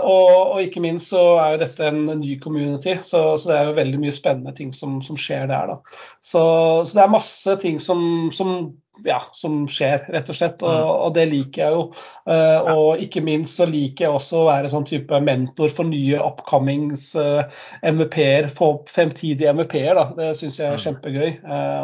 Og, 0.00 0.30
og 0.54 0.62
ikke 0.62 0.80
minst 0.80 1.12
så 1.12 1.22
er 1.36 1.54
jo 1.54 1.60
dette 1.60 1.90
en 1.90 2.04
ny 2.20 2.38
community, 2.40 2.96
så, 3.04 3.36
så 3.36 3.50
det 3.50 3.58
er 3.58 3.68
jo 3.68 3.76
veldig 3.76 4.00
mye 4.02 4.14
spennende 4.16 4.54
ting 4.56 4.72
som, 4.74 5.02
som 5.04 5.18
skjer 5.20 5.44
der. 5.50 5.74
da. 5.74 6.00
Så, 6.24 6.42
så, 6.86 6.96
det 6.96 7.04
er 7.04 7.12
masse 7.12 7.56
ting 7.60 7.80
som, 7.82 8.00
som, 8.34 8.54
ja, 9.04 9.18
som 9.36 9.66
skjer, 9.70 10.06
rett 10.14 10.32
og 10.32 10.38
slett. 10.38 10.64
Og, 10.64 10.72
mm. 10.72 10.94
og 10.94 11.12
det 11.18 11.26
liker 11.32 11.62
jeg 11.62 11.76
jo. 11.76 11.84
Uh, 12.30 12.72
og 12.72 13.04
ikke 13.04 13.24
minst 13.26 13.60
så 13.60 13.68
liker 13.68 14.06
jeg 14.06 14.16
også 14.16 14.40
å 14.40 14.48
være 14.48 14.72
sånn 14.72 14.88
type 14.88 15.20
mentor 15.26 15.76
for 15.76 15.88
nye 15.88 16.22
upcomings 16.22 17.12
MVP-er, 17.84 18.50
for 18.56 18.82
fremtidige 18.92 19.52
MVP-er. 19.52 19.94
da. 20.00 20.08
Det 20.16 20.32
syns 20.40 20.60
jeg 20.62 20.72
er 20.72 20.80
mm. 20.80 20.84
kjempegøy. 20.86 21.30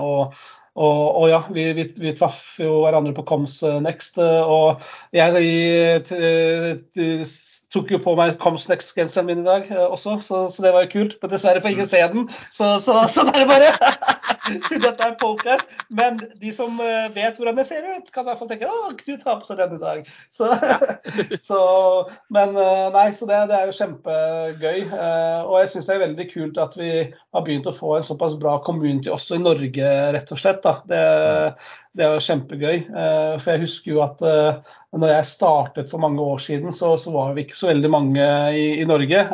Og 0.02 0.42
og, 0.72 1.00
og, 1.20 1.28
ja, 1.28 1.42
vi, 1.52 1.66
vi, 1.76 1.84
vi, 2.00 2.12
traff 2.16 2.56
jo 2.60 2.80
hverandre 2.86 3.12
på 3.16 3.24
Coms 3.28 3.58
eh, 3.66 3.80
Next. 3.84 4.16
Eh, 4.16 4.40
og 4.48 4.80
jeg, 5.12 5.36
jeg 5.44 7.26
tok 7.72 7.92
jo 7.92 8.00
på 8.04 8.14
meg 8.16 8.38
Coms 8.40 8.64
Next-genseren 8.70 9.28
min 9.28 9.42
i 9.44 9.48
dag 9.48 9.68
eh, 9.68 9.84
også, 9.84 10.18
så, 10.24 10.46
så, 10.52 10.64
det 10.64 10.72
var 10.72 10.86
jo 10.86 10.92
kult. 10.94 11.18
Men 11.20 11.32
dessverre 11.32 11.60
får 11.64 11.74
ingen 11.74 11.90
se 11.92 12.02
den, 12.14 12.28
så, 12.52 12.76
så 12.80 13.02
sånn 13.12 13.32
er 13.36 13.48
bare. 13.48 13.72
siden 14.46 14.84
dette 14.86 15.06
er 15.06 15.16
podcast. 15.20 15.70
Men 15.92 16.20
de 16.40 16.52
som 16.54 16.80
eh, 16.82 17.08
vet 17.14 17.38
hvordan 17.38 17.58
det 17.58 17.66
ser 17.68 17.86
ut, 17.86 18.10
kan 18.14 18.24
i 18.24 18.30
hvert 18.30 18.40
fall 18.40 18.50
tenke 18.50 18.70
å, 18.70 18.92
Knut 19.02 19.26
har 19.26 19.40
på 19.40 19.48
seg 19.48 19.60
den 19.62 19.76
i 19.76 19.82
dag. 19.82 20.08
Så, 20.36 20.48
så, 21.44 21.60
men 22.32 22.56
eh, 22.58 22.86
nei, 22.94 23.04
så 23.14 23.26
det, 23.28 23.38
det, 23.50 23.58
er 23.58 23.68
jo 23.68 23.76
kjempegøy. 23.76 24.78
Eh, 24.86 25.40
og 25.44 25.58
jeg 25.60 25.72
syns 25.72 25.88
det 25.88 25.94
er 25.94 26.04
veldig 26.06 26.26
kult 26.32 26.60
at 26.62 26.76
vi 26.78 26.92
har 27.04 27.44
begynt 27.44 27.68
å 27.68 27.74
få 27.76 27.96
en 27.98 28.06
såpass 28.06 28.38
bra 28.40 28.56
community 28.66 29.12
også 29.12 29.38
i 29.38 29.44
Norge, 29.44 29.92
rett 30.16 30.32
og 30.34 30.40
slett. 30.40 30.62
Da. 30.64 30.78
Det, 30.88 31.02
det 31.92 32.06
er 32.06 32.14
jo 32.14 32.24
kjempegøy. 32.24 32.78
For 32.92 33.50
jeg 33.52 33.62
husker 33.66 33.92
jo 33.92 34.02
at 34.04 34.22
når 34.92 35.10
jeg 35.10 35.28
startet 35.28 35.90
for 35.90 36.00
mange 36.00 36.24
år 36.24 36.40
siden, 36.40 36.72
så, 36.72 36.94
så 37.00 37.12
var 37.12 37.34
vi 37.36 37.44
ikke 37.44 37.56
så 37.56 37.68
veldig 37.68 37.90
mange 37.92 38.26
i, 38.56 38.66
i 38.80 38.86
Norge. 38.88 39.24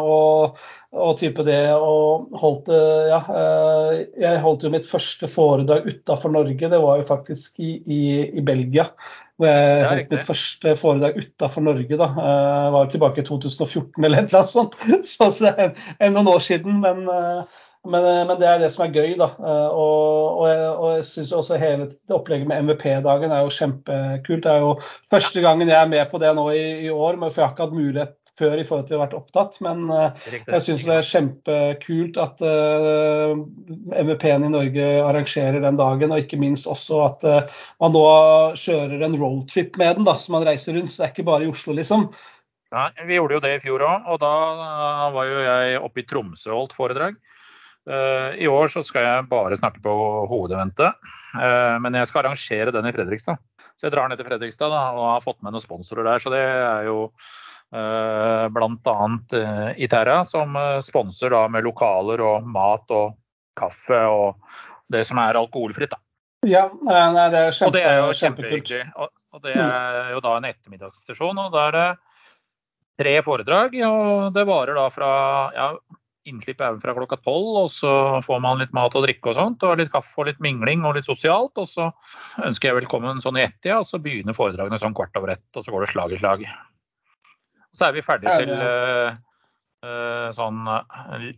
Og 0.00 0.58
og 0.96 1.18
type 1.20 1.44
det 1.44 1.68
og 1.76 2.30
holdt 2.40 2.70
ja, 2.72 3.18
eh, 3.20 3.90
Jeg 4.22 4.40
holdt 4.40 4.64
jo 4.64 4.70
mitt 4.72 4.86
første 4.88 5.28
foredrag 5.28 5.84
utafor 5.90 6.32
Norge, 6.32 6.70
det 6.72 6.80
var 6.80 7.00
jo 7.00 7.08
faktisk 7.08 7.60
i, 7.60 7.74
i, 7.84 8.02
i 8.32 8.44
Belgia. 8.44 8.88
Hvor 9.36 9.52
jeg 9.52 9.84
holdt 9.90 10.14
mitt 10.14 10.24
første 10.26 10.74
foredrag 10.80 11.20
utafor 11.20 11.66
Norge. 11.66 12.00
da, 12.00 12.08
jeg 12.08 12.72
Var 12.72 12.90
tilbake 12.94 13.20
i 13.20 13.28
2014 13.28 14.04
eller 14.04 14.22
et 14.22 14.32
eller 14.32 14.40
annet 14.40 14.54
sånt. 14.54 14.78
Så 15.12 15.30
det 15.44 15.52
er 16.00 16.14
noen 16.14 16.32
år 16.32 16.40
siden. 16.46 16.80
Men, 16.80 17.04
eh, 17.12 17.60
men, 17.86 18.04
eh, 18.04 18.22
men, 18.26 18.34
det 18.40 18.48
er 18.48 18.62
det 18.62 18.72
som 18.74 18.84
er 18.86 18.94
gøy. 18.94 19.14
da, 19.20 19.30
Og, 19.70 20.40
og 20.40 20.48
jeg, 20.50 20.68
og 20.72 20.94
jeg 20.96 21.04
syns 21.08 21.32
også 21.32 21.60
hele 21.60 21.90
det 21.90 22.16
opplegget 22.16 22.48
med 22.50 22.68
MVP-dagen 22.68 23.30
er 23.30 23.44
jo 23.44 23.54
kjempekult. 23.54 24.44
Det 24.44 24.52
er 24.52 24.64
jo 24.66 24.72
første 25.10 25.44
gangen 25.44 25.68
jeg 25.68 25.78
er 25.78 25.90
med 25.90 26.10
på 26.10 26.20
det 26.22 26.34
nå 26.36 26.50
i, 26.50 26.64
i 26.86 26.90
år, 26.90 27.20
for 27.20 27.38
jeg 27.38 27.46
har 27.46 27.54
ikke 27.54 27.68
hatt 27.68 27.78
mulighet 27.78 28.18
før 28.38 28.60
i 28.60 28.64
forhold 28.66 28.86
til 28.88 28.96
å 28.96 29.00
ha 29.00 29.04
vært 29.06 29.16
opptatt. 29.18 29.58
Men 29.64 29.84
uh, 29.90 30.30
jeg 30.36 30.64
syns 30.64 30.86
det 30.86 30.96
er 30.96 31.10
kjempekult 31.10 32.20
at 32.22 32.42
uh, 32.44 33.34
eh, 33.34 34.02
MVP-en 34.04 34.46
i 34.46 34.52
Norge 34.52 34.88
arrangerer 35.04 35.60
den 35.64 35.78
dagen, 35.80 36.14
og 36.14 36.24
ikke 36.24 36.40
minst 36.40 36.68
også 36.70 37.02
at 37.06 37.28
uh, 37.28 37.60
man 37.82 37.94
nå 37.96 38.06
kjører 38.58 39.06
en 39.06 39.18
roadtrip 39.20 39.78
med 39.80 39.98
den, 39.98 40.08
da, 40.08 40.18
så 40.20 40.34
man 40.36 40.46
reiser 40.48 40.78
rundt. 40.78 40.94
Så 40.94 41.02
det 41.02 41.08
er 41.08 41.16
ikke 41.16 41.28
bare 41.30 41.46
i 41.46 41.52
Oslo, 41.52 41.76
liksom. 41.78 42.08
Nei, 42.74 42.90
Vi 43.08 43.16
gjorde 43.16 43.38
jo 43.38 43.44
det 43.46 43.54
i 43.56 43.62
fjor 43.64 43.82
òg, 43.86 44.08
og 44.12 44.20
da 44.20 44.32
var 45.14 45.28
jo 45.28 45.40
jeg 45.40 45.78
oppe 45.80 46.02
i 46.02 46.08
Tromsø 46.08 46.52
og 46.52 46.62
holdt 46.62 46.76
foredrag. 46.76 47.16
I 47.88 48.48
år 48.52 48.68
så 48.68 48.82
skal 48.84 49.06
jeg 49.06 49.28
bare 49.30 49.56
snakke 49.56 49.80
på 49.80 49.92
hovedeventet, 50.28 50.98
men 51.80 51.96
jeg 51.96 52.10
skal 52.10 52.20
arrangere 52.20 52.74
den 52.74 52.84
i 52.84 52.92
Fredrikstad. 52.92 53.40
Så 53.80 53.86
jeg 53.86 53.94
drar 53.94 54.10
ned 54.10 54.20
til 54.20 54.28
Fredrikstad 54.28 54.68
da, 54.74 54.82
og 54.92 55.06
har 55.14 55.24
fått 55.24 55.40
med 55.40 55.54
noen 55.54 55.64
sponsorer 55.64 56.04
der. 56.04 56.20
Så 56.20 56.32
det 56.34 56.42
er 56.42 56.88
jo 56.90 56.98
Eh, 57.72 58.48
bl.a. 58.48 59.18
Eh, 59.32 59.82
Iterra, 59.84 60.24
som 60.24 60.56
sponser 60.82 61.30
da, 61.30 61.44
med 61.52 61.66
lokaler 61.66 62.22
og 62.24 62.46
mat 62.48 62.88
og 62.96 63.18
kaffe 63.58 63.98
og 64.08 64.38
det 64.88 65.04
som 65.08 65.20
er 65.20 65.36
alkoholfritt. 65.36 65.92
Da. 65.92 66.00
Ja, 66.48 66.68
nei, 66.80 67.28
det 67.34 67.42
er 67.42 67.52
kjempe, 67.52 67.68
og 67.68 67.74
det 67.76 67.84
er 67.84 67.98
jo. 67.98 68.82
Og, 68.96 69.10
og 69.34 69.42
det 69.44 69.56
er 69.58 70.12
jo 70.14 70.22
da 70.24 70.36
en 70.38 70.48
ettermiddagssesjon. 70.48 71.42
og 71.44 71.52
da 71.52 71.64
er 71.66 71.76
det 71.76 71.88
tre 73.02 73.14
foredrag. 73.26 73.76
og 73.84 74.32
Det 74.32 74.46
varer 74.48 74.78
da 74.78 74.86
fra 74.94 75.10
ja, 75.56 75.68
Innslipp 76.28 76.60
er 76.64 76.78
fra 76.82 76.94
klokka 76.96 77.18
tolv, 77.24 77.50
og 77.62 77.68
så 77.74 77.92
får 78.26 78.40
man 78.44 78.60
litt 78.62 78.74
mat 78.76 78.94
og 78.98 79.04
drikke 79.06 79.32
og 79.32 79.38
sånt. 79.38 79.64
Og 79.66 79.78
litt 79.80 79.92
kaffe 79.92 80.20
og 80.20 80.28
litt 80.28 80.40
mingling 80.44 80.84
og 80.86 80.98
litt 80.98 81.08
sosialt. 81.08 81.56
Og 81.60 81.70
så 81.72 81.88
ønsker 82.46 82.70
jeg 82.70 82.78
velkommen 82.82 83.22
sånn 83.24 83.38
i 83.40 83.44
ett-tida, 83.46 83.80
og 83.82 83.88
så 83.90 84.00
begynner 84.02 84.36
foredragene 84.36 84.80
sånn 84.82 84.96
kvart 84.96 85.16
over 85.20 85.34
ett. 85.36 85.46
Og 85.54 85.64
så 85.64 85.74
går 85.74 85.86
det 85.86 85.92
slag 85.92 86.14
i 86.14 86.20
slag. 86.20 86.44
Så 87.78 87.88
er 87.88 87.94
vi 87.94 88.04
ferdige 88.04 88.36
til 88.42 88.52
uh, 88.58 90.28
sånn 90.36 90.66
uh, 90.68 91.30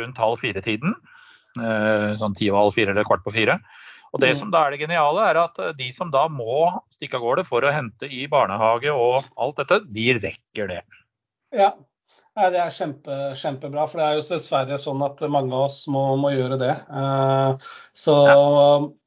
rundt 0.00 0.20
halv 0.20 0.42
fire-tiden. 0.42 0.96
Uh, 1.54 2.12
sånn 2.20 2.36
ti 2.36 2.50
og 2.50 2.60
halv 2.60 2.76
fire 2.76 2.94
eller 2.94 3.06
kvart 3.08 3.24
på 3.26 3.34
fire. 3.36 3.60
Og 4.14 4.20
det 4.22 4.34
mm. 4.34 4.42
som 4.42 4.52
da 4.54 4.66
er 4.66 4.74
det 4.74 4.84
geniale, 4.84 5.24
er 5.30 5.40
at 5.42 5.56
de 5.78 5.88
som 5.96 6.10
da 6.14 6.28
må 6.30 6.68
stikke 6.94 7.18
av 7.18 7.24
gårde 7.24 7.48
for 7.48 7.66
å 7.66 7.72
hente 7.74 8.06
i 8.06 8.28
barnehage 8.30 8.92
og 8.94 9.26
alt 9.34 9.58
dette, 9.62 9.80
de 9.90 10.12
rekker 10.20 10.70
det. 10.70 10.84
Ja, 11.54 11.72
Nei, 12.34 12.48
Det 12.50 12.58
er 12.58 12.72
kjempe, 12.74 13.16
kjempebra, 13.38 13.84
for 13.86 14.00
det 14.00 14.06
er 14.06 14.16
jo 14.18 14.22
dessverre 14.26 14.76
sånn 14.82 15.02
at 15.06 15.20
mange 15.30 15.54
av 15.54 15.68
oss 15.68 15.84
må, 15.86 16.00
må 16.18 16.32
gjøre 16.34 16.56
det. 16.58 16.72
Uh, 16.90 17.54
så, 17.94 18.14
ja. 18.26 18.38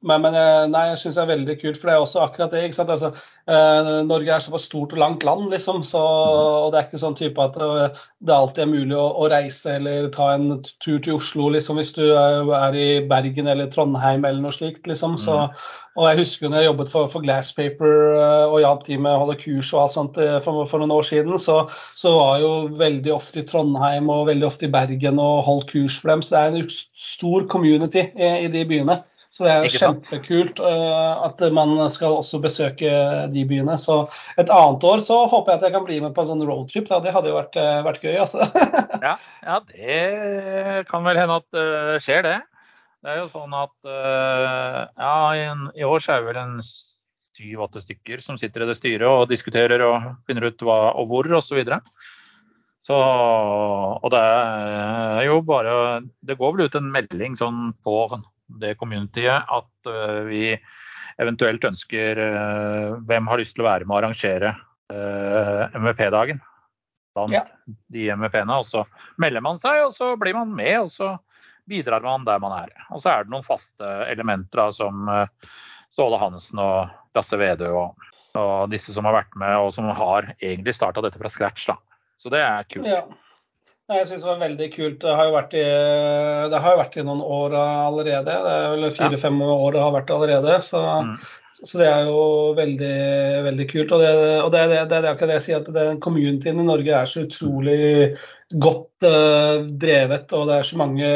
Men, 0.08 0.22
men 0.24 0.36
nei, 0.72 0.84
jeg 0.94 1.02
syns 1.02 1.18
det 1.18 1.24
er 1.26 1.30
veldig 1.34 1.56
kult, 1.60 1.76
for 1.76 1.90
det 1.90 1.96
er 1.98 2.04
også 2.06 2.22
akkurat 2.24 2.56
det. 2.56 2.62
ikke 2.64 2.78
sant? 2.78 2.92
Altså, 2.94 3.10
uh, 3.52 3.90
Norge 4.08 4.32
er 4.32 4.46
såpass 4.46 4.64
stort 4.70 4.94
og 4.96 5.02
langt 5.02 5.26
land, 5.28 5.44
liksom, 5.52 5.82
så, 5.84 6.00
og 6.00 6.72
det 6.72 6.80
er 6.80 6.88
ikke 6.88 7.02
sånn 7.04 7.18
type 7.20 7.44
at 7.44 7.60
uh, 7.60 8.00
det 8.24 8.38
alltid 8.38 8.64
er 8.64 8.72
mulig 8.72 8.96
å, 8.96 9.04
å, 9.20 9.28
reise 9.28 9.76
eller 9.76 10.08
ta 10.14 10.30
en 10.32 10.62
tur 10.64 10.96
til 10.96 11.18
Oslo 11.18 11.50
liksom, 11.52 11.82
hvis 11.82 11.92
du 11.98 12.06
er, 12.06 12.48
er 12.62 12.80
i 12.80 12.88
Bergen 13.12 13.52
eller 13.52 13.68
Trondheim 13.74 14.24
eller 14.24 14.40
noe 14.46 14.56
slikt. 14.56 14.88
liksom, 14.88 15.20
så 15.20 15.42
mm. 15.44 15.68
Og 15.98 16.06
jeg 16.06 16.20
husker 16.20 16.46
jo 16.46 16.52
når 16.52 16.62
jeg 16.62 16.68
jobbet 16.68 16.90
for, 16.92 17.10
for 17.10 17.24
Glasspaper 17.24 17.94
uh, 18.14 18.46
og 18.52 18.60
hjalp 18.62 18.86
de 18.86 18.98
med 19.02 19.10
å 19.10 19.24
holde 19.24 19.38
kurs 19.40 19.72
og 19.74 19.82
alt 19.82 19.96
sånt 19.96 20.20
uh, 20.22 20.38
for, 20.44 20.62
for, 20.70 20.78
noen 20.78 20.94
år 20.94 21.06
siden, 21.08 21.34
så, 21.42 21.64
så 21.98 22.14
var 22.14 22.36
jeg 22.36 22.46
jo 22.46 22.78
veldig 22.78 23.14
ofte 23.16 23.42
i 23.42 23.46
Trondheim 23.48 24.10
og 24.14 24.28
veldig 24.30 24.46
ofte 24.46 24.68
i 24.68 24.72
Bergen 24.72 25.18
og 25.22 25.44
holdt 25.48 25.72
kurs 25.72 25.98
for 25.98 26.14
dem. 26.14 26.22
Så 26.22 26.36
det 26.36 26.42
er 26.42 26.58
en 26.62 26.74
stor 27.08 27.46
community 27.50 28.04
i, 28.14 28.34
i 28.46 28.50
de 28.52 28.62
byene. 28.70 29.00
Så 29.34 29.44
det 29.44 29.50
er 29.52 29.66
jo 29.66 29.80
kjempekult 29.82 30.62
uh, 30.62 31.24
at 31.26 31.42
man 31.54 31.74
skal 31.92 32.20
også 32.20 32.38
besøke 32.46 32.92
de 33.34 33.42
byene. 33.50 33.74
Så 33.82 34.04
et 34.38 34.54
annet 34.54 34.86
år 34.86 35.02
så 35.04 35.24
håper 35.32 35.52
jeg 35.52 35.60
at 35.60 35.66
jeg 35.66 35.74
kan 35.74 35.88
bli 35.88 35.98
med 36.04 36.14
på 36.14 36.22
en 36.22 36.30
sånn 36.30 36.46
roadtrip. 36.46 36.86
Da. 36.92 37.00
Det 37.02 37.16
hadde 37.16 37.32
jo 37.32 37.40
vært, 37.40 37.58
vært 37.88 38.06
gøy, 38.06 38.14
altså. 38.22 38.46
ja, 39.06 39.16
ja, 39.42 39.58
det 39.74 40.86
kan 40.92 41.02
vel 41.10 41.20
hende 41.24 41.42
at 41.42 41.58
det 41.58 41.98
skjer, 42.06 42.22
det. 42.28 42.38
Det 42.98 43.12
er 43.12 43.20
jo 43.20 43.28
sånn 43.30 43.54
at 43.54 43.74
uh, 43.86 44.78
ja, 44.98 45.16
i, 45.70 45.84
år 45.86 46.02
så 46.02 46.16
er 46.16 46.22
det 46.22 46.30
vel 46.32 46.40
en 46.40 46.56
syv-åtte 47.38 47.82
stykker 47.84 48.22
som 48.24 48.38
sitter 48.40 48.64
i 48.64 48.68
det 48.70 48.78
styret 48.78 49.06
og 49.06 49.30
diskuterer 49.30 49.84
og 49.86 50.08
finner 50.26 50.48
ut 50.48 50.64
hva 50.66 50.78
og 50.98 51.06
hvor 51.10 51.28
osv. 51.30 51.46
Så, 51.46 51.58
videre. 51.60 51.78
så 52.82 52.98
Og 52.98 54.10
det 54.10 54.24
er 54.24 55.22
jo 55.28 55.38
bare 55.46 56.00
Det 56.18 56.38
går 56.40 56.56
vel 56.56 56.66
ut 56.66 56.80
en 56.80 56.90
melding 56.96 57.38
sånn 57.38 57.70
på 57.86 58.00
det 58.58 58.74
communityet 58.80 59.46
at 59.46 59.92
uh, 59.92 60.26
vi 60.26 60.50
eventuelt 61.22 61.64
ønsker 61.70 62.18
uh, 62.18 62.98
Hvem 63.06 63.30
har 63.30 63.38
lyst 63.38 63.54
til 63.54 63.62
å 63.62 63.70
være 63.70 63.86
med 63.86 63.94
å 63.94 64.02
arrangere 64.02 64.56
MVP-dagen? 64.88 66.38
Ja. 67.28 67.42
De 67.92 68.06
MVP-ene. 68.14 68.56
Og 68.62 68.70
så 68.70 68.86
melder 69.20 69.42
man 69.44 69.58
seg, 69.60 69.82
og 69.84 69.96
så 69.98 70.14
blir 70.16 70.32
man 70.32 70.54
med. 70.56 70.86
og 70.86 70.92
så 70.94 71.10
bidrar 71.68 72.04
man 72.04 72.26
der 72.26 72.40
man 72.42 72.54
er. 72.56 72.72
Og 72.94 73.02
så 73.02 73.12
er 73.12 73.24
det 73.24 73.34
noen 73.34 73.46
faste 73.46 73.92
elementer 74.08 74.62
da, 74.62 74.68
som 74.76 75.08
eh, 75.12 75.54
Ståle 75.92 76.20
Hansen 76.20 76.60
og 76.62 76.92
Lasse 77.16 77.38
Vedø 77.40 77.70
og, 77.74 78.10
og, 78.38 78.68
disse 78.72 78.94
som 78.94 79.08
har 79.08 79.20
vært 79.20 79.38
med 79.40 79.56
og 79.58 79.72
som 79.76 79.88
har 79.92 80.32
egentlig 80.38 80.76
starta 80.76 81.04
dette 81.04 81.20
fra 81.20 81.32
scratch. 81.32 81.68
Da. 81.70 81.78
Så 82.18 82.32
det 82.34 82.42
er 82.44 82.68
kult. 82.68 82.88
Ja. 82.88 83.02
Jeg 83.88 84.04
syns 84.04 84.20
det 84.20 84.28
var 84.28 84.40
veldig 84.42 84.66
kult. 84.74 84.98
Det 85.00 85.12
har 85.16 85.28
jo 85.30 85.32
vært 85.32 85.54
i, 85.56 85.64
det 86.52 86.58
har 86.60 86.74
jo 86.74 86.80
vært 86.82 86.96
i 87.00 87.04
noen 87.08 87.22
år 87.24 87.54
allerede. 87.56 88.34
Det 88.44 88.56
er 88.56 88.66
vel 88.74 88.90
fire-fem 88.92 89.38
ja. 89.40 89.54
år 89.54 89.78
det 89.78 89.84
har 89.84 89.94
vært 89.94 90.12
allerede. 90.12 90.56
Så, 90.66 90.82
mm. 91.06 91.14
Så, 91.64 91.78
det 91.80 91.86
er 91.90 92.06
jo 92.06 92.24
veldig, 92.54 92.96
veldig 93.48 93.68
kult. 93.72 93.92
Og 93.94 94.02
det, 94.02 94.10
og 94.44 94.50
det, 94.54 94.64
det, 94.70 94.82
det 94.90 94.98
er 94.98 95.10
akkurat 95.10 95.32
det 95.32 95.38
jeg 95.40 95.46
sier, 95.48 95.62
at 95.62 95.70
den 95.74 96.02
communityen 96.02 96.60
i 96.62 96.66
Norge 96.66 96.92
er 96.94 97.08
så 97.10 97.24
utrolig 97.26 97.78
godt 98.48 99.04
uh, 99.04 99.66
drevet, 99.76 100.30
og 100.32 100.46
det 100.48 100.54
er 100.56 100.64
så 100.64 100.76
mange 100.80 101.08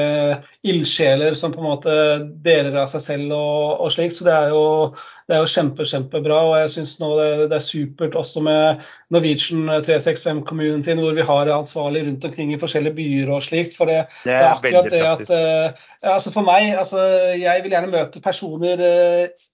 ildsjeler 0.69 1.33
som 1.39 1.55
på 1.55 1.63
en 1.63 1.69
måte 1.71 1.95
deler 2.45 2.75
av 2.83 2.91
seg 2.93 3.05
selv 3.07 3.33
og, 3.37 3.85
og 3.87 3.93
slik. 3.95 4.13
Så 4.13 4.27
det 4.27 4.35
er 4.35 4.51
jo, 4.53 4.65
det 5.31 5.37
er 5.37 5.41
jo 5.41 5.53
kjempe, 5.55 5.87
kjempebra. 5.89 6.41
Og 6.51 6.57
jeg 6.61 6.73
syns 6.75 6.97
nå 7.01 7.13
det, 7.21 7.29
det, 7.47 7.61
er 7.61 7.65
supert 7.65 8.19
også 8.21 8.43
med 8.45 8.83
Norwegian 9.15 9.71
365-communityen, 9.87 11.01
hvor 11.01 11.17
vi 11.17 11.29
har 11.31 11.53
ansvarlig 11.55 12.05
rundt 12.09 12.27
omkring 12.29 12.53
i 12.53 12.61
forskjellige 12.61 12.99
byer 12.99 13.33
og 13.33 13.47
slikt. 13.47 13.79
For 13.79 13.89
det, 13.89 14.03
det, 14.27 14.35
er, 14.35 14.51
akkurat 14.51 14.91
det 14.93 15.07
at 15.15 15.33
uh, 15.33 15.89
altså 16.19 16.35
For 16.35 16.45
meg, 16.45 16.75
altså 16.83 17.07
jeg 17.39 17.65
vil 17.65 17.79
gjerne 17.79 17.95
møte 17.95 18.21
personer 18.27 18.85
uh, 18.85 19.49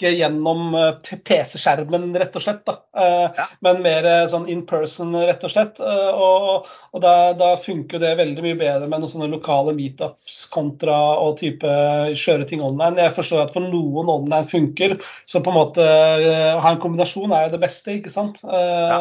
ikke 0.00 0.14
gjennom 0.16 0.74
eh, 0.74 1.10
PC-skjermen, 1.28 2.08
rett 2.16 2.36
og 2.38 2.44
slett. 2.44 2.62
da. 2.64 2.78
Ja. 3.00 3.46
Men 3.64 3.82
mer 3.84 4.06
sånn 4.32 4.48
in 4.50 4.64
person, 4.68 5.12
rett 5.28 5.44
og 5.46 5.52
slett. 5.52 5.80
Og, 5.80 6.66
og 6.90 7.02
da, 7.04 7.32
da, 7.36 7.52
funker 7.60 8.00
det 8.02 8.14
veldig 8.18 8.44
mye 8.44 8.58
bedre 8.58 8.88
med 8.88 9.02
noen 9.02 9.12
sånne 9.12 9.28
lokale 9.30 9.74
meetups 9.76 10.42
kontra 10.52 10.96
å 11.20 11.30
type 11.38 11.70
kjøre 12.16 12.48
ting 12.48 12.64
online. 12.64 13.00
Jeg 13.00 13.14
forstår 13.16 13.44
at 13.44 13.54
for 13.54 13.64
noen 13.64 14.10
online 14.10 14.48
funker, 14.50 14.96
så 15.28 15.42
på 15.44 15.52
en 15.52 15.58
måte 15.58 15.84
å 15.84 16.58
ha 16.64 16.72
en 16.72 16.82
kombinasjon 16.82 17.32
er 17.36 17.46
jo 17.46 17.54
det 17.54 17.62
beste, 17.62 17.98
ikke 17.98 18.12
sant. 18.12 18.40
Ja. 18.44 18.98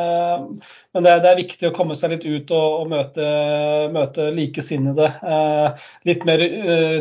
Men 0.93 1.06
det, 1.06 1.16
det, 1.24 1.32
er 1.32 1.41
viktig 1.41 1.70
å 1.70 1.74
komme 1.76 1.97
seg 1.97 2.16
litt 2.16 2.26
ut 2.26 2.54
og, 2.56 2.68
og 2.82 2.91
møte, 2.93 3.26
møte 3.93 4.30
likesinnede. 4.36 5.10
Eh, 5.22 5.84
litt 6.10 6.26
mer 6.28 6.43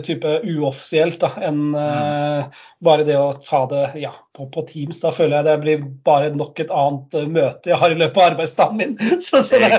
type 0.05 0.39
uoffisielt 0.45 1.21
da, 1.23 1.33
enn 1.49 1.63
mm. 1.73 2.59
bare 2.85 3.07
det 3.09 3.17
å 3.19 3.33
ta 3.45 3.65
det 3.71 3.88
ja, 3.97 4.13
på, 4.37 4.49
på, 4.55 4.65
Teams. 4.69 5.01
Da 5.01 5.13
føler 5.15 5.39
jeg 5.39 5.47
det 5.49 5.57
blir 5.63 5.85
bare 6.07 6.33
nok 6.35 6.61
et 6.61 6.73
annet 6.75 7.15
uh, 7.17 7.29
møte 7.31 7.73
jeg 7.73 7.81
har 7.81 7.95
i 7.95 7.99
løpet 7.99 8.21
av 8.21 8.33
arbeidsdagen 8.33 8.81
min. 8.81 8.97
så, 9.27 9.43
så, 9.47 9.61
det, 9.63 9.71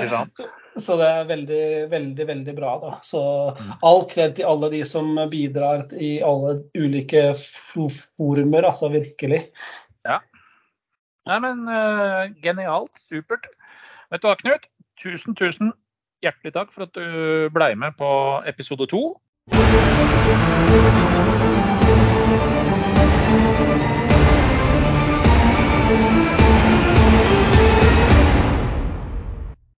så, 0.76 0.96
det, 1.00 1.10
er 1.10 1.28
veldig, 1.30 1.66
veldig, 1.92 2.26
veldig 2.32 2.56
bra. 2.56 2.72
da. 2.82 2.94
Så 3.06 3.22
mm. 3.58 3.76
all 3.90 4.02
kred 4.10 4.38
til 4.38 4.48
alle 4.50 4.72
de 4.74 4.82
som 4.88 5.12
bidrar 5.32 5.86
i 5.96 6.16
alle 6.24 6.58
ulike 6.78 7.34
forumer, 7.74 8.66
altså 8.68 8.92
virkelig. 8.92 9.44
Ja. 10.08 10.20
Nei, 11.28 11.38
men 11.44 11.68
genialt. 12.42 12.94
Supert. 13.10 13.46
Vet 14.10 14.24
du 14.24 14.30
hva, 14.30 14.38
Knut? 14.40 14.66
Tusen, 15.00 15.36
tusen 15.38 15.70
hjertelig 16.24 16.54
takk 16.54 16.72
for 16.74 16.86
at 16.86 16.96
du 16.96 17.48
ble 17.54 17.72
med 17.80 17.96
på 18.00 18.10
episode 18.50 18.90
to. 18.92 19.04